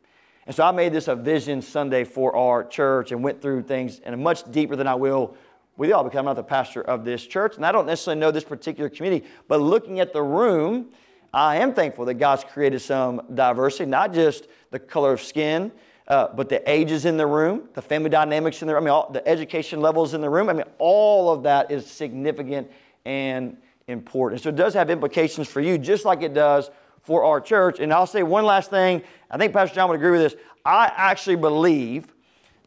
And 0.47 0.55
so 0.55 0.65
I 0.65 0.73
made 0.73 0.93
this 0.93 1.09
a 1.09 1.17
vision 1.17 1.63
Sunday 1.63 2.05
for 2.05 2.35
our 2.37 2.65
church 2.65 3.13
and 3.13 3.23
went 3.23 3.41
through 3.41 3.63
things 3.63 4.01
in 4.01 4.13
a 4.13 4.17
much 4.17 4.51
deeper 4.51 4.77
than 4.77 4.87
I 4.87 4.95
will 4.95 5.37
with 5.77 5.91
y'all 5.91 6.05
because 6.05 6.19
I'm 6.19 6.27
not 6.27 6.37
the 6.37 6.43
pastor 6.43 6.83
of 6.83 7.05
this 7.05 7.27
church 7.27 7.57
and 7.57 7.65
I 7.65 7.73
don't 7.73 7.87
necessarily 7.87 8.21
know 8.21 8.31
this 8.31 8.45
particular 8.45 8.91
community. 8.91 9.27
But 9.49 9.61
looking 9.61 10.01
at 10.01 10.13
the 10.13 10.23
room, 10.23 10.91
I 11.33 11.57
am 11.57 11.75
thankful 11.75 12.05
that 12.05 12.15
God's 12.15 12.45
created 12.45 12.81
some 12.81 13.23
diversity, 13.35 13.87
not 13.87 14.13
just 14.13 14.49
the 14.71 14.79
color 14.79 15.15
of 15.15 15.23
skin, 15.23 15.73
uh, 16.07 16.29
but 16.35 16.49
the 16.49 16.71
ages 16.71 17.07
in 17.07 17.17
the 17.17 17.27
room, 17.27 17.69
the 17.73 17.83
family 17.83 18.11
dynamics 18.11 18.61
in 18.61 18.69
the 18.69 18.75
room, 18.75 18.83
I 18.83 18.87
mean, 18.87 18.93
all, 18.93 19.11
the 19.11 19.27
education 19.27 19.81
levels 19.81 20.13
in 20.13 20.21
the 20.21 20.29
room. 20.29 20.51
I 20.51 20.53
mean, 20.53 20.67
all 20.79 21.33
of 21.33 21.43
that 21.45 21.71
is 21.71 21.87
significant 21.87 22.71
and 23.07 23.57
important. 23.89 24.43
So 24.43 24.51
it 24.51 24.57
does 24.57 24.75
have 24.75 24.91
implications 24.91 25.49
for 25.49 25.61
you, 25.61 25.79
just 25.79 26.05
like 26.05 26.23
it 26.23 26.35
does 26.35 26.71
for 27.05 27.25
our 27.25 27.41
church. 27.41 27.79
And 27.79 27.93
I'll 27.93 28.07
say 28.07 28.23
one 28.23 28.45
last 28.45 28.71
thing. 28.71 29.03
I 29.31 29.39
think 29.39 29.53
Pastor 29.53 29.75
John 29.75 29.89
would 29.91 29.97
agree 29.97 30.11
with 30.11 30.21
this. 30.21 30.35
I 30.65 30.91
actually 30.97 31.37
believe 31.37 32.13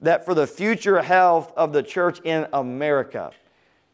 that 0.02 0.26
for 0.26 0.36
the 0.36 0.48
future 0.48 1.02
health 1.02 1.52
of 1.58 1.74
the 1.74 1.82
church 1.82 2.20
in 2.24 2.48
America, 2.54 3.32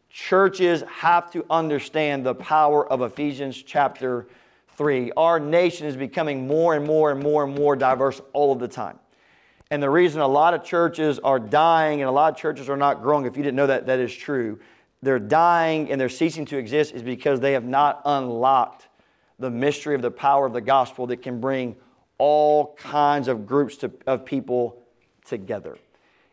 churches 0.10 0.84
have 0.90 1.32
to 1.32 1.46
understand 1.50 2.26
the 2.26 2.36
power 2.36 2.86
of 2.88 3.02
Ephesians 3.02 3.64
chapter 3.64 4.28
3. 4.76 5.12
Our 5.16 5.40
nation 5.40 5.88
is 5.88 5.96
becoming 5.96 6.46
more 6.46 6.76
and 6.76 6.86
more 6.86 7.12
and 7.12 7.24
more 7.24 7.46
and 7.46 7.56
more 7.56 7.76
diverse 7.76 8.22
all 8.34 8.52
of 8.52 8.60
the 8.60 8.68
time. 8.68 9.00
And 9.72 9.82
the 9.82 9.90
reason 9.90 10.22
a 10.22 10.28
lot 10.28 10.54
of 10.54 10.64
churches 10.64 11.20
are 11.20 11.40
dying 11.40 12.02
and 12.02 12.10
a 12.10 12.12
lot 12.12 12.34
of 12.34 12.38
churches 12.38 12.70
are 12.70 12.78
not 12.78 13.02
growing, 13.02 13.26
if 13.26 13.38
you 13.38 13.44
didn't 13.44 13.56
know 13.56 13.68
that, 13.68 13.88
that 13.88 14.00
is 14.00 14.14
true. 14.14 14.60
They're 15.02 15.20
dying 15.20 15.92
and 15.92 16.00
they're 16.00 16.10
ceasing 16.10 16.46
to 16.46 16.58
exist 16.58 16.94
is 16.94 17.02
because 17.02 17.40
they 17.40 17.54
have 17.54 17.66
not 17.66 18.02
unlocked 18.06 18.88
the 19.40 19.50
mystery 19.50 19.96
of 19.96 20.02
the 20.02 20.12
power 20.12 20.46
of 20.46 20.54
the 20.54 20.62
gospel 20.62 21.08
that 21.08 21.22
can 21.22 21.40
bring 21.40 21.76
all 22.18 22.76
kinds 22.76 23.28
of 23.28 23.46
groups 23.46 23.78
to, 23.78 23.92
of 24.08 24.26
people 24.26 24.82
together. 25.26 25.78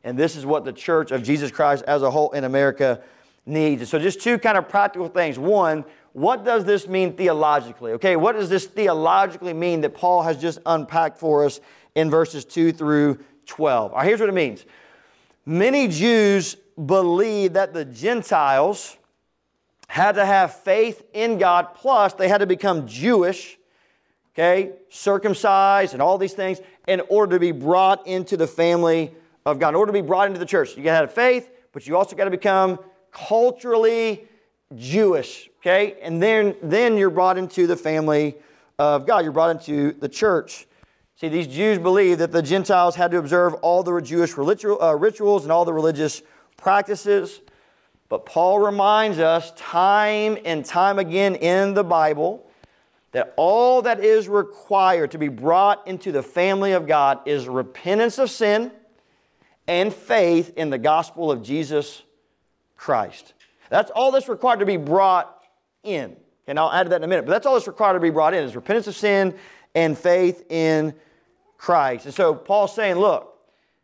And 0.04 0.18
this 0.18 0.36
is 0.36 0.46
what 0.46 0.64
the 0.64 0.72
church 0.72 1.10
of 1.10 1.22
Jesus 1.22 1.50
Christ 1.50 1.84
as 1.86 2.02
a 2.02 2.10
whole 2.10 2.30
in 2.30 2.44
America 2.44 3.02
needs. 3.46 3.88
So, 3.88 3.98
just 3.98 4.20
two 4.20 4.38
kind 4.38 4.56
of 4.56 4.68
practical 4.68 5.08
things. 5.08 5.38
One, 5.38 5.84
what 6.12 6.44
does 6.44 6.64
this 6.64 6.88
mean 6.88 7.14
theologically? 7.14 7.92
Okay, 7.92 8.16
what 8.16 8.32
does 8.32 8.48
this 8.48 8.66
theologically 8.66 9.52
mean 9.52 9.80
that 9.82 9.94
Paul 9.94 10.22
has 10.22 10.36
just 10.40 10.58
unpacked 10.66 11.18
for 11.18 11.44
us 11.44 11.60
in 11.94 12.10
verses 12.10 12.44
2 12.44 12.72
through 12.72 13.18
12? 13.46 13.92
All 13.92 13.98
right, 13.98 14.06
here's 14.06 14.20
what 14.20 14.28
it 14.28 14.34
means. 14.34 14.64
Many 15.46 15.88
Jews 15.88 16.56
believe 16.86 17.52
that 17.54 17.72
the 17.72 17.84
Gentiles 17.84 18.96
had 19.90 20.12
to 20.12 20.24
have 20.24 20.54
faith 20.54 21.02
in 21.12 21.36
God, 21.36 21.74
plus 21.74 22.12
they 22.12 22.28
had 22.28 22.38
to 22.38 22.46
become 22.46 22.86
Jewish, 22.86 23.58
okay, 24.32 24.70
circumcised 24.88 25.94
and 25.94 26.00
all 26.00 26.16
these 26.16 26.32
things 26.32 26.60
in 26.86 27.02
order 27.08 27.34
to 27.34 27.40
be 27.40 27.50
brought 27.50 28.06
into 28.06 28.36
the 28.36 28.46
family 28.46 29.12
of 29.44 29.58
God, 29.58 29.70
in 29.70 29.74
order 29.74 29.90
to 29.90 30.00
be 30.00 30.06
brought 30.06 30.28
into 30.28 30.38
the 30.38 30.46
church. 30.46 30.76
You 30.76 30.84
got 30.84 30.92
to 30.92 31.06
have 31.06 31.12
faith, 31.12 31.50
but 31.72 31.88
you 31.88 31.96
also 31.96 32.14
got 32.14 32.26
to 32.26 32.30
become 32.30 32.78
culturally 33.10 34.28
Jewish, 34.76 35.50
okay? 35.58 35.96
And 36.00 36.22
then, 36.22 36.54
then 36.62 36.96
you're 36.96 37.10
brought 37.10 37.36
into 37.36 37.66
the 37.66 37.76
family 37.76 38.36
of 38.78 39.06
God. 39.06 39.24
You're 39.24 39.32
brought 39.32 39.50
into 39.50 39.90
the 39.94 40.08
church. 40.08 40.68
See, 41.16 41.28
these 41.28 41.48
Jews 41.48 41.78
believed 41.78 42.20
that 42.20 42.30
the 42.30 42.42
Gentiles 42.42 42.94
had 42.94 43.10
to 43.10 43.18
observe 43.18 43.54
all 43.54 43.82
the 43.82 44.00
Jewish 44.00 44.38
uh, 44.38 44.94
rituals 44.94 45.42
and 45.42 45.50
all 45.50 45.64
the 45.64 45.72
religious 45.72 46.22
practices. 46.56 47.40
But 48.10 48.26
Paul 48.26 48.58
reminds 48.58 49.20
us 49.20 49.52
time 49.56 50.36
and 50.44 50.64
time 50.64 50.98
again 50.98 51.36
in 51.36 51.74
the 51.74 51.84
Bible 51.84 52.44
that 53.12 53.32
all 53.36 53.82
that 53.82 54.04
is 54.04 54.28
required 54.28 55.12
to 55.12 55.18
be 55.18 55.28
brought 55.28 55.86
into 55.86 56.10
the 56.10 56.22
family 56.22 56.72
of 56.72 56.88
God 56.88 57.20
is 57.24 57.48
repentance 57.48 58.18
of 58.18 58.28
sin 58.28 58.72
and 59.68 59.94
faith 59.94 60.52
in 60.56 60.70
the 60.70 60.78
gospel 60.78 61.30
of 61.30 61.44
Jesus 61.44 62.02
Christ. 62.76 63.32
That's 63.68 63.92
all 63.92 64.10
that's 64.10 64.28
required 64.28 64.58
to 64.58 64.66
be 64.66 64.76
brought 64.76 65.44
in. 65.84 66.16
And 66.48 66.58
I'll 66.58 66.72
add 66.72 66.84
to 66.84 66.88
that 66.90 66.96
in 66.96 67.04
a 67.04 67.08
minute. 67.08 67.26
But 67.26 67.30
that's 67.30 67.46
all 67.46 67.54
that's 67.54 67.68
required 67.68 67.94
to 67.94 68.00
be 68.00 68.10
brought 68.10 68.34
in 68.34 68.42
is 68.42 68.56
repentance 68.56 68.88
of 68.88 68.96
sin 68.96 69.36
and 69.76 69.96
faith 69.96 70.50
in 70.50 70.94
Christ. 71.58 72.06
And 72.06 72.14
so 72.14 72.34
Paul's 72.34 72.74
saying, 72.74 72.96
look, 72.96 73.38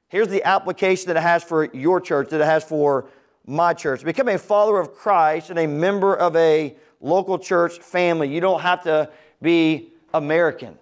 here's 0.08 0.28
the 0.28 0.42
application 0.42 1.06
that 1.08 1.16
it 1.16 1.22
has 1.22 1.44
for 1.44 1.66
your 1.66 2.00
church, 2.00 2.30
that 2.30 2.40
it 2.40 2.44
has 2.44 2.64
for 2.64 3.06
my 3.46 3.72
church. 3.72 4.04
Become 4.04 4.28
a 4.28 4.38
follower 4.38 4.80
of 4.80 4.94
Christ 4.94 5.50
and 5.50 5.58
a 5.58 5.66
member 5.66 6.14
of 6.14 6.34
a 6.36 6.76
local 7.00 7.38
church 7.38 7.78
family. 7.78 8.28
You 8.28 8.40
don't 8.40 8.60
have 8.60 8.82
to 8.84 9.10
be 9.40 9.92
American. 10.12 10.76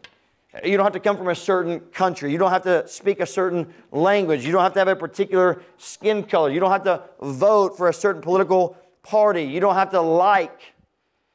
You 0.64 0.76
don't 0.76 0.84
have 0.84 0.92
to 0.92 1.00
come 1.00 1.16
from 1.16 1.28
a 1.28 1.34
certain 1.34 1.80
country. 1.80 2.30
You 2.30 2.38
don't 2.38 2.50
have 2.50 2.62
to 2.62 2.86
speak 2.86 3.20
a 3.20 3.26
certain 3.26 3.74
language. 3.90 4.46
You 4.46 4.52
don't 4.52 4.62
have 4.62 4.72
to 4.74 4.78
have 4.78 4.88
a 4.88 4.96
particular 4.96 5.62
skin 5.78 6.22
color. 6.22 6.50
You 6.50 6.60
don't 6.60 6.70
have 6.70 6.84
to 6.84 7.02
vote 7.20 7.76
for 7.76 7.88
a 7.88 7.92
certain 7.92 8.22
political 8.22 8.76
party. 9.02 9.42
You 9.42 9.58
don't 9.58 9.74
have 9.74 9.90
to 9.90 10.00
like 10.00 10.74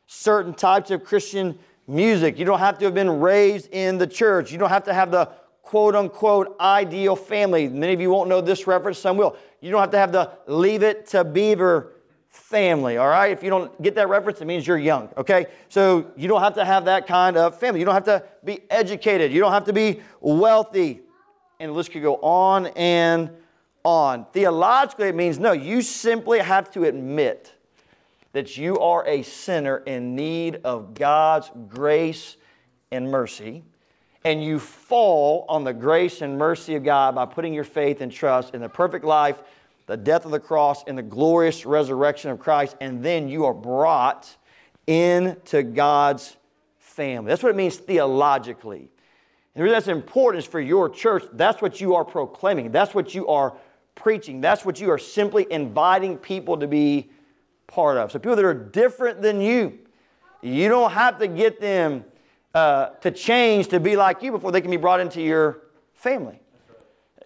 certain 0.07 0.53
types 0.53 0.89
of 0.89 1.03
Christian 1.03 1.59
music. 1.85 2.39
You 2.39 2.45
don't 2.45 2.59
have 2.59 2.79
to 2.79 2.85
have 2.85 2.93
been 2.93 3.19
raised 3.19 3.67
in 3.71 3.97
the 3.97 4.07
church. 4.07 4.51
You 4.53 4.57
don't 4.57 4.69
have 4.69 4.85
to 4.85 4.93
have 4.93 5.11
the 5.11 5.29
quote 5.63 5.95
unquote 5.95 6.55
ideal 6.59 7.15
family. 7.15 7.67
Many 7.67 7.93
of 7.93 8.01
you 8.01 8.09
won't 8.09 8.29
know 8.29 8.41
this 8.41 8.67
reference, 8.67 8.97
some 8.97 9.17
will. 9.17 9.35
You 9.61 9.71
don't 9.71 9.81
have 9.81 9.91
to 9.91 9.97
have 9.97 10.11
the 10.11 10.31
leave 10.47 10.83
it 10.83 11.07
to 11.07 11.23
beaver 11.23 11.93
family, 12.29 12.97
all 12.97 13.07
right? 13.07 13.31
If 13.31 13.43
you 13.43 13.49
don't 13.49 13.79
get 13.81 13.95
that 13.95 14.09
reference, 14.09 14.41
it 14.41 14.45
means 14.45 14.65
you're 14.65 14.77
young, 14.77 15.09
okay? 15.17 15.47
So 15.67 16.11
you 16.15 16.27
don't 16.27 16.41
have 16.41 16.55
to 16.55 16.65
have 16.65 16.85
that 16.85 17.07
kind 17.07 17.37
of 17.37 17.59
family. 17.59 17.79
You 17.79 17.85
don't 17.85 17.95
have 17.95 18.05
to 18.05 18.23
be 18.43 18.61
educated. 18.69 19.31
You 19.31 19.39
don't 19.39 19.51
have 19.51 19.65
to 19.65 19.73
be 19.73 20.01
wealthy. 20.21 21.01
And 21.59 21.71
the 21.71 21.73
list 21.73 21.91
could 21.91 22.01
go 22.01 22.15
on 22.15 22.67
and 22.67 23.31
on. 23.83 24.25
Theologically, 24.31 25.09
it 25.09 25.15
means 25.15 25.39
no, 25.39 25.51
you 25.51 25.81
simply 25.81 26.39
have 26.39 26.71
to 26.71 26.83
admit 26.83 27.53
that 28.31 28.57
you 28.57 28.79
are 28.79 29.05
a 29.07 29.23
sinner 29.23 29.77
in 29.77 30.15
need 30.15 30.61
of 30.63 30.93
God's 30.93 31.51
grace 31.67 32.37
and 32.91 33.09
mercy. 33.09 33.63
And 34.25 34.43
you 34.43 34.59
fall 34.59 35.45
on 35.47 35.63
the 35.63 35.73
grace 35.73 36.21
and 36.21 36.37
mercy 36.37 36.75
of 36.75 36.83
God 36.83 37.15
by 37.15 37.25
putting 37.25 37.53
your 37.53 37.63
faith 37.63 38.01
and 38.01 38.11
trust 38.11 38.53
in 38.53 38.61
the 38.61 38.69
perfect 38.69 39.05
life 39.05 39.41
the 39.89 39.97
death 39.97 40.23
of 40.23 40.29
the 40.29 40.39
cross 40.39 40.83
and 40.85 40.95
the 40.95 41.01
glorious 41.01 41.65
resurrection 41.65 42.29
of 42.29 42.37
Christ, 42.37 42.77
and 42.79 43.03
then 43.03 43.27
you 43.27 43.45
are 43.45 43.55
brought 43.55 44.37
into 44.85 45.63
God's 45.63 46.37
family. 46.77 47.27
That's 47.27 47.41
what 47.41 47.49
it 47.49 47.55
means 47.55 47.77
theologically. 47.77 48.81
And 48.81 48.89
the 49.55 49.63
reason 49.63 49.73
that's 49.73 49.87
important 49.87 50.43
is 50.43 50.47
for 50.47 50.59
your 50.59 50.89
church, 50.89 51.23
that's 51.33 51.59
what 51.59 51.81
you 51.81 51.95
are 51.95 52.05
proclaiming, 52.05 52.71
that's 52.71 52.93
what 52.93 53.15
you 53.15 53.27
are 53.29 53.57
preaching, 53.95 54.41
that's 54.41 54.63
what 54.63 54.79
you 54.79 54.91
are 54.91 54.99
simply 54.99 55.47
inviting 55.49 56.17
people 56.17 56.55
to 56.57 56.67
be 56.67 57.09
part 57.65 57.97
of. 57.97 58.11
So, 58.11 58.19
people 58.19 58.35
that 58.35 58.45
are 58.45 58.53
different 58.53 59.23
than 59.23 59.41
you, 59.41 59.79
you 60.43 60.69
don't 60.69 60.91
have 60.91 61.17
to 61.17 61.27
get 61.27 61.59
them 61.59 62.05
uh, 62.59 62.89
to 62.99 63.09
change 63.09 63.69
to 63.69 63.79
be 63.79 63.95
like 63.95 64.21
you 64.21 64.31
before 64.31 64.51
they 64.51 64.59
can 64.59 64.71
be 64.71 64.77
brought 64.77 64.99
into 64.99 65.21
your 65.21 65.61
family. 65.93 66.41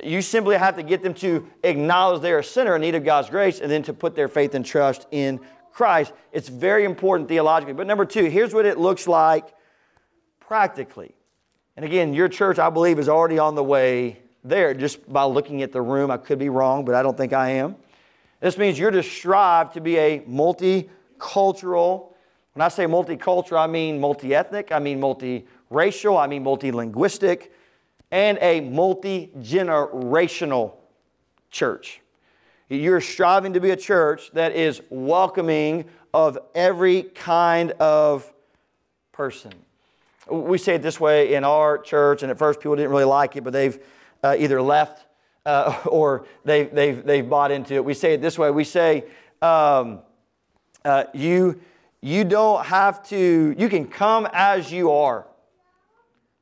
You 0.03 0.21
simply 0.21 0.57
have 0.57 0.75
to 0.75 0.83
get 0.83 1.01
them 1.01 1.15
to 1.15 1.47
acknowledge 1.63 2.21
they're 2.21 2.39
a 2.39 2.43
sinner 2.43 2.75
in 2.75 2.81
need 2.81 2.93
of 2.93 3.03
God's 3.03 3.29
grace 3.29 3.59
and 3.59 3.71
then 3.71 3.81
to 3.83 3.93
put 3.93 4.15
their 4.15 4.27
faith 4.27 4.53
and 4.53 4.63
trust 4.63 5.07
in 5.11 5.39
Christ. 5.71 6.13
It's 6.31 6.49
very 6.49 6.83
important 6.85 7.29
theologically. 7.29 7.73
But 7.73 7.87
number 7.87 8.05
two, 8.05 8.25
here's 8.25 8.53
what 8.53 8.65
it 8.65 8.77
looks 8.77 9.07
like 9.07 9.45
practically. 10.39 11.15
And 11.75 11.83
again, 11.83 12.13
your 12.13 12.29
church, 12.29 12.59
I 12.59 12.69
believe, 12.69 12.99
is 12.99 13.09
already 13.09 13.39
on 13.39 13.55
the 13.55 13.63
way 13.63 14.21
there 14.43 14.75
just 14.75 15.11
by 15.11 15.23
looking 15.23 15.63
at 15.63 15.71
the 15.71 15.81
room. 15.81 16.11
I 16.11 16.17
could 16.17 16.37
be 16.37 16.49
wrong, 16.49 16.85
but 16.85 16.93
I 16.93 17.01
don't 17.01 17.17
think 17.17 17.33
I 17.33 17.49
am. 17.51 17.75
This 18.39 18.57
means 18.57 18.77
you're 18.77 18.91
to 18.91 19.01
strive 19.01 19.73
to 19.73 19.81
be 19.81 19.97
a 19.97 20.19
multicultural. 20.21 22.12
When 22.53 22.61
I 22.61 22.67
say 22.67 22.85
multicultural, 22.85 23.59
I 23.59 23.67
mean 23.67 23.99
multi 23.99 24.35
ethnic, 24.35 24.71
I 24.71 24.79
mean 24.79 24.99
multiracial, 24.99 26.21
I 26.21 26.27
mean 26.27 26.43
multilinguistic 26.43 27.49
and 28.11 28.37
a 28.41 28.61
multi 28.61 29.31
generational 29.39 30.73
church. 31.49 31.99
You're 32.69 33.01
striving 33.01 33.53
to 33.53 33.59
be 33.59 33.71
a 33.71 33.75
church 33.75 34.31
that 34.33 34.55
is 34.55 34.81
welcoming 34.89 35.85
of 36.13 36.37
every 36.53 37.03
kind 37.03 37.71
of 37.73 38.31
person. 39.11 39.51
We 40.29 40.57
say 40.57 40.75
it 40.75 40.81
this 40.83 40.99
way 40.99 41.33
in 41.33 41.43
our 41.43 41.77
church, 41.79 42.21
and 42.21 42.31
at 42.31 42.37
first 42.37 42.59
people 42.59 42.75
didn't 42.75 42.91
really 42.91 43.03
like 43.03 43.35
it, 43.35 43.43
but 43.43 43.51
they've 43.51 43.77
uh, 44.23 44.35
either 44.37 44.61
left 44.61 45.05
uh, 45.45 45.81
or 45.85 46.25
they've, 46.45 46.73
they've, 46.73 47.03
they've 47.03 47.27
bought 47.27 47.51
into 47.51 47.73
it. 47.73 47.83
We 47.83 47.95
say 47.95 48.13
it 48.13 48.21
this 48.21 48.37
way 48.37 48.51
we 48.51 48.63
say, 48.63 49.05
um, 49.41 49.99
uh, 50.85 51.05
you, 51.13 51.59
you 52.03 52.25
don't 52.25 52.65
have 52.65 53.01
to, 53.07 53.55
you 53.57 53.69
can 53.69 53.87
come 53.87 54.27
as 54.33 54.69
you 54.69 54.91
are, 54.91 55.25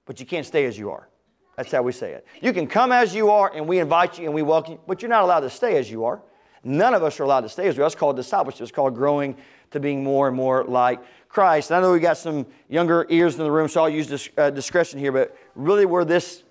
but 0.06 0.20
you 0.20 0.26
can't 0.26 0.46
stay 0.46 0.66
as 0.66 0.76
you 0.76 0.90
are. 0.90 1.08
That's 1.56 1.72
how 1.72 1.84
we 1.84 1.92
say 1.92 2.14
it. 2.14 2.26
You 2.42 2.52
can 2.52 2.66
come 2.66 2.92
as 2.92 3.14
you 3.14 3.30
are, 3.30 3.52
and 3.54 3.68
we 3.68 3.78
invite 3.78 4.18
you 4.18 4.26
and 4.26 4.34
we 4.34 4.42
welcome 4.42 4.74
you, 4.74 4.80
but 4.88 5.04
you're 5.04 5.10
not 5.10 5.22
allowed 5.22 5.42
to 5.42 5.52
stay 5.52 5.78
as 5.78 5.92
you 5.92 6.04
are. 6.06 6.20
None 6.64 6.96
of 6.96 7.04
us 7.04 7.20
are 7.20 7.24
allowed 7.26 7.42
to 7.42 7.50
stay 7.50 7.68
Israel. 7.68 7.86
That's 7.86 7.94
called 7.94 8.16
discipleship. 8.16 8.64
It's 8.64 8.72
called 8.72 8.96
growing 8.96 9.38
to 9.70 9.80
being 9.80 10.04
more 10.04 10.28
and 10.28 10.36
more 10.36 10.64
like 10.64 11.00
Christ. 11.30 11.70
And 11.70 11.78
I 11.78 11.82
know 11.82 11.92
we 11.92 12.00
got 12.00 12.18
some 12.18 12.48
younger 12.68 13.06
ears 13.10 13.38
in 13.38 13.44
the 13.44 13.52
room, 13.52 13.68
so 13.68 13.84
I'll 13.84 13.90
use 13.90 14.30
uh, 14.40 14.50
discretion 14.50 14.98
here, 14.98 15.12
but 15.12 15.38
really 15.54 15.86
where 15.86 16.06
this, 16.06 16.42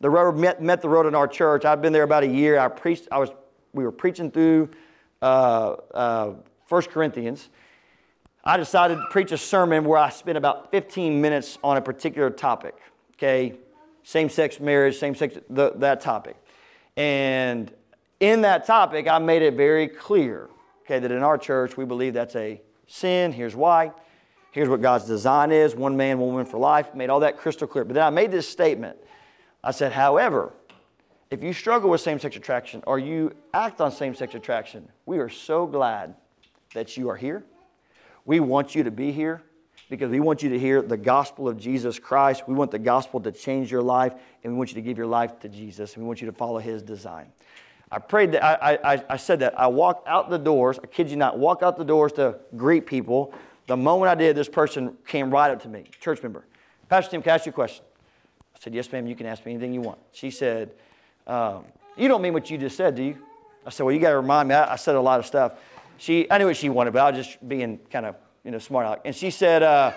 the 0.00 0.10
rubber 0.10 0.36
met, 0.36 0.60
met 0.60 0.82
the 0.82 0.88
road 0.88 1.06
in 1.06 1.14
our 1.14 1.28
church, 1.28 1.64
I've 1.64 1.80
been 1.80 1.92
there 1.92 2.02
about 2.02 2.24
a 2.24 2.28
year. 2.28 2.58
I 2.58 2.66
preached, 2.66 3.06
I 3.12 3.18
was, 3.18 3.30
we 3.72 3.84
were 3.84 3.92
preaching 3.92 4.28
through 4.28 4.70
uh, 5.22 5.76
uh, 5.94 6.34
1 6.68 6.82
Corinthians. 6.82 7.48
I 8.46 8.56
decided 8.56 8.94
to 8.98 9.06
preach 9.10 9.32
a 9.32 9.38
sermon 9.38 9.84
where 9.84 9.98
I 9.98 10.08
spent 10.08 10.38
about 10.38 10.70
15 10.70 11.20
minutes 11.20 11.58
on 11.64 11.78
a 11.78 11.80
particular 11.82 12.30
topic, 12.30 12.76
okay? 13.14 13.54
Same 14.04 14.28
sex 14.28 14.60
marriage, 14.60 14.98
same 14.98 15.16
sex, 15.16 15.36
the, 15.50 15.72
that 15.78 16.00
topic. 16.00 16.36
And 16.96 17.72
in 18.20 18.42
that 18.42 18.64
topic, 18.64 19.08
I 19.08 19.18
made 19.18 19.42
it 19.42 19.54
very 19.54 19.88
clear, 19.88 20.48
okay, 20.84 21.00
that 21.00 21.10
in 21.10 21.24
our 21.24 21.36
church, 21.36 21.76
we 21.76 21.84
believe 21.84 22.14
that's 22.14 22.36
a 22.36 22.60
sin. 22.86 23.32
Here's 23.32 23.56
why. 23.56 23.90
Here's 24.52 24.68
what 24.68 24.80
God's 24.80 25.06
design 25.06 25.50
is 25.50 25.74
one 25.74 25.96
man, 25.96 26.20
one 26.20 26.30
woman 26.30 26.46
for 26.46 26.58
life. 26.58 26.94
Made 26.94 27.10
all 27.10 27.20
that 27.20 27.38
crystal 27.38 27.66
clear. 27.66 27.84
But 27.84 27.94
then 27.94 28.04
I 28.04 28.10
made 28.10 28.30
this 28.30 28.48
statement. 28.48 28.96
I 29.64 29.72
said, 29.72 29.90
however, 29.90 30.52
if 31.32 31.42
you 31.42 31.52
struggle 31.52 31.90
with 31.90 32.00
same 32.00 32.20
sex 32.20 32.36
attraction 32.36 32.80
or 32.86 33.00
you 33.00 33.32
act 33.52 33.80
on 33.80 33.90
same 33.90 34.14
sex 34.14 34.36
attraction, 34.36 34.88
we 35.04 35.18
are 35.18 35.28
so 35.28 35.66
glad 35.66 36.14
that 36.74 36.96
you 36.96 37.10
are 37.10 37.16
here. 37.16 37.44
We 38.26 38.40
want 38.40 38.74
you 38.74 38.82
to 38.82 38.90
be 38.90 39.12
here 39.12 39.42
because 39.88 40.10
we 40.10 40.20
want 40.20 40.42
you 40.42 40.50
to 40.50 40.58
hear 40.58 40.82
the 40.82 40.96
gospel 40.96 41.48
of 41.48 41.58
Jesus 41.58 41.98
Christ. 41.98 42.46
We 42.48 42.54
want 42.54 42.72
the 42.72 42.78
gospel 42.78 43.20
to 43.20 43.32
change 43.32 43.70
your 43.70 43.82
life, 43.82 44.14
and 44.42 44.52
we 44.52 44.58
want 44.58 44.70
you 44.70 44.74
to 44.74 44.82
give 44.82 44.98
your 44.98 45.06
life 45.06 45.38
to 45.40 45.48
Jesus, 45.48 45.94
and 45.94 46.02
we 46.02 46.06
want 46.08 46.20
you 46.20 46.26
to 46.26 46.32
follow 46.32 46.58
his 46.58 46.82
design. 46.82 47.32
I 47.90 48.00
prayed 48.00 48.32
that, 48.32 48.44
I, 48.44 48.78
I, 48.82 49.04
I 49.10 49.16
said 49.16 49.38
that. 49.40 49.58
I 49.58 49.68
walked 49.68 50.08
out 50.08 50.28
the 50.28 50.38
doors, 50.38 50.78
I 50.82 50.86
kid 50.86 51.08
you 51.08 51.16
not, 51.16 51.38
walk 51.38 51.62
out 51.62 51.76
the 51.76 51.84
doors 51.84 52.12
to 52.14 52.36
greet 52.56 52.84
people. 52.84 53.32
The 53.68 53.76
moment 53.76 54.10
I 54.10 54.16
did, 54.16 54.36
this 54.36 54.48
person 54.48 54.96
came 55.06 55.30
right 55.30 55.52
up 55.52 55.62
to 55.62 55.68
me, 55.68 55.84
church 56.00 56.20
member. 56.22 56.44
Pastor 56.88 57.12
Tim, 57.12 57.22
can 57.22 57.30
I 57.30 57.34
ask 57.36 57.46
you 57.46 57.50
a 57.50 57.52
question? 57.52 57.84
I 58.54 58.58
said, 58.60 58.74
Yes, 58.74 58.90
ma'am, 58.90 59.06
you 59.06 59.14
can 59.14 59.26
ask 59.26 59.44
me 59.46 59.52
anything 59.52 59.72
you 59.72 59.82
want. 59.82 59.98
She 60.12 60.30
said, 60.30 60.72
um, 61.28 61.64
You 61.96 62.08
don't 62.08 62.22
mean 62.22 62.32
what 62.32 62.50
you 62.50 62.58
just 62.58 62.76
said, 62.76 62.96
do 62.96 63.02
you? 63.02 63.18
I 63.64 63.70
said, 63.70 63.84
Well, 63.84 63.94
you 63.94 64.00
got 64.00 64.10
to 64.10 64.16
remind 64.16 64.48
me. 64.48 64.54
I, 64.54 64.72
I, 64.72 64.76
said 64.76 64.94
a 64.94 65.00
lot 65.00 65.18
of 65.20 65.26
stuff. 65.26 65.52
She, 65.98 66.30
I 66.30 66.38
knew 66.38 66.46
what 66.46 66.56
she 66.56 66.68
wanted, 66.68 66.92
but 66.92 67.00
I 67.00 67.10
was 67.10 67.26
just 67.26 67.48
being 67.48 67.78
kind 67.90 68.06
of, 68.06 68.16
you 68.44 68.50
know, 68.50 68.58
smart 68.58 68.86
aleck. 68.86 69.00
And 69.04 69.14
she 69.14 69.30
said, 69.30 69.62
uh, 69.62 69.92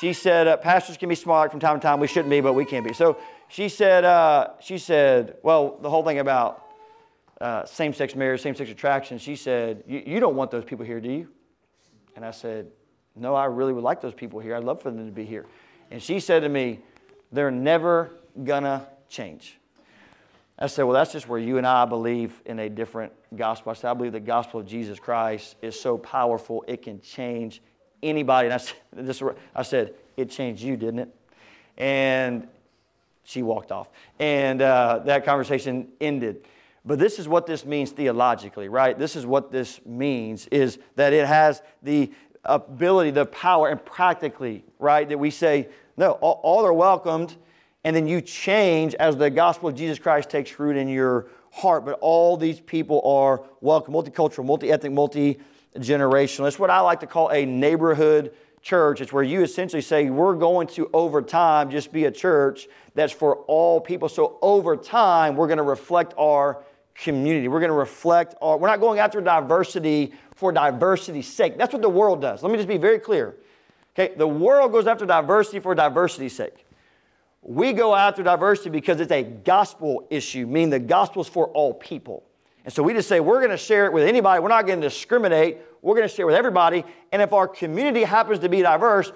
she 0.00 0.12
said, 0.12 0.48
uh, 0.48 0.56
Pastors 0.56 0.96
can 0.96 1.08
be 1.08 1.14
smart 1.14 1.50
from 1.50 1.60
time 1.60 1.78
to 1.78 1.82
time. 1.82 2.00
We 2.00 2.06
shouldn't 2.06 2.30
be, 2.30 2.40
but 2.40 2.54
we 2.54 2.64
can 2.64 2.82
be. 2.82 2.92
So 2.92 3.18
she 3.48 3.68
said, 3.68 4.04
uh, 4.04 4.50
she 4.60 4.78
said, 4.78 5.36
Well, 5.42 5.78
the 5.80 5.90
whole 5.90 6.02
thing 6.02 6.18
about 6.18 6.64
uh, 7.40 7.64
same 7.64 7.92
sex 7.92 8.14
marriage, 8.14 8.40
same 8.40 8.54
sex 8.54 8.70
attraction, 8.70 9.18
she 9.18 9.36
said, 9.36 9.84
You 9.86 10.20
don't 10.20 10.36
want 10.36 10.50
those 10.50 10.64
people 10.64 10.84
here, 10.84 11.00
do 11.00 11.10
you? 11.10 11.28
And 12.16 12.24
I 12.24 12.30
said, 12.30 12.68
no, 13.16 13.34
I 13.34 13.44
really 13.46 13.72
would 13.72 13.84
like 13.84 14.00
those 14.00 14.14
people 14.14 14.40
here. 14.40 14.56
I'd 14.56 14.64
love 14.64 14.82
for 14.82 14.90
them 14.90 15.06
to 15.06 15.12
be 15.12 15.24
here. 15.24 15.46
And 15.90 16.02
she 16.02 16.20
said 16.20 16.40
to 16.40 16.48
me, 16.48 16.80
They're 17.32 17.50
never 17.50 18.10
gonna 18.42 18.88
change. 19.08 19.58
I 20.58 20.68
said, 20.68 20.84
Well, 20.84 20.94
that's 20.94 21.12
just 21.12 21.28
where 21.28 21.38
you 21.38 21.58
and 21.58 21.66
I 21.66 21.84
believe 21.84 22.40
in 22.46 22.58
a 22.58 22.68
different 22.68 23.12
gospel. 23.34 23.70
I 23.70 23.74
said, 23.74 23.90
I 23.90 23.94
believe 23.94 24.12
the 24.12 24.20
gospel 24.20 24.60
of 24.60 24.66
Jesus 24.66 24.98
Christ 24.98 25.56
is 25.62 25.78
so 25.78 25.98
powerful, 25.98 26.64
it 26.68 26.82
can 26.82 27.00
change 27.00 27.60
anybody. 28.02 28.46
And 28.46 28.54
I 28.54 28.58
said, 28.58 28.76
this, 28.92 29.22
I 29.54 29.62
said 29.62 29.94
It 30.16 30.30
changed 30.30 30.62
you, 30.62 30.76
didn't 30.76 31.00
it? 31.00 31.14
And 31.76 32.46
she 33.24 33.42
walked 33.42 33.72
off. 33.72 33.88
And 34.18 34.62
uh, 34.62 35.00
that 35.06 35.24
conversation 35.24 35.88
ended. 36.00 36.46
But 36.84 36.98
this 36.98 37.18
is 37.18 37.26
what 37.26 37.46
this 37.46 37.64
means 37.64 37.90
theologically, 37.90 38.68
right? 38.68 38.98
This 38.98 39.16
is 39.16 39.24
what 39.24 39.50
this 39.50 39.80
means 39.86 40.46
is 40.48 40.78
that 40.96 41.14
it 41.14 41.26
has 41.26 41.62
the 41.82 42.12
ability, 42.44 43.10
the 43.10 43.24
power, 43.24 43.70
and 43.70 43.82
practically, 43.82 44.64
right? 44.78 45.08
That 45.08 45.18
we 45.18 45.30
say, 45.30 45.68
no, 45.96 46.12
all, 46.12 46.40
all 46.42 46.66
are 46.66 46.74
welcomed, 46.74 47.36
and 47.84 47.94
then 47.94 48.06
you 48.06 48.20
change 48.20 48.94
as 48.94 49.16
the 49.16 49.30
gospel 49.30 49.68
of 49.68 49.76
Jesus 49.76 49.98
Christ 49.98 50.30
takes 50.30 50.58
root 50.58 50.76
in 50.76 50.88
your 50.88 51.26
heart. 51.52 51.84
But 51.84 51.98
all 52.00 52.36
these 52.36 52.58
people 52.58 53.00
are 53.02 53.42
welcome, 53.60 53.94
multicultural, 53.94 54.44
multi 54.44 54.72
ethnic, 54.72 54.92
multi 54.92 55.38
generational. 55.76 56.48
It's 56.48 56.58
what 56.58 56.70
I 56.70 56.80
like 56.80 57.00
to 57.00 57.06
call 57.06 57.30
a 57.30 57.44
neighborhood 57.44 58.34
church. 58.62 59.00
It's 59.00 59.12
where 59.12 59.22
you 59.22 59.42
essentially 59.42 59.82
say, 59.82 60.08
we're 60.08 60.34
going 60.34 60.66
to, 60.68 60.88
over 60.94 61.20
time, 61.20 61.70
just 61.70 61.92
be 61.92 62.06
a 62.06 62.10
church 62.10 62.66
that's 62.94 63.12
for 63.12 63.36
all 63.46 63.80
people. 63.80 64.08
So 64.08 64.38
over 64.40 64.76
time, 64.76 65.36
we're 65.36 65.48
going 65.48 65.58
to 65.58 65.62
reflect 65.62 66.14
our 66.16 66.64
community. 66.94 67.48
We're 67.48 67.60
going 67.60 67.70
to 67.70 67.76
reflect 67.76 68.34
our, 68.40 68.56
we're 68.56 68.68
not 68.68 68.80
going 68.80 68.98
after 69.00 69.20
diversity 69.20 70.14
for 70.34 70.52
diversity's 70.52 71.26
sake. 71.26 71.58
That's 71.58 71.72
what 71.72 71.82
the 71.82 71.88
world 71.88 72.22
does. 72.22 72.42
Let 72.42 72.50
me 72.50 72.56
just 72.56 72.68
be 72.68 72.78
very 72.78 72.98
clear. 72.98 73.36
Okay, 73.96 74.14
the 74.16 74.26
world 74.26 74.72
goes 74.72 74.86
after 74.86 75.04
diversity 75.04 75.60
for 75.60 75.74
diversity's 75.74 76.34
sake. 76.34 76.64
We 77.46 77.74
go 77.74 77.94
after 77.94 78.22
diversity 78.22 78.70
because 78.70 79.00
it's 79.00 79.12
a 79.12 79.22
gospel 79.22 80.06
issue, 80.08 80.46
meaning 80.46 80.70
the 80.70 80.78
gospel 80.78 81.20
is 81.20 81.28
for 81.28 81.48
all 81.48 81.74
people. 81.74 82.24
And 82.64 82.72
so 82.72 82.82
we 82.82 82.94
just 82.94 83.06
say 83.06 83.20
we're 83.20 83.40
going 83.40 83.50
to 83.50 83.58
share 83.58 83.84
it 83.84 83.92
with 83.92 84.04
anybody. 84.04 84.40
We're 84.40 84.48
not 84.48 84.66
going 84.66 84.80
to 84.80 84.88
discriminate. 84.88 85.58
We're 85.82 85.94
going 85.94 86.08
to 86.08 86.14
share 86.14 86.24
it 86.24 86.26
with 86.26 86.36
everybody. 86.36 86.84
And 87.12 87.20
if 87.20 87.34
our 87.34 87.46
community 87.46 88.02
happens 88.02 88.38
to 88.38 88.48
be 88.48 88.62
diverse, 88.62 89.12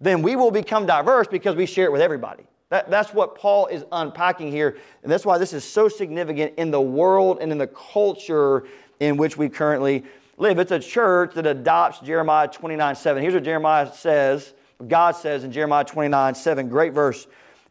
then 0.00 0.22
we 0.22 0.36
will 0.36 0.50
become 0.50 0.86
diverse 0.86 1.26
because 1.26 1.54
we 1.54 1.66
share 1.66 1.84
it 1.84 1.92
with 1.92 2.00
everybody. 2.00 2.44
That, 2.70 2.90
that's 2.90 3.12
what 3.12 3.36
Paul 3.36 3.66
is 3.66 3.84
unpacking 3.92 4.50
here. 4.50 4.78
And 5.02 5.12
that's 5.12 5.26
why 5.26 5.36
this 5.36 5.52
is 5.52 5.62
so 5.62 5.88
significant 5.88 6.54
in 6.56 6.70
the 6.70 6.80
world 6.80 7.38
and 7.42 7.52
in 7.52 7.58
the 7.58 7.66
culture 7.66 8.64
in 9.00 9.18
which 9.18 9.36
we 9.36 9.50
currently 9.50 10.02
live. 10.38 10.58
It's 10.58 10.72
a 10.72 10.80
church 10.80 11.34
that 11.34 11.46
adopts 11.46 12.00
Jeremiah 12.00 12.48
29 12.48 12.96
7. 12.96 13.22
Here's 13.22 13.34
what 13.34 13.44
Jeremiah 13.44 13.92
says, 13.92 14.54
God 14.88 15.12
says 15.12 15.44
in 15.44 15.52
Jeremiah 15.52 15.84
29 15.84 16.34
7, 16.34 16.68
great 16.70 16.94
verse. 16.94 17.26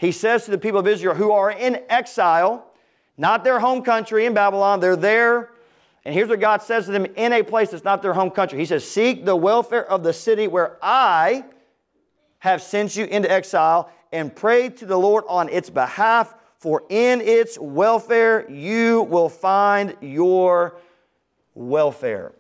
He 0.06 0.12
says 0.12 0.46
to 0.46 0.52
the 0.52 0.60
people 0.60 0.80
of 0.80 0.88
Israel 0.88 1.16
who 1.16 1.32
are 1.32 1.50
in 1.50 1.82
exile, 1.90 2.68
not 3.18 3.44
their 3.44 3.60
home 3.60 3.82
country 3.82 4.28
in 4.28 4.36
Babylon, 4.36 4.80
they're 4.80 4.96
there. 4.96 5.50
And 6.06 6.14
here's 6.14 6.30
what 6.30 6.40
God 6.40 6.62
says 6.62 6.86
to 6.86 6.92
them 6.92 7.08
in 7.16 7.34
a 7.34 7.42
place 7.42 7.72
that's 7.72 7.84
not 7.84 8.04
their 8.04 8.14
home 8.14 8.30
country. 8.30 8.60
He 8.60 8.66
says, 8.66 8.88
Seek 8.88 9.26
the 9.26 9.36
welfare 9.36 9.84
of 9.84 10.04
the 10.04 10.14
city 10.14 10.48
where 10.48 10.78
I 10.80 11.44
have 12.38 12.62
sent 12.62 12.96
you 12.96 13.06
into 13.06 13.32
exile 13.32 13.90
and 14.12 14.34
pray 14.34 14.70
to 14.70 14.86
the 14.86 14.96
Lord 14.96 15.24
on 15.28 15.50
its 15.50 15.72
behalf, 15.72 16.36
for 16.60 16.84
in 16.90 17.20
its 17.20 17.58
welfare 17.58 18.48
you 18.48 19.02
will 19.02 19.30
find 19.30 19.98
your 20.02 20.78
welfare 21.56 22.34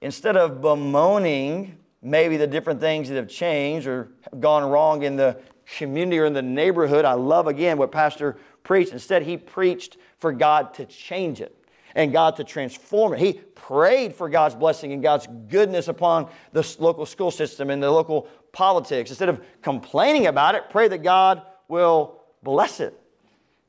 instead 0.00 0.36
of 0.36 0.60
bemoaning 0.60 1.78
maybe 2.02 2.36
the 2.36 2.46
different 2.48 2.80
things 2.80 3.08
that 3.08 3.14
have 3.14 3.28
changed 3.28 3.86
or 3.86 4.08
gone 4.40 4.68
wrong 4.68 5.04
in 5.04 5.14
the 5.14 5.38
community 5.78 6.18
or 6.18 6.26
in 6.26 6.32
the 6.32 6.42
neighborhood, 6.42 7.04
I 7.04 7.14
love 7.14 7.46
again 7.46 7.78
what 7.78 7.92
Pastor 7.92 8.36
preached. 8.62 8.92
Instead, 8.92 9.22
he 9.22 9.36
preached 9.36 9.96
for 10.18 10.32
God 10.32 10.74
to 10.74 10.86
change 10.86 11.40
it 11.40 11.56
and 11.94 12.12
God 12.12 12.36
to 12.36 12.44
transform 12.44 13.14
it. 13.14 13.20
He 13.20 13.34
prayed 13.34 14.14
for 14.14 14.28
God's 14.28 14.54
blessing 14.54 14.92
and 14.92 15.02
God's 15.02 15.28
goodness 15.48 15.88
upon 15.88 16.28
the 16.52 16.76
local 16.78 17.06
school 17.06 17.30
system 17.30 17.70
and 17.70 17.82
the 17.82 17.90
local 17.90 18.28
politics. 18.52 19.10
Instead 19.10 19.28
of 19.28 19.44
complaining 19.62 20.26
about 20.26 20.54
it, 20.54 20.64
pray 20.70 20.88
that 20.88 21.02
God 21.02 21.42
will 21.68 22.20
bless 22.42 22.80
it 22.80 22.98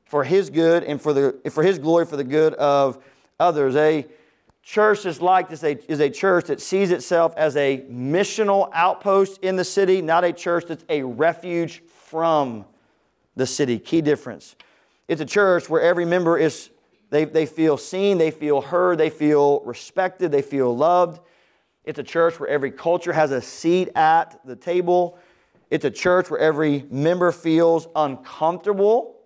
for 0.04 0.24
His 0.24 0.50
good 0.50 0.84
and 0.84 1.00
for, 1.00 1.12
the, 1.12 1.50
for 1.50 1.62
His 1.62 1.78
glory, 1.78 2.06
for 2.06 2.16
the 2.16 2.24
good 2.24 2.54
of 2.54 3.02
others. 3.38 3.76
A 3.76 4.06
church 4.62 5.06
is 5.06 5.20
like 5.20 5.48
this 5.48 5.62
is 5.62 6.00
a 6.00 6.10
church 6.10 6.46
that 6.46 6.60
sees 6.60 6.90
itself 6.90 7.34
as 7.36 7.56
a 7.56 7.84
missional 7.90 8.70
outpost 8.72 9.38
in 9.42 9.56
the 9.56 9.64
city, 9.64 10.02
not 10.02 10.24
a 10.24 10.32
church 10.32 10.64
that's 10.66 10.84
a 10.88 11.02
refuge 11.02 11.82
from 12.06 12.64
the 13.34 13.46
city. 13.46 13.78
Key 13.78 14.00
difference. 14.00 14.56
It's 15.08 15.20
a 15.20 15.26
church 15.26 15.68
where 15.68 15.82
every 15.82 16.04
member 16.04 16.38
is, 16.38 16.70
they, 17.10 17.24
they 17.24 17.46
feel 17.46 17.76
seen, 17.76 18.18
they 18.18 18.30
feel 18.30 18.60
heard, 18.60 18.98
they 18.98 19.10
feel 19.10 19.60
respected, 19.60 20.32
they 20.32 20.42
feel 20.42 20.76
loved. 20.76 21.20
It's 21.84 21.98
a 21.98 22.02
church 22.02 22.40
where 22.40 22.48
every 22.48 22.70
culture 22.70 23.12
has 23.12 23.30
a 23.30 23.40
seat 23.40 23.90
at 23.94 24.40
the 24.44 24.56
table. 24.56 25.18
It's 25.70 25.84
a 25.84 25.90
church 25.90 26.30
where 26.30 26.40
every 26.40 26.84
member 26.90 27.30
feels 27.32 27.86
uncomfortable 27.94 29.16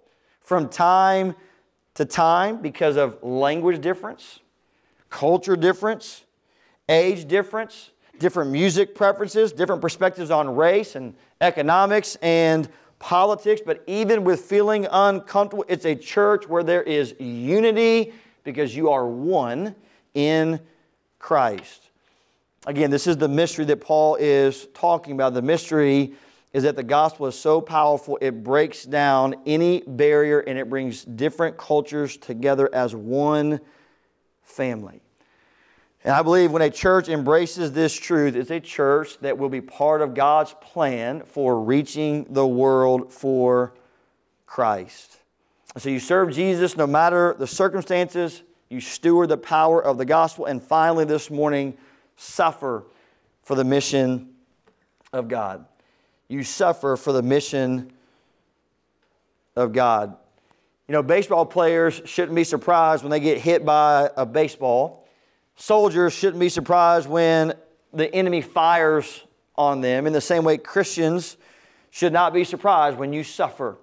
from 0.41 0.69
time 0.69 1.35
to 1.95 2.05
time 2.05 2.61
because 2.61 2.97
of 2.97 3.23
language 3.23 3.81
difference 3.81 4.41
culture 5.11 5.57
difference, 5.57 6.25
age 6.89 7.27
difference, 7.27 7.91
different 8.21 8.53
music 8.53 8.95
preferences, 8.95 9.51
different 9.51 9.83
perspectives 9.83 10.31
on 10.31 10.55
race 10.55 10.95
and 10.95 11.15
economics 11.41 12.17
and 12.23 12.69
politics, 13.01 13.61
but 13.65 13.83
even 13.89 14.23
with 14.23 14.43
feeling 14.43 14.87
uncomfortable, 14.93 15.65
it's 15.67 15.87
a 15.87 15.97
church 15.97 16.47
where 16.47 16.63
there 16.63 16.83
is 16.83 17.15
unity 17.19 18.13
because 18.45 18.77
you 18.77 18.91
are 18.91 19.07
one 19.07 19.75
in 20.15 20.61
Christ. 21.19 21.91
Again, 22.67 22.91
this 22.91 23.07
is 23.07 23.17
the 23.17 23.29
mystery 23.29 23.65
that 23.65 23.81
Paul 23.81 24.17
is 24.17 24.69
talking 24.75 25.15
about. 25.15 25.33
The 25.33 25.43
mystery 25.43 26.13
is 26.53 26.65
that 26.65 26.77
the 26.77 26.83
gospel 26.83 27.27
is 27.27 27.39
so 27.39 27.61
powerful, 27.61 28.19
it 28.21 28.45
breaks 28.45 28.85
down 28.85 29.35
any 29.47 29.83
barrier 29.87 30.41
and 30.41 30.59
it 30.59 30.69
brings 30.69 31.05
different 31.05 31.57
cultures 31.57 32.19
together 32.19 32.69
as 32.75 32.95
one 32.95 33.61
family. 34.43 35.01
And 36.03 36.15
I 36.15 36.23
believe 36.23 36.51
when 36.51 36.63
a 36.63 36.71
church 36.71 37.09
embraces 37.09 37.73
this 37.73 37.95
truth, 37.95 38.35
it's 38.35 38.51
a 38.51 38.61
church 38.61 39.19
that 39.19 39.37
will 39.37 39.51
be 39.51 39.61
part 39.61 40.01
of 40.01 40.15
God's 40.15 40.55
plan 40.61 41.23
for 41.27 41.61
reaching 41.61 42.27
the 42.31 42.47
world 42.47 43.13
for 43.13 43.75
Christ. 44.47 45.19
So 45.77 45.91
you 45.91 46.01
serve 46.01 46.33
Jesus 46.33 46.77
no 46.77 46.87
matter 46.87 47.37
the 47.39 47.47
circumstances, 47.47 48.43
you 48.71 48.81
steward 48.81 49.29
the 49.29 49.37
power 49.37 49.83
of 49.83 49.99
the 49.99 50.05
gospel, 50.05 50.47
and 50.47 50.63
finally, 50.63 51.05
this 51.05 51.31
morning, 51.31 51.77
suffer 52.17 52.85
for 53.43 53.55
the 53.55 53.65
mission 53.65 54.31
of 55.13 55.29
God. 55.29 55.67
You 56.29 56.45
suffer 56.45 56.97
for 56.97 57.13
the 57.13 57.23
mission 57.23 57.93
of 59.57 59.73
God. 59.73 60.17
You 60.89 60.93
know, 60.93 61.03
baseball 61.03 61.45
players 61.45 62.01
shouldn't 62.05 62.35
be 62.35 62.45
surprised 62.45 63.03
when 63.03 63.11
they 63.11 63.21
get 63.21 63.39
hit 63.39 63.65
by 63.65 64.11
a 64.17 64.25
baseball. 64.25 65.00
Soldiers 65.61 66.15
shouldn't 66.15 66.41
be 66.41 66.49
surprised 66.49 67.07
when 67.07 67.53
the 67.93 68.13
enemy 68.15 68.41
fires 68.41 69.25
on 69.57 69.83
them. 69.83 70.07
In 70.07 70.15
the 70.15 70.21
same 70.21 70.43
way, 70.43 70.57
Christians 70.57 71.37
should 71.91 72.15
not 72.15 72.33
be 72.33 72.45
surprised 72.45 72.97
when 72.97 73.13
you 73.13 73.23
suffer 73.23 73.77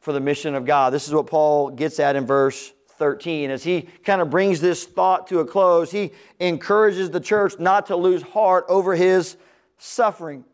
for 0.00 0.14
the 0.14 0.20
mission 0.20 0.54
of 0.54 0.64
God. 0.64 0.94
This 0.94 1.06
is 1.06 1.12
what 1.12 1.26
Paul 1.26 1.68
gets 1.68 2.00
at 2.00 2.16
in 2.16 2.24
verse 2.24 2.72
13. 2.92 3.50
As 3.50 3.62
he 3.62 3.82
kind 4.04 4.22
of 4.22 4.30
brings 4.30 4.62
this 4.62 4.84
thought 4.84 5.26
to 5.26 5.40
a 5.40 5.44
close, 5.44 5.90
he 5.90 6.12
encourages 6.40 7.10
the 7.10 7.20
church 7.20 7.58
not 7.58 7.84
to 7.88 7.96
lose 7.96 8.22
heart 8.22 8.64
over 8.66 8.94
his 8.94 9.36
suffering. 9.76 10.46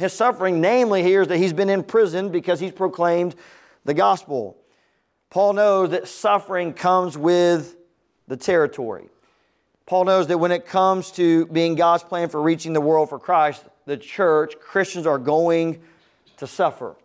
His 0.00 0.12
suffering, 0.12 0.60
namely, 0.60 1.04
here 1.04 1.22
is 1.22 1.28
that 1.28 1.38
he's 1.38 1.52
been 1.52 1.70
imprisoned 1.70 2.32
because 2.32 2.58
he's 2.58 2.72
proclaimed 2.72 3.36
the 3.84 3.94
gospel. 3.94 4.56
Paul 5.30 5.52
knows 5.52 5.90
that 5.90 6.08
suffering 6.08 6.72
comes 6.72 7.16
with 7.16 7.76
the 8.26 8.36
territory. 8.36 9.10
Paul 9.86 10.04
knows 10.04 10.26
that 10.26 10.38
when 10.38 10.50
it 10.50 10.66
comes 10.66 11.12
to 11.12 11.46
being 11.46 11.76
God's 11.76 12.02
plan 12.02 12.28
for 12.28 12.42
reaching 12.42 12.72
the 12.72 12.80
world 12.80 13.08
for 13.08 13.20
Christ, 13.20 13.64
the 13.86 13.96
church, 13.96 14.58
Christians 14.58 15.06
are 15.06 15.18
going 15.18 15.80
to 16.38 16.46
suffer. 16.48 16.96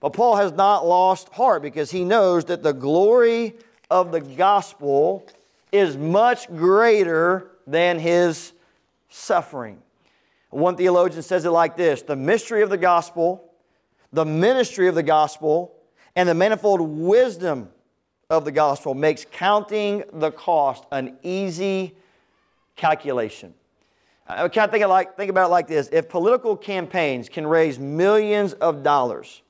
But 0.00 0.12
Paul 0.12 0.36
has 0.36 0.52
not 0.52 0.86
lost 0.86 1.30
heart 1.30 1.62
because 1.62 1.90
he 1.90 2.04
knows 2.04 2.44
that 2.44 2.62
the 2.62 2.74
glory 2.74 3.54
of 3.90 4.12
the 4.12 4.20
gospel 4.20 5.26
is 5.72 5.96
much 5.96 6.48
greater 6.48 7.50
than 7.66 7.98
his 7.98 8.52
suffering. 9.08 9.82
One 10.50 10.76
theologian 10.76 11.22
says 11.22 11.46
it 11.46 11.50
like 11.50 11.76
this 11.76 12.02
The 12.02 12.16
mystery 12.16 12.62
of 12.62 12.68
the 12.68 12.78
gospel, 12.78 13.50
the 14.12 14.26
ministry 14.26 14.86
of 14.88 14.94
the 14.94 15.02
gospel, 15.02 15.74
and 16.14 16.28
the 16.28 16.34
manifold 16.34 16.82
wisdom 16.82 17.70
of 18.28 18.44
the 18.44 18.52
gospel 18.52 18.94
makes 18.94 19.24
counting 19.30 20.04
the 20.12 20.30
cost 20.30 20.84
an 20.92 21.16
easy 21.22 21.94
calculation. 22.78 23.52
Uh, 24.26 24.44
I 24.44 24.48
kind 24.48 24.64
of 24.64 24.70
think, 24.70 24.86
like, 24.86 25.16
think 25.16 25.30
about 25.30 25.46
it 25.46 25.50
like 25.50 25.68
this 25.68 25.88
if 25.92 26.08
political 26.08 26.56
campaigns 26.56 27.28
can 27.28 27.46
raise 27.46 27.78
millions 27.78 28.54
of 28.54 28.82
dollars, 28.82 29.42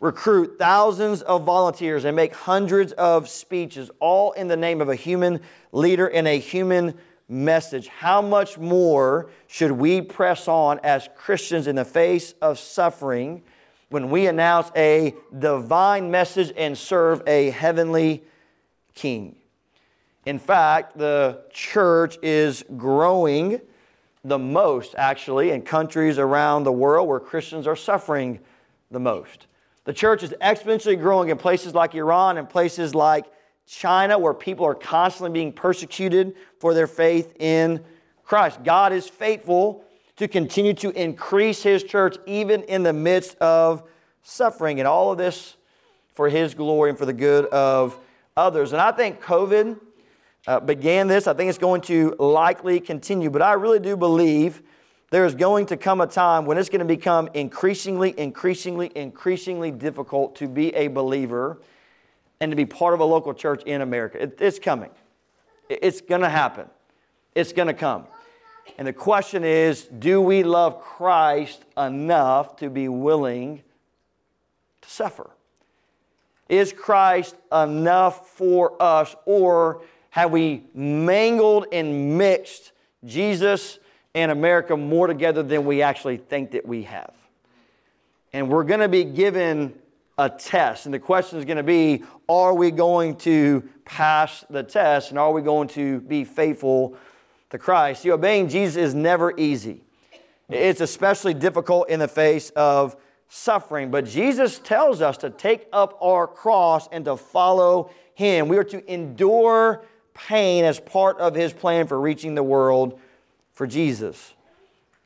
recruit 0.00 0.56
thousands 0.58 1.20
of 1.22 1.44
volunteers, 1.44 2.06
and 2.06 2.16
make 2.16 2.34
hundreds 2.34 2.92
of 2.92 3.28
speeches, 3.28 3.90
all 4.00 4.32
in 4.32 4.48
the 4.48 4.56
name 4.56 4.80
of 4.80 4.88
a 4.88 4.94
human 4.94 5.40
leader 5.72 6.06
and 6.06 6.26
a 6.26 6.38
human 6.38 6.94
message, 7.28 7.86
how 7.86 8.20
much 8.20 8.58
more 8.58 9.30
should 9.46 9.70
we 9.70 10.00
press 10.00 10.48
on 10.48 10.80
as 10.82 11.08
Christians 11.16 11.66
in 11.66 11.76
the 11.76 11.84
face 11.84 12.34
of 12.42 12.58
suffering 12.58 13.42
when 13.90 14.10
we 14.10 14.26
announce 14.26 14.70
a 14.74 15.14
divine 15.38 16.10
message 16.10 16.52
and 16.56 16.76
serve 16.76 17.22
a 17.26 17.50
heavenly 17.50 18.24
king? 18.94 19.36
In 20.30 20.38
fact, 20.38 20.96
the 20.96 21.42
church 21.50 22.16
is 22.22 22.64
growing 22.76 23.60
the 24.22 24.38
most, 24.38 24.94
actually, 24.96 25.50
in 25.50 25.62
countries 25.62 26.20
around 26.20 26.62
the 26.62 26.70
world 26.70 27.08
where 27.08 27.18
Christians 27.18 27.66
are 27.66 27.74
suffering 27.74 28.38
the 28.92 29.00
most. 29.00 29.48
The 29.86 29.92
church 29.92 30.22
is 30.22 30.32
exponentially 30.40 31.00
growing 31.00 31.30
in 31.30 31.36
places 31.36 31.74
like 31.74 31.96
Iran 31.96 32.38
and 32.38 32.48
places 32.48 32.94
like 32.94 33.24
China, 33.66 34.20
where 34.20 34.32
people 34.32 34.64
are 34.64 34.74
constantly 34.76 35.32
being 35.32 35.52
persecuted 35.52 36.36
for 36.60 36.74
their 36.74 36.86
faith 36.86 37.34
in 37.40 37.82
Christ. 38.22 38.62
God 38.62 38.92
is 38.92 39.08
faithful 39.08 39.82
to 40.14 40.28
continue 40.28 40.74
to 40.74 40.90
increase 40.90 41.64
His 41.64 41.82
church 41.82 42.18
even 42.26 42.62
in 42.62 42.84
the 42.84 42.92
midst 42.92 43.36
of 43.38 43.82
suffering, 44.22 44.78
and 44.78 44.86
all 44.86 45.10
of 45.10 45.18
this 45.18 45.56
for 46.14 46.28
His 46.28 46.54
glory 46.54 46.90
and 46.90 46.96
for 46.96 47.04
the 47.04 47.12
good 47.12 47.46
of 47.46 47.98
others. 48.36 48.72
And 48.72 48.80
I 48.80 48.92
think 48.92 49.20
COVID 49.20 49.80
uh, 50.46 50.60
began 50.60 51.06
this. 51.06 51.26
I 51.26 51.34
think 51.34 51.48
it's 51.48 51.58
going 51.58 51.82
to 51.82 52.14
likely 52.18 52.80
continue, 52.80 53.30
but 53.30 53.42
I 53.42 53.54
really 53.54 53.80
do 53.80 53.96
believe 53.96 54.62
there 55.10 55.26
is 55.26 55.34
going 55.34 55.66
to 55.66 55.76
come 55.76 56.00
a 56.00 56.06
time 56.06 56.46
when 56.46 56.56
it's 56.56 56.68
going 56.68 56.80
to 56.80 56.84
become 56.84 57.28
increasingly, 57.34 58.14
increasingly, 58.16 58.92
increasingly 58.94 59.70
difficult 59.70 60.36
to 60.36 60.48
be 60.48 60.74
a 60.74 60.88
believer 60.88 61.60
and 62.40 62.52
to 62.52 62.56
be 62.56 62.64
part 62.64 62.94
of 62.94 63.00
a 63.00 63.04
local 63.04 63.34
church 63.34 63.62
in 63.64 63.80
America. 63.80 64.22
It, 64.22 64.38
it's 64.40 64.58
coming. 64.58 64.90
It's 65.68 66.00
going 66.00 66.22
to 66.22 66.28
happen. 66.28 66.68
It's 67.34 67.52
going 67.52 67.68
to 67.68 67.74
come. 67.74 68.06
And 68.78 68.86
the 68.86 68.92
question 68.92 69.44
is 69.44 69.84
do 69.84 70.20
we 70.20 70.42
love 70.42 70.80
Christ 70.80 71.64
enough 71.76 72.56
to 72.56 72.70
be 72.70 72.88
willing 72.88 73.62
to 74.82 74.90
suffer? 74.90 75.30
Is 76.48 76.72
Christ 76.72 77.36
enough 77.52 78.28
for 78.28 78.80
us, 78.80 79.14
or 79.24 79.82
have 80.10 80.32
we 80.32 80.64
mangled 80.74 81.66
and 81.72 82.18
mixed 82.18 82.72
Jesus 83.04 83.78
and 84.14 84.30
America 84.30 84.76
more 84.76 85.06
together 85.06 85.42
than 85.42 85.64
we 85.64 85.82
actually 85.82 86.16
think 86.16 86.50
that 86.52 86.66
we 86.66 86.82
have? 86.82 87.14
And 88.32 88.48
we're 88.48 88.64
going 88.64 88.80
to 88.80 88.88
be 88.88 89.04
given 89.04 89.74
a 90.18 90.28
test. 90.28 90.84
And 90.84 90.94
the 90.94 90.98
question 90.98 91.38
is 91.38 91.44
going 91.44 91.56
to 91.56 91.62
be 91.62 92.04
are 92.28 92.54
we 92.54 92.70
going 92.70 93.16
to 93.16 93.62
pass 93.84 94.44
the 94.50 94.62
test 94.62 95.10
and 95.10 95.18
are 95.18 95.32
we 95.32 95.42
going 95.42 95.68
to 95.68 96.00
be 96.00 96.24
faithful 96.24 96.96
to 97.50 97.58
Christ? 97.58 98.02
See, 98.02 98.10
obeying 98.10 98.48
Jesus 98.48 98.76
is 98.76 98.94
never 98.94 99.36
easy, 99.38 99.82
it's 100.48 100.80
especially 100.80 101.34
difficult 101.34 101.88
in 101.88 102.00
the 102.00 102.08
face 102.08 102.50
of 102.50 102.96
suffering. 103.28 103.90
But 103.90 104.04
Jesus 104.04 104.58
tells 104.58 105.00
us 105.00 105.16
to 105.18 105.30
take 105.30 105.68
up 105.72 105.96
our 106.02 106.26
cross 106.26 106.88
and 106.90 107.04
to 107.06 107.16
follow 107.16 107.90
Him. 108.14 108.48
We 108.48 108.58
are 108.58 108.64
to 108.64 108.92
endure 108.92 109.84
pain 110.14 110.64
as 110.64 110.80
part 110.80 111.18
of 111.18 111.34
His 111.34 111.52
plan 111.52 111.86
for 111.86 112.00
reaching 112.00 112.34
the 112.34 112.42
world 112.42 112.98
for 113.52 113.66
Jesus. 113.66 114.34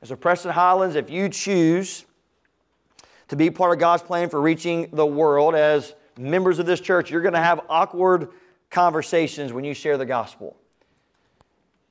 As 0.02 0.10
a 0.10 0.16
Preston 0.16 0.52
Highlands, 0.52 0.96
if 0.96 1.10
you 1.10 1.28
choose 1.28 2.04
to 3.28 3.36
be 3.36 3.50
part 3.50 3.72
of 3.72 3.78
God's 3.78 4.02
plan 4.02 4.28
for 4.28 4.40
reaching 4.40 4.88
the 4.92 5.06
world 5.06 5.54
as 5.54 5.94
members 6.18 6.58
of 6.58 6.66
this 6.66 6.80
church, 6.80 7.10
you're 7.10 7.22
going 7.22 7.34
to 7.34 7.40
have 7.40 7.60
awkward 7.68 8.28
conversations 8.70 9.52
when 9.52 9.64
you 9.64 9.74
share 9.74 9.96
the 9.96 10.06
gospel. 10.06 10.56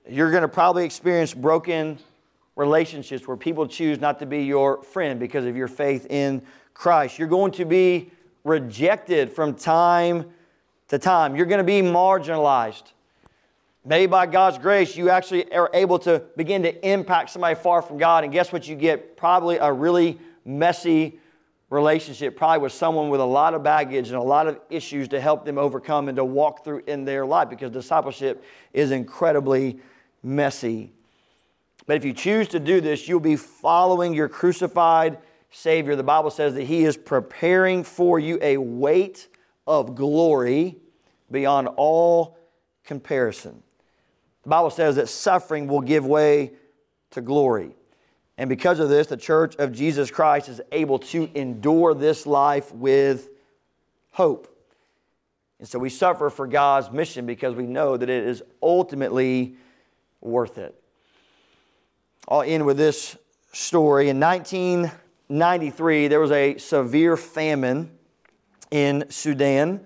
You're 0.08 0.32
going 0.32 0.42
to 0.42 0.48
probably 0.48 0.86
experience 0.86 1.34
broken 1.34 1.98
relationships 2.56 3.28
where 3.28 3.38
people 3.38 3.68
choose 3.68 4.00
not 4.00 4.20
to 4.20 4.26
be 4.26 4.44
your 4.44 4.84
friend 4.84 5.20
because 5.20 5.46
of 5.46 5.56
your 5.56 5.68
faith 5.68 6.08
in 6.10 6.42
Christ. 6.74 7.18
You're 7.18 7.28
going 7.28 7.52
to 7.54 7.66
be 7.66 8.12
rejected 8.44 9.32
from 9.32 9.56
time 9.56 10.30
to 10.90 11.00
time. 11.00 11.36
You're 11.36 11.46
going 11.46 11.60
to 11.60 11.64
be 11.64 11.82
marginalized. 11.82 12.92
Maybe 13.86 14.08
by 14.08 14.28
God's 14.28 14.58
grace, 14.58 14.96
you 14.96 15.10
actually 15.10 15.52
are 15.54 15.70
able 15.74 16.00
to 16.00 16.24
begin 16.38 16.64
to 16.64 16.90
impact 16.90 17.32
somebody 17.32 17.56
far 17.56 17.82
from 17.82 17.98
God. 17.98 18.24
And 18.24 18.32
guess 18.32 18.54
what 18.54 18.68
you 18.68 18.76
get? 18.76 19.18
Probably 19.18 19.58
a 19.58 19.72
really 19.72 20.20
messy 20.46 21.20
relationship, 21.70 22.38
probably 22.38 22.60
with 22.60 22.72
someone 22.72 23.10
with 23.10 23.20
a 23.20 23.26
lot 23.26 23.56
of 23.56 23.64
baggage 23.64 24.08
and 24.10 24.16
a 24.16 24.22
lot 24.22 24.48
of 24.48 24.60
issues 24.70 25.08
to 25.08 25.20
help 25.20 25.44
them 25.44 25.58
overcome 25.58 26.08
and 26.08 26.16
to 26.16 26.24
walk 26.24 26.64
through 26.64 26.84
in 26.86 27.04
their 27.04 27.26
life 27.26 27.50
because 27.50 27.72
discipleship 27.72 28.44
is 28.74 28.92
incredibly 28.92 29.80
messy. 30.22 30.94
But 31.88 31.98
if 31.98 32.06
you 32.06 32.14
choose 32.14 32.48
to 32.50 32.60
do 32.60 32.80
this, 32.80 33.08
you'll 33.08 33.20
be 33.20 33.36
following 33.36 34.14
your 34.14 34.30
crucified 34.30 35.18
Savior. 35.50 35.96
The 35.96 36.04
Bible 36.04 36.30
says 36.30 36.54
that 36.54 36.64
He 36.64 36.84
is 36.84 36.96
preparing 36.96 37.84
for 37.84 38.20
you 38.20 38.38
a 38.42 38.58
weight 38.58 39.28
of 39.66 39.96
glory 39.96 40.78
beyond 41.32 41.70
all 41.76 42.38
comparison. 42.86 43.63
The 44.44 44.50
Bible 44.50 44.70
says 44.70 44.98
that 44.98 45.10
suffering 45.10 45.68
will 45.68 45.82
give 45.82 46.06
way 46.06 46.52
to 47.12 47.22
glory. 47.22 47.76
And 48.38 48.50
because 48.50 48.80
of 48.80 48.90
this, 48.90 49.08
the 49.08 49.18
church 49.18 49.56
of 49.56 49.72
Jesus 49.72 50.12
Christ 50.12 50.50
is 50.50 50.62
able 50.72 51.00
to 51.00 51.30
endure 51.36 51.94
this 51.94 52.26
life 52.26 52.74
with 52.74 53.30
hope. 54.12 54.50
And 55.60 55.68
so 55.68 55.80
we 55.80 55.90
suffer 55.90 56.30
for 56.30 56.48
God's 56.48 56.92
mission 56.92 57.26
because 57.26 57.56
we 57.56 57.66
know 57.66 57.96
that 57.96 58.10
it 58.10 58.24
is 58.26 58.44
ultimately 58.62 59.56
worth 60.20 60.58
it. 60.58 60.76
I'll 62.28 62.42
end 62.42 62.66
with 62.66 62.78
this 62.78 63.18
story. 63.54 64.10
In 64.10 64.20
1993, 64.20 66.08
there 66.08 66.20
was 66.20 66.32
a 66.32 66.58
severe 66.58 67.16
famine 67.16 67.92
in 68.72 69.06
Sudan. 69.10 69.86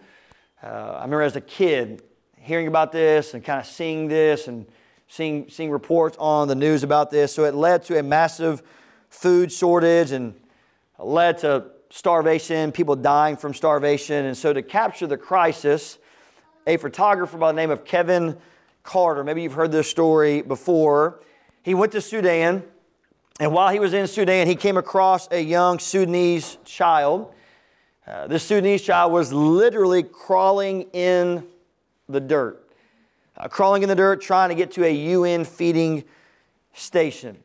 Uh, 0.63 0.67
I 0.67 1.01
remember 1.01 1.21
as 1.21 1.35
a 1.35 1.41
kid 1.41 2.01
hearing 2.47 2.67
about 2.67 2.93
this 2.93 3.33
and 3.33 3.43
kind 3.43 3.59
of 3.59 3.65
seeing 3.65 4.07
this 4.07 4.47
and 4.47 4.65
seeing, 5.09 5.49
seeing 5.49 5.69
reports 5.69 6.15
on 6.17 6.47
the 6.47 6.55
news 6.55 6.81
about 6.81 7.11
this. 7.11 7.35
So 7.35 7.43
it 7.43 7.53
led 7.53 7.83
to 7.83 7.99
a 7.99 8.03
massive 8.03 8.63
food 9.09 9.51
shortage 9.51 10.11
and 10.11 10.33
led 10.97 11.39
to 11.39 11.65
starvation, 11.89 12.71
people 12.71 12.95
dying 12.95 13.35
from 13.35 13.53
starvation. 13.53 14.25
And 14.25 14.37
so 14.37 14.53
to 14.53 14.61
capture 14.61 15.07
the 15.07 15.17
crisis, 15.17 15.97
a 16.65 16.77
photographer 16.77 17.37
by 17.37 17.51
the 17.51 17.57
name 17.57 17.69
of 17.69 17.83
Kevin 17.83 18.37
Carter, 18.81 19.25
maybe 19.25 19.43
you've 19.43 19.53
heard 19.53 19.73
this 19.73 19.89
story 19.89 20.41
before, 20.41 21.19
he 21.63 21.73
went 21.73 21.91
to 21.91 22.01
Sudan. 22.01 22.63
And 23.41 23.53
while 23.53 23.73
he 23.73 23.79
was 23.79 23.93
in 23.93 24.07
Sudan, 24.07 24.47
he 24.47 24.55
came 24.55 24.77
across 24.77 25.29
a 25.31 25.41
young 25.41 25.79
Sudanese 25.79 26.57
child. 26.63 27.33
Uh, 28.07 28.27
this 28.27 28.43
Sudanese 28.43 28.83
child 28.83 29.11
was 29.11 29.33
literally 29.33 30.01
crawling 30.01 30.83
in 30.93 31.43
the 32.09 32.19
dirt 32.19 32.67
uh, 33.37 33.47
crawling 33.47 33.83
in 33.83 33.89
the 33.89 33.95
dirt, 33.95 34.21
trying 34.21 34.49
to 34.49 34.55
get 34.55 34.71
to 34.71 34.83
a 34.83 34.91
UN 34.91 35.45
feeding 35.45 36.03
station. 36.73 37.37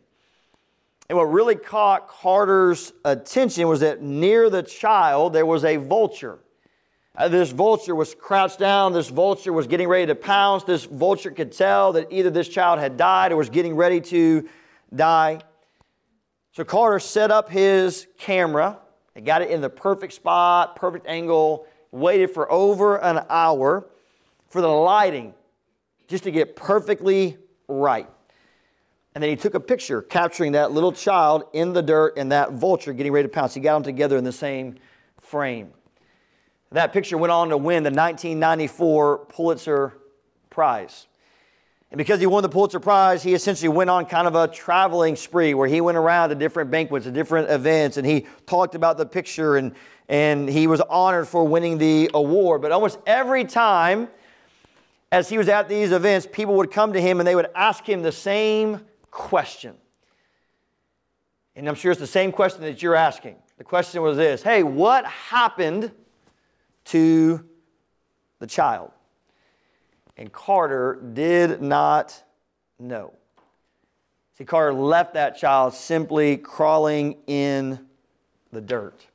And 1.08 1.18
what 1.18 1.24
really 1.24 1.56
caught 1.56 2.08
Carter's 2.08 2.92
attention 3.04 3.68
was 3.68 3.80
that 3.80 4.00
near 4.00 4.48
the 4.48 4.62
child 4.62 5.34
there 5.34 5.44
was 5.44 5.64
a 5.64 5.76
vulture. 5.76 6.38
Uh, 7.14 7.28
this 7.28 7.50
vulture 7.50 7.94
was 7.94 8.14
crouched 8.14 8.58
down. 8.58 8.94
This 8.94 9.10
vulture 9.10 9.52
was 9.52 9.66
getting 9.66 9.86
ready 9.86 10.06
to 10.06 10.14
pounce. 10.14 10.64
This 10.64 10.84
vulture 10.84 11.30
could 11.30 11.52
tell 11.52 11.92
that 11.92 12.10
either 12.10 12.30
this 12.30 12.48
child 12.48 12.78
had 12.78 12.96
died 12.96 13.32
or 13.32 13.36
was 13.36 13.50
getting 13.50 13.76
ready 13.76 14.00
to 14.00 14.48
die. 14.94 15.40
So 16.52 16.64
Carter 16.64 16.98
set 16.98 17.30
up 17.30 17.50
his 17.50 18.06
camera. 18.16 18.78
He 19.14 19.20
got 19.20 19.42
it 19.42 19.50
in 19.50 19.60
the 19.60 19.68
perfect 19.68 20.14
spot, 20.14 20.76
perfect 20.76 21.06
angle, 21.06 21.66
waited 21.90 22.30
for 22.30 22.50
over 22.50 22.96
an 22.96 23.26
hour 23.28 23.86
for 24.52 24.60
the 24.60 24.68
lighting 24.68 25.32
just 26.08 26.24
to 26.24 26.30
get 26.30 26.54
perfectly 26.54 27.38
right. 27.68 28.06
And 29.14 29.22
then 29.22 29.30
he 29.30 29.36
took 29.36 29.54
a 29.54 29.60
picture 29.60 30.02
capturing 30.02 30.52
that 30.52 30.72
little 30.72 30.92
child 30.92 31.44
in 31.54 31.72
the 31.72 31.80
dirt 31.80 32.18
and 32.18 32.30
that 32.32 32.52
vulture 32.52 32.92
getting 32.92 33.12
ready 33.12 33.28
to 33.28 33.32
pounce. 33.32 33.54
He 33.54 33.60
got 33.60 33.74
them 33.74 33.82
together 33.82 34.18
in 34.18 34.24
the 34.24 34.32
same 34.32 34.76
frame. 35.22 35.72
That 36.70 36.92
picture 36.92 37.16
went 37.16 37.32
on 37.32 37.48
to 37.48 37.56
win 37.56 37.82
the 37.82 37.90
1994 37.90 39.26
Pulitzer 39.26 39.94
Prize. 40.50 41.06
And 41.90 41.96
because 41.96 42.20
he 42.20 42.26
won 42.26 42.42
the 42.42 42.48
Pulitzer 42.50 42.80
Prize, 42.80 43.22
he 43.22 43.32
essentially 43.32 43.70
went 43.70 43.88
on 43.88 44.04
kind 44.04 44.26
of 44.26 44.34
a 44.34 44.48
traveling 44.48 45.16
spree 45.16 45.54
where 45.54 45.68
he 45.68 45.80
went 45.80 45.96
around 45.96 46.28
to 46.28 46.34
different 46.34 46.70
banquets 46.70 47.06
and 47.06 47.14
different 47.14 47.50
events 47.50 47.96
and 47.96 48.06
he 48.06 48.26
talked 48.46 48.74
about 48.74 48.98
the 48.98 49.06
picture 49.06 49.56
and, 49.56 49.74
and 50.10 50.46
he 50.46 50.66
was 50.66 50.82
honored 50.82 51.26
for 51.26 51.44
winning 51.44 51.78
the 51.78 52.10
award. 52.12 52.60
But 52.60 52.72
almost 52.72 52.98
every 53.06 53.46
time 53.46 54.08
as 55.12 55.28
he 55.28 55.36
was 55.36 55.48
at 55.50 55.68
these 55.68 55.92
events, 55.92 56.26
people 56.32 56.54
would 56.54 56.70
come 56.70 56.94
to 56.94 57.00
him 57.00 57.20
and 57.20 57.26
they 57.26 57.36
would 57.36 57.50
ask 57.54 57.86
him 57.86 58.02
the 58.02 58.10
same 58.10 58.80
question. 59.10 59.76
And 61.54 61.68
I'm 61.68 61.74
sure 61.74 61.92
it's 61.92 62.00
the 62.00 62.06
same 62.06 62.32
question 62.32 62.62
that 62.62 62.82
you're 62.82 62.96
asking. 62.96 63.36
The 63.58 63.64
question 63.64 64.00
was 64.00 64.16
this 64.16 64.42
Hey, 64.42 64.62
what 64.62 65.04
happened 65.04 65.92
to 66.86 67.44
the 68.38 68.46
child? 68.46 68.90
And 70.16 70.32
Carter 70.32 70.98
did 71.12 71.60
not 71.60 72.20
know. 72.78 73.12
See, 74.38 74.44
Carter 74.44 74.72
left 74.72 75.12
that 75.14 75.36
child 75.36 75.74
simply 75.74 76.38
crawling 76.38 77.18
in 77.26 77.78
the 78.50 78.62
dirt. 78.62 79.06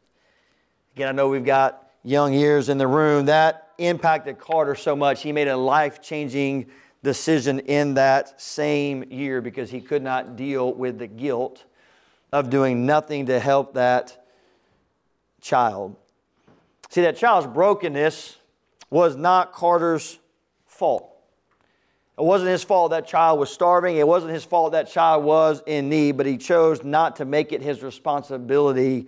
Again, 0.95 1.09
I 1.09 1.11
know 1.11 1.27
we've 1.27 1.43
got 1.43 1.91
young 2.03 2.35
ears 2.35 2.69
in 2.69 2.77
the 2.77 2.87
room. 2.87 3.25
That 3.25 3.66
impacted 3.77 4.39
Carter 4.39 4.75
so 4.75 4.95
much, 4.95 5.21
he 5.21 5.31
made 5.31 5.47
a 5.47 5.57
life 5.57 6.01
changing 6.01 6.67
decision 7.03 7.59
in 7.59 7.93
that 7.95 8.41
same 8.41 9.03
year 9.09 9.41
because 9.41 9.69
he 9.69 9.81
could 9.81 10.03
not 10.03 10.35
deal 10.35 10.73
with 10.73 10.99
the 10.99 11.07
guilt 11.07 11.65
of 12.31 12.49
doing 12.49 12.85
nothing 12.85 13.27
to 13.27 13.39
help 13.39 13.73
that 13.75 14.25
child. 15.41 15.95
See, 16.89 17.01
that 17.01 17.17
child's 17.17 17.47
brokenness 17.47 18.37
was 18.89 19.15
not 19.15 19.53
Carter's 19.53 20.19
fault. 20.65 21.13
It 22.17 22.23
wasn't 22.23 22.49
his 22.49 22.63
fault 22.63 22.91
that 22.91 23.07
child 23.07 23.39
was 23.39 23.51
starving. 23.51 23.97
It 23.97 24.07
wasn't 24.07 24.33
his 24.33 24.43
fault 24.43 24.71
that 24.71 24.89
child 24.89 25.23
was 25.23 25.61
in 25.67 25.87
need, 25.87 26.17
but 26.17 26.25
he 26.25 26.37
chose 26.37 26.83
not 26.83 27.17
to 27.17 27.25
make 27.25 27.51
it 27.51 27.61
his 27.61 27.83
responsibility 27.83 29.07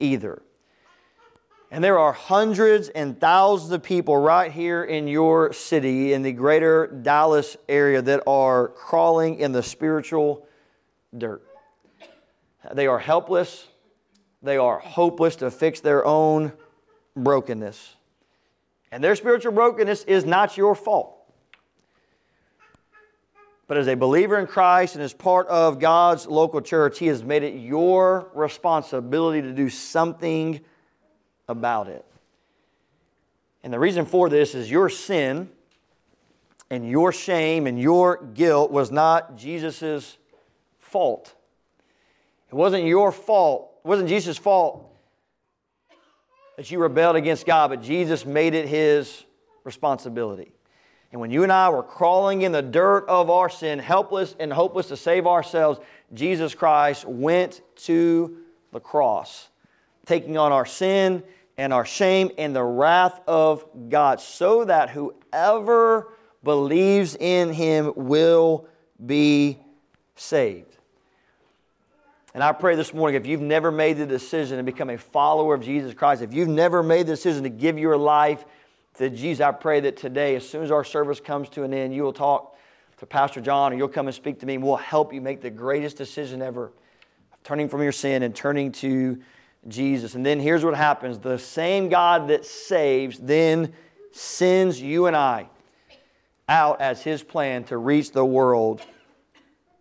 either. 0.00 0.42
And 1.74 1.82
there 1.82 1.98
are 1.98 2.12
hundreds 2.12 2.88
and 2.88 3.18
thousands 3.18 3.72
of 3.72 3.82
people 3.82 4.16
right 4.16 4.52
here 4.52 4.84
in 4.84 5.08
your 5.08 5.52
city, 5.52 6.12
in 6.12 6.22
the 6.22 6.30
greater 6.30 6.86
Dallas 6.86 7.56
area, 7.68 8.00
that 8.00 8.22
are 8.28 8.68
crawling 8.68 9.40
in 9.40 9.50
the 9.50 9.60
spiritual 9.60 10.46
dirt. 11.18 11.42
They 12.72 12.86
are 12.86 13.00
helpless, 13.00 13.66
they 14.40 14.56
are 14.56 14.78
hopeless 14.78 15.34
to 15.36 15.50
fix 15.50 15.80
their 15.80 16.06
own 16.06 16.52
brokenness. 17.16 17.96
And 18.92 19.02
their 19.02 19.16
spiritual 19.16 19.50
brokenness 19.50 20.04
is 20.04 20.24
not 20.24 20.56
your 20.56 20.76
fault. 20.76 21.16
But 23.66 23.78
as 23.78 23.88
a 23.88 23.96
believer 23.96 24.38
in 24.38 24.46
Christ 24.46 24.94
and 24.94 25.02
as 25.02 25.12
part 25.12 25.48
of 25.48 25.80
God's 25.80 26.28
local 26.28 26.60
church, 26.60 27.00
He 27.00 27.08
has 27.08 27.24
made 27.24 27.42
it 27.42 27.54
your 27.54 28.30
responsibility 28.32 29.42
to 29.42 29.52
do 29.52 29.68
something 29.68 30.60
about 31.48 31.88
it. 31.88 32.04
And 33.62 33.72
the 33.72 33.78
reason 33.78 34.04
for 34.04 34.28
this 34.28 34.54
is 34.54 34.70
your 34.70 34.88
sin 34.88 35.48
and 36.70 36.88
your 36.88 37.12
shame 37.12 37.66
and 37.66 37.80
your 37.80 38.22
guilt 38.34 38.70
was 38.70 38.90
not 38.90 39.36
Jesus' 39.36 40.18
fault. 40.78 41.34
It 42.50 42.54
wasn't 42.54 42.84
your 42.84 43.10
fault. 43.10 43.70
It 43.84 43.88
wasn't 43.88 44.08
Jesus' 44.08 44.38
fault 44.38 44.90
that 46.56 46.70
you 46.70 46.78
rebelled 46.78 47.16
against 47.16 47.46
God, 47.46 47.70
but 47.70 47.82
Jesus 47.82 48.24
made 48.24 48.54
it 48.54 48.68
his 48.68 49.24
responsibility. 49.64 50.52
And 51.10 51.20
when 51.20 51.30
you 51.30 51.42
and 51.42 51.52
I 51.52 51.68
were 51.70 51.82
crawling 51.82 52.42
in 52.42 52.52
the 52.52 52.62
dirt 52.62 53.06
of 53.08 53.30
our 53.30 53.48
sin, 53.48 53.78
helpless 53.78 54.34
and 54.38 54.52
hopeless 54.52 54.88
to 54.88 54.96
save 54.96 55.26
ourselves, 55.26 55.80
Jesus 56.12 56.54
Christ 56.54 57.04
went 57.06 57.60
to 57.76 58.38
the 58.72 58.80
cross 58.80 59.48
taking 60.06 60.36
on 60.36 60.52
our 60.52 60.66
sin 60.66 61.22
and 61.56 61.72
our 61.72 61.84
shame 61.84 62.30
and 62.38 62.54
the 62.54 62.62
wrath 62.62 63.20
of 63.26 63.64
God, 63.88 64.20
so 64.20 64.64
that 64.64 64.90
whoever 64.90 66.12
believes 66.42 67.16
in 67.16 67.52
him 67.52 67.92
will 67.96 68.66
be 69.04 69.58
saved. 70.16 70.76
And 72.34 72.42
I 72.42 72.50
pray 72.52 72.74
this 72.74 72.92
morning 72.92 73.20
if 73.20 73.26
you've 73.26 73.40
never 73.40 73.70
made 73.70 73.96
the 73.96 74.06
decision 74.06 74.56
to 74.56 74.64
become 74.64 74.90
a 74.90 74.98
follower 74.98 75.54
of 75.54 75.62
Jesus 75.62 75.94
Christ, 75.94 76.20
if 76.20 76.34
you've 76.34 76.48
never 76.48 76.82
made 76.82 77.06
the 77.06 77.12
decision 77.12 77.44
to 77.44 77.48
give 77.48 77.78
your 77.78 77.96
life 77.96 78.44
to 78.94 79.08
Jesus, 79.08 79.40
I 79.40 79.52
pray 79.52 79.80
that 79.80 79.96
today, 79.96 80.34
as 80.34 80.48
soon 80.48 80.64
as 80.64 80.72
our 80.72 80.84
service 80.84 81.20
comes 81.20 81.48
to 81.50 81.62
an 81.62 81.72
end, 81.72 81.94
you 81.94 82.02
will 82.02 82.12
talk 82.12 82.56
to 82.98 83.06
Pastor 83.06 83.40
John 83.40 83.72
or 83.72 83.76
you'll 83.76 83.88
come 83.88 84.06
and 84.06 84.14
speak 84.14 84.40
to 84.40 84.46
me 84.46 84.54
and 84.54 84.64
we'll 84.64 84.76
help 84.76 85.12
you 85.12 85.20
make 85.20 85.42
the 85.42 85.50
greatest 85.50 85.96
decision 85.96 86.42
ever 86.42 86.72
turning 87.44 87.68
from 87.68 87.82
your 87.82 87.92
sin 87.92 88.22
and 88.22 88.34
turning 88.34 88.72
to 88.72 89.20
Jesus. 89.68 90.14
And 90.14 90.24
then 90.24 90.40
here's 90.40 90.64
what 90.64 90.74
happens 90.74 91.18
the 91.18 91.38
same 91.38 91.88
God 91.88 92.28
that 92.28 92.44
saves 92.44 93.18
then 93.18 93.72
sends 94.12 94.80
you 94.80 95.06
and 95.06 95.16
I 95.16 95.48
out 96.48 96.80
as 96.80 97.02
his 97.02 97.22
plan 97.22 97.64
to 97.64 97.76
reach 97.76 98.12
the 98.12 98.24
world 98.24 98.82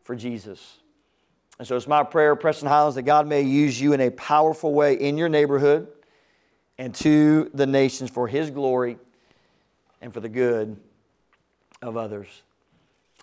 for 0.04 0.16
Jesus. 0.16 0.78
And 1.60 1.68
so 1.68 1.76
it's 1.76 1.88
my 1.88 2.04
prayer, 2.04 2.36
Preston 2.36 2.68
Highlands, 2.68 2.96
that 2.96 3.04
God 3.04 3.28
may 3.28 3.42
use 3.42 3.80
you 3.80 3.94
in 3.94 4.02
a 4.02 4.10
powerful 4.10 4.74
way 4.74 4.96
in 4.96 5.18
your 5.18 5.30
neighborhood 5.30 5.88
and 6.78 6.96
to 6.96 7.52
the 7.54 7.68
nations 7.68 8.10
for 8.10 8.28
his 8.28 8.50
glory 8.50 8.98
and 10.02 10.14
for 10.14 10.20
the 10.20 10.30
good 10.30 10.76
of 11.82 11.96
others. 11.96 12.28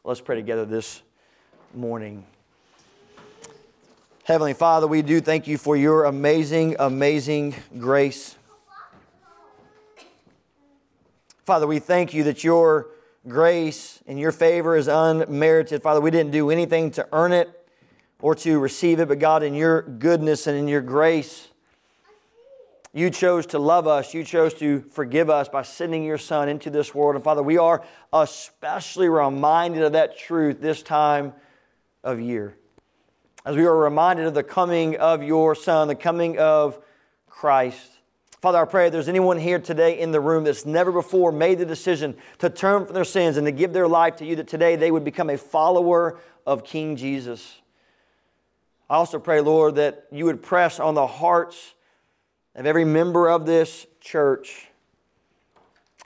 Let's 0.05 0.21
pray 0.21 0.37
together 0.37 0.65
this 0.65 1.03
morning. 1.75 2.25
Heavenly 4.25 4.53
Father, 4.53 4.87
we 4.87 5.01
do 5.01 5.23
thank 5.23 5.47
you 5.47 5.57
for 5.57 5.77
your 5.77 6.05
amazing, 6.05 6.77
amazing 6.79 7.55
grace. 7.79 8.37
Father, 11.47 11.67
we 11.67 11.79
thank 11.79 12.13
you 12.13 12.25
that 12.25 12.45
your 12.45 12.89
grace 13.27 14.01
and 14.07 14.21
your 14.21 14.31
favor 14.31 14.77
is 14.77 14.89
unmerited. 14.89 15.83
Father, 15.83 16.03
we 16.03 16.11
didn't 16.11 16.33
do 16.33 16.51
anything 16.51 16.91
to 16.93 17.09
earn 17.13 17.33
it 17.33 17.67
or 18.21 18.35
to 18.37 18.59
receive 18.59 19.01
it, 19.01 19.09
but 19.09 19.19
God, 19.19 19.43
in 19.43 19.55
your 19.55 19.83
goodness 19.83 20.47
and 20.47 20.57
in 20.57 20.69
your 20.69 20.83
grace, 20.83 21.49
you 22.93 23.09
chose 23.09 23.47
to 23.47 23.59
love 23.59 23.87
us. 23.87 24.13
You 24.13 24.23
chose 24.23 24.53
to 24.55 24.81
forgive 24.93 25.31
us 25.31 25.49
by 25.49 25.63
sending 25.63 26.05
your 26.05 26.19
Son 26.19 26.51
into 26.51 26.69
this 26.69 26.95
world. 26.95 27.15
And 27.15 27.25
Father, 27.25 27.43
we 27.43 27.57
are 27.57 27.83
especially 28.13 29.09
reminded 29.09 29.83
of 29.83 29.93
that 29.93 30.19
truth 30.19 30.61
this 30.61 30.83
time 30.83 31.33
of 32.05 32.21
year 32.21 32.55
as 33.45 33.57
we 33.57 33.65
are 33.65 33.77
reminded 33.77 34.27
of 34.27 34.35
the 34.35 34.43
coming 34.43 34.97
of 34.97 35.23
your 35.23 35.55
Son, 35.55 35.89
the 35.89 35.95
coming 35.95 36.39
of 36.39 36.79
Christ. 37.29 37.91
Father, 38.41 38.59
I 38.59 38.65
pray 38.65 38.87
if 38.87 38.93
there's 38.93 39.09
anyone 39.09 39.39
here 39.39 39.59
today 39.59 39.99
in 40.01 40.13
the 40.13 40.21
room 40.21 40.45
that's 40.45 40.65
never 40.65 40.93
before 40.93 41.31
made 41.31 41.59
the 41.59 41.67
decision 41.67 42.17
to 42.39 42.49
turn 42.49 42.87
from 42.87 42.95
their 42.95 43.05
sins 43.05 43.37
and 43.37 43.47
to 43.47 43.53
give 43.53 43.73
their 43.73 43.89
life 43.89 44.17
to 44.17 44.25
you, 44.25 44.37
that 44.37 44.49
today 44.49 44.77
they 44.77 44.91
would 44.91 45.05
become 45.05 45.29
a 45.29 45.37
follower 45.37 46.19
of 46.47 46.65
King 46.65 46.97
Jesus. 46.97 47.61
I 48.89 48.97
also 48.97 49.19
pray, 49.19 49.41
Lord, 49.41 49.75
that 49.77 50.07
you 50.11 50.25
would 50.25 50.43
press 50.43 50.81
on 50.81 50.95
the 50.95 51.07
hearts 51.07 51.75
of 52.55 52.67
every 52.67 52.85
member 52.85 53.29
of 53.29 53.47
this 53.47 53.87
church 54.01 54.69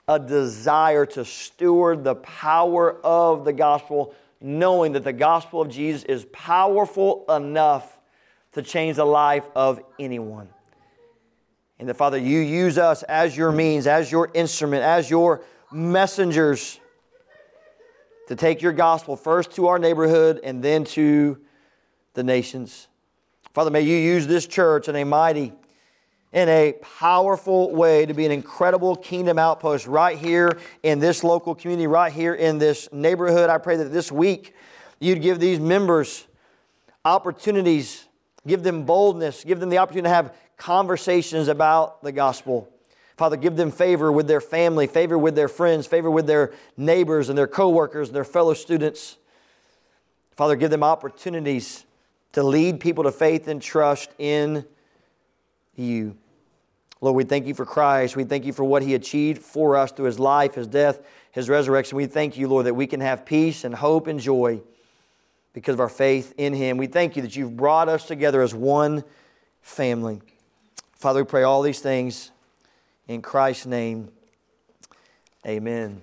a 0.07 0.19
desire 0.19 1.05
to 1.05 1.25
steward 1.25 2.03
the 2.03 2.15
power 2.15 2.99
of 3.03 3.43
the 3.43 3.53
gospel, 3.53 4.13
knowing 4.45 4.91
that 4.91 5.03
the 5.03 5.11
gospel 5.11 5.59
of 5.59 5.69
Jesus 5.69 6.03
is 6.03 6.23
powerful 6.25 7.25
enough 7.29 7.99
to 8.51 8.61
change 8.61 8.97
the 8.97 9.05
life 9.05 9.43
of 9.55 9.81
anyone. 9.99 10.47
And 11.79 11.89
that, 11.89 11.95
Father, 11.95 12.19
you 12.19 12.39
use 12.41 12.77
us 12.77 13.01
as 13.03 13.35
your 13.35 13.51
means, 13.51 13.87
as 13.87 14.11
your 14.11 14.29
instrument, 14.35 14.83
as 14.83 15.09
your 15.09 15.43
messengers 15.71 16.79
to 18.27 18.35
take 18.35 18.61
your 18.61 18.71
gospel 18.71 19.15
first 19.15 19.51
to 19.53 19.65
our 19.67 19.79
neighborhood 19.79 20.39
and 20.43 20.63
then 20.63 20.83
to 20.83 21.39
the 22.13 22.23
nations. 22.23 22.87
Father, 23.51 23.71
may 23.71 23.81
you 23.81 23.97
use 23.97 24.27
this 24.27 24.45
church 24.45 24.87
in 24.87 24.95
a 24.95 25.03
mighty 25.03 25.53
in 26.35 26.49
a 26.49 26.73
powerful 26.99 27.71
way 27.71 28.05
to 28.05 28.13
be 28.13 28.25
an 28.25 28.31
incredible 28.31 28.97
kingdom 28.97 29.39
outpost 29.39 29.87
right 29.87 30.17
here 30.17 30.59
in 30.83 30.99
this 30.99 31.23
local 31.23 31.55
community, 31.55 31.87
right 31.87 32.11
here 32.11 32.33
in 32.35 32.57
this 32.57 32.89
neighborhood. 32.91 33.49
I 33.49 33.57
pray 33.57 33.77
that 33.77 33.85
this 33.85 34.11
week 34.11 34.53
you'd 34.99 35.21
give 35.21 35.39
these 35.39 35.61
members 35.61 36.27
opportunities, 37.05 38.03
give 38.45 38.63
them 38.63 38.83
boldness, 38.83 39.45
give 39.45 39.61
them 39.61 39.69
the 39.69 39.77
opportunity 39.77 40.09
to 40.09 40.13
have 40.13 40.35
conversations 40.57 41.47
about 41.47 42.03
the 42.03 42.11
gospel. 42.11 42.69
Father, 43.15 43.37
give 43.37 43.55
them 43.55 43.71
favor 43.71 44.11
with 44.11 44.27
their 44.27 44.41
family, 44.41 44.87
favor 44.87 45.17
with 45.17 45.35
their 45.35 45.47
friends, 45.47 45.87
favor 45.87 46.11
with 46.11 46.27
their 46.27 46.51
neighbors 46.75 47.29
and 47.29 47.37
their 47.37 47.47
coworkers 47.47 48.09
and 48.09 48.15
their 48.15 48.25
fellow 48.25 48.53
students. 48.53 49.15
Father, 50.35 50.57
give 50.57 50.69
them 50.69 50.83
opportunities 50.83 51.85
to 52.33 52.43
lead 52.43 52.81
people 52.81 53.05
to 53.05 53.11
faith 53.13 53.47
and 53.47 53.61
trust 53.61 54.09
in 54.19 54.65
you. 55.77 56.17
Lord, 57.01 57.15
we 57.15 57.23
thank 57.23 57.45
you 57.45 57.53
for 57.53 57.65
Christ. 57.65 58.15
We 58.15 58.23
thank 58.23 58.45
you 58.45 58.53
for 58.53 58.63
what 58.63 58.81
he 58.81 58.95
achieved 58.95 59.41
for 59.41 59.75
us 59.75 59.91
through 59.91 60.05
his 60.05 60.19
life, 60.19 60.55
his 60.55 60.67
death, 60.67 60.99
his 61.31 61.49
resurrection. 61.49 61.97
We 61.97 62.05
thank 62.05 62.37
you, 62.37 62.47
Lord, 62.47 62.65
that 62.65 62.73
we 62.73 62.87
can 62.87 63.01
have 63.01 63.25
peace 63.25 63.63
and 63.63 63.75
hope 63.75 64.07
and 64.07 64.19
joy 64.19 64.61
because 65.53 65.73
of 65.73 65.79
our 65.79 65.89
faith 65.89 66.33
in 66.37 66.53
him. 66.53 66.77
We 66.77 66.87
thank 66.87 67.15
you 67.15 67.21
that 67.21 67.35
you've 67.35 67.55
brought 67.55 67.89
us 67.89 68.07
together 68.07 68.41
as 68.41 68.53
one 68.53 69.03
family. 69.61 70.21
Father, 70.93 71.23
we 71.23 71.27
pray 71.27 71.43
all 71.43 71.61
these 71.61 71.79
things 71.79 72.31
in 73.07 73.21
Christ's 73.21 73.65
name. 73.65 74.09
Amen. 75.45 76.01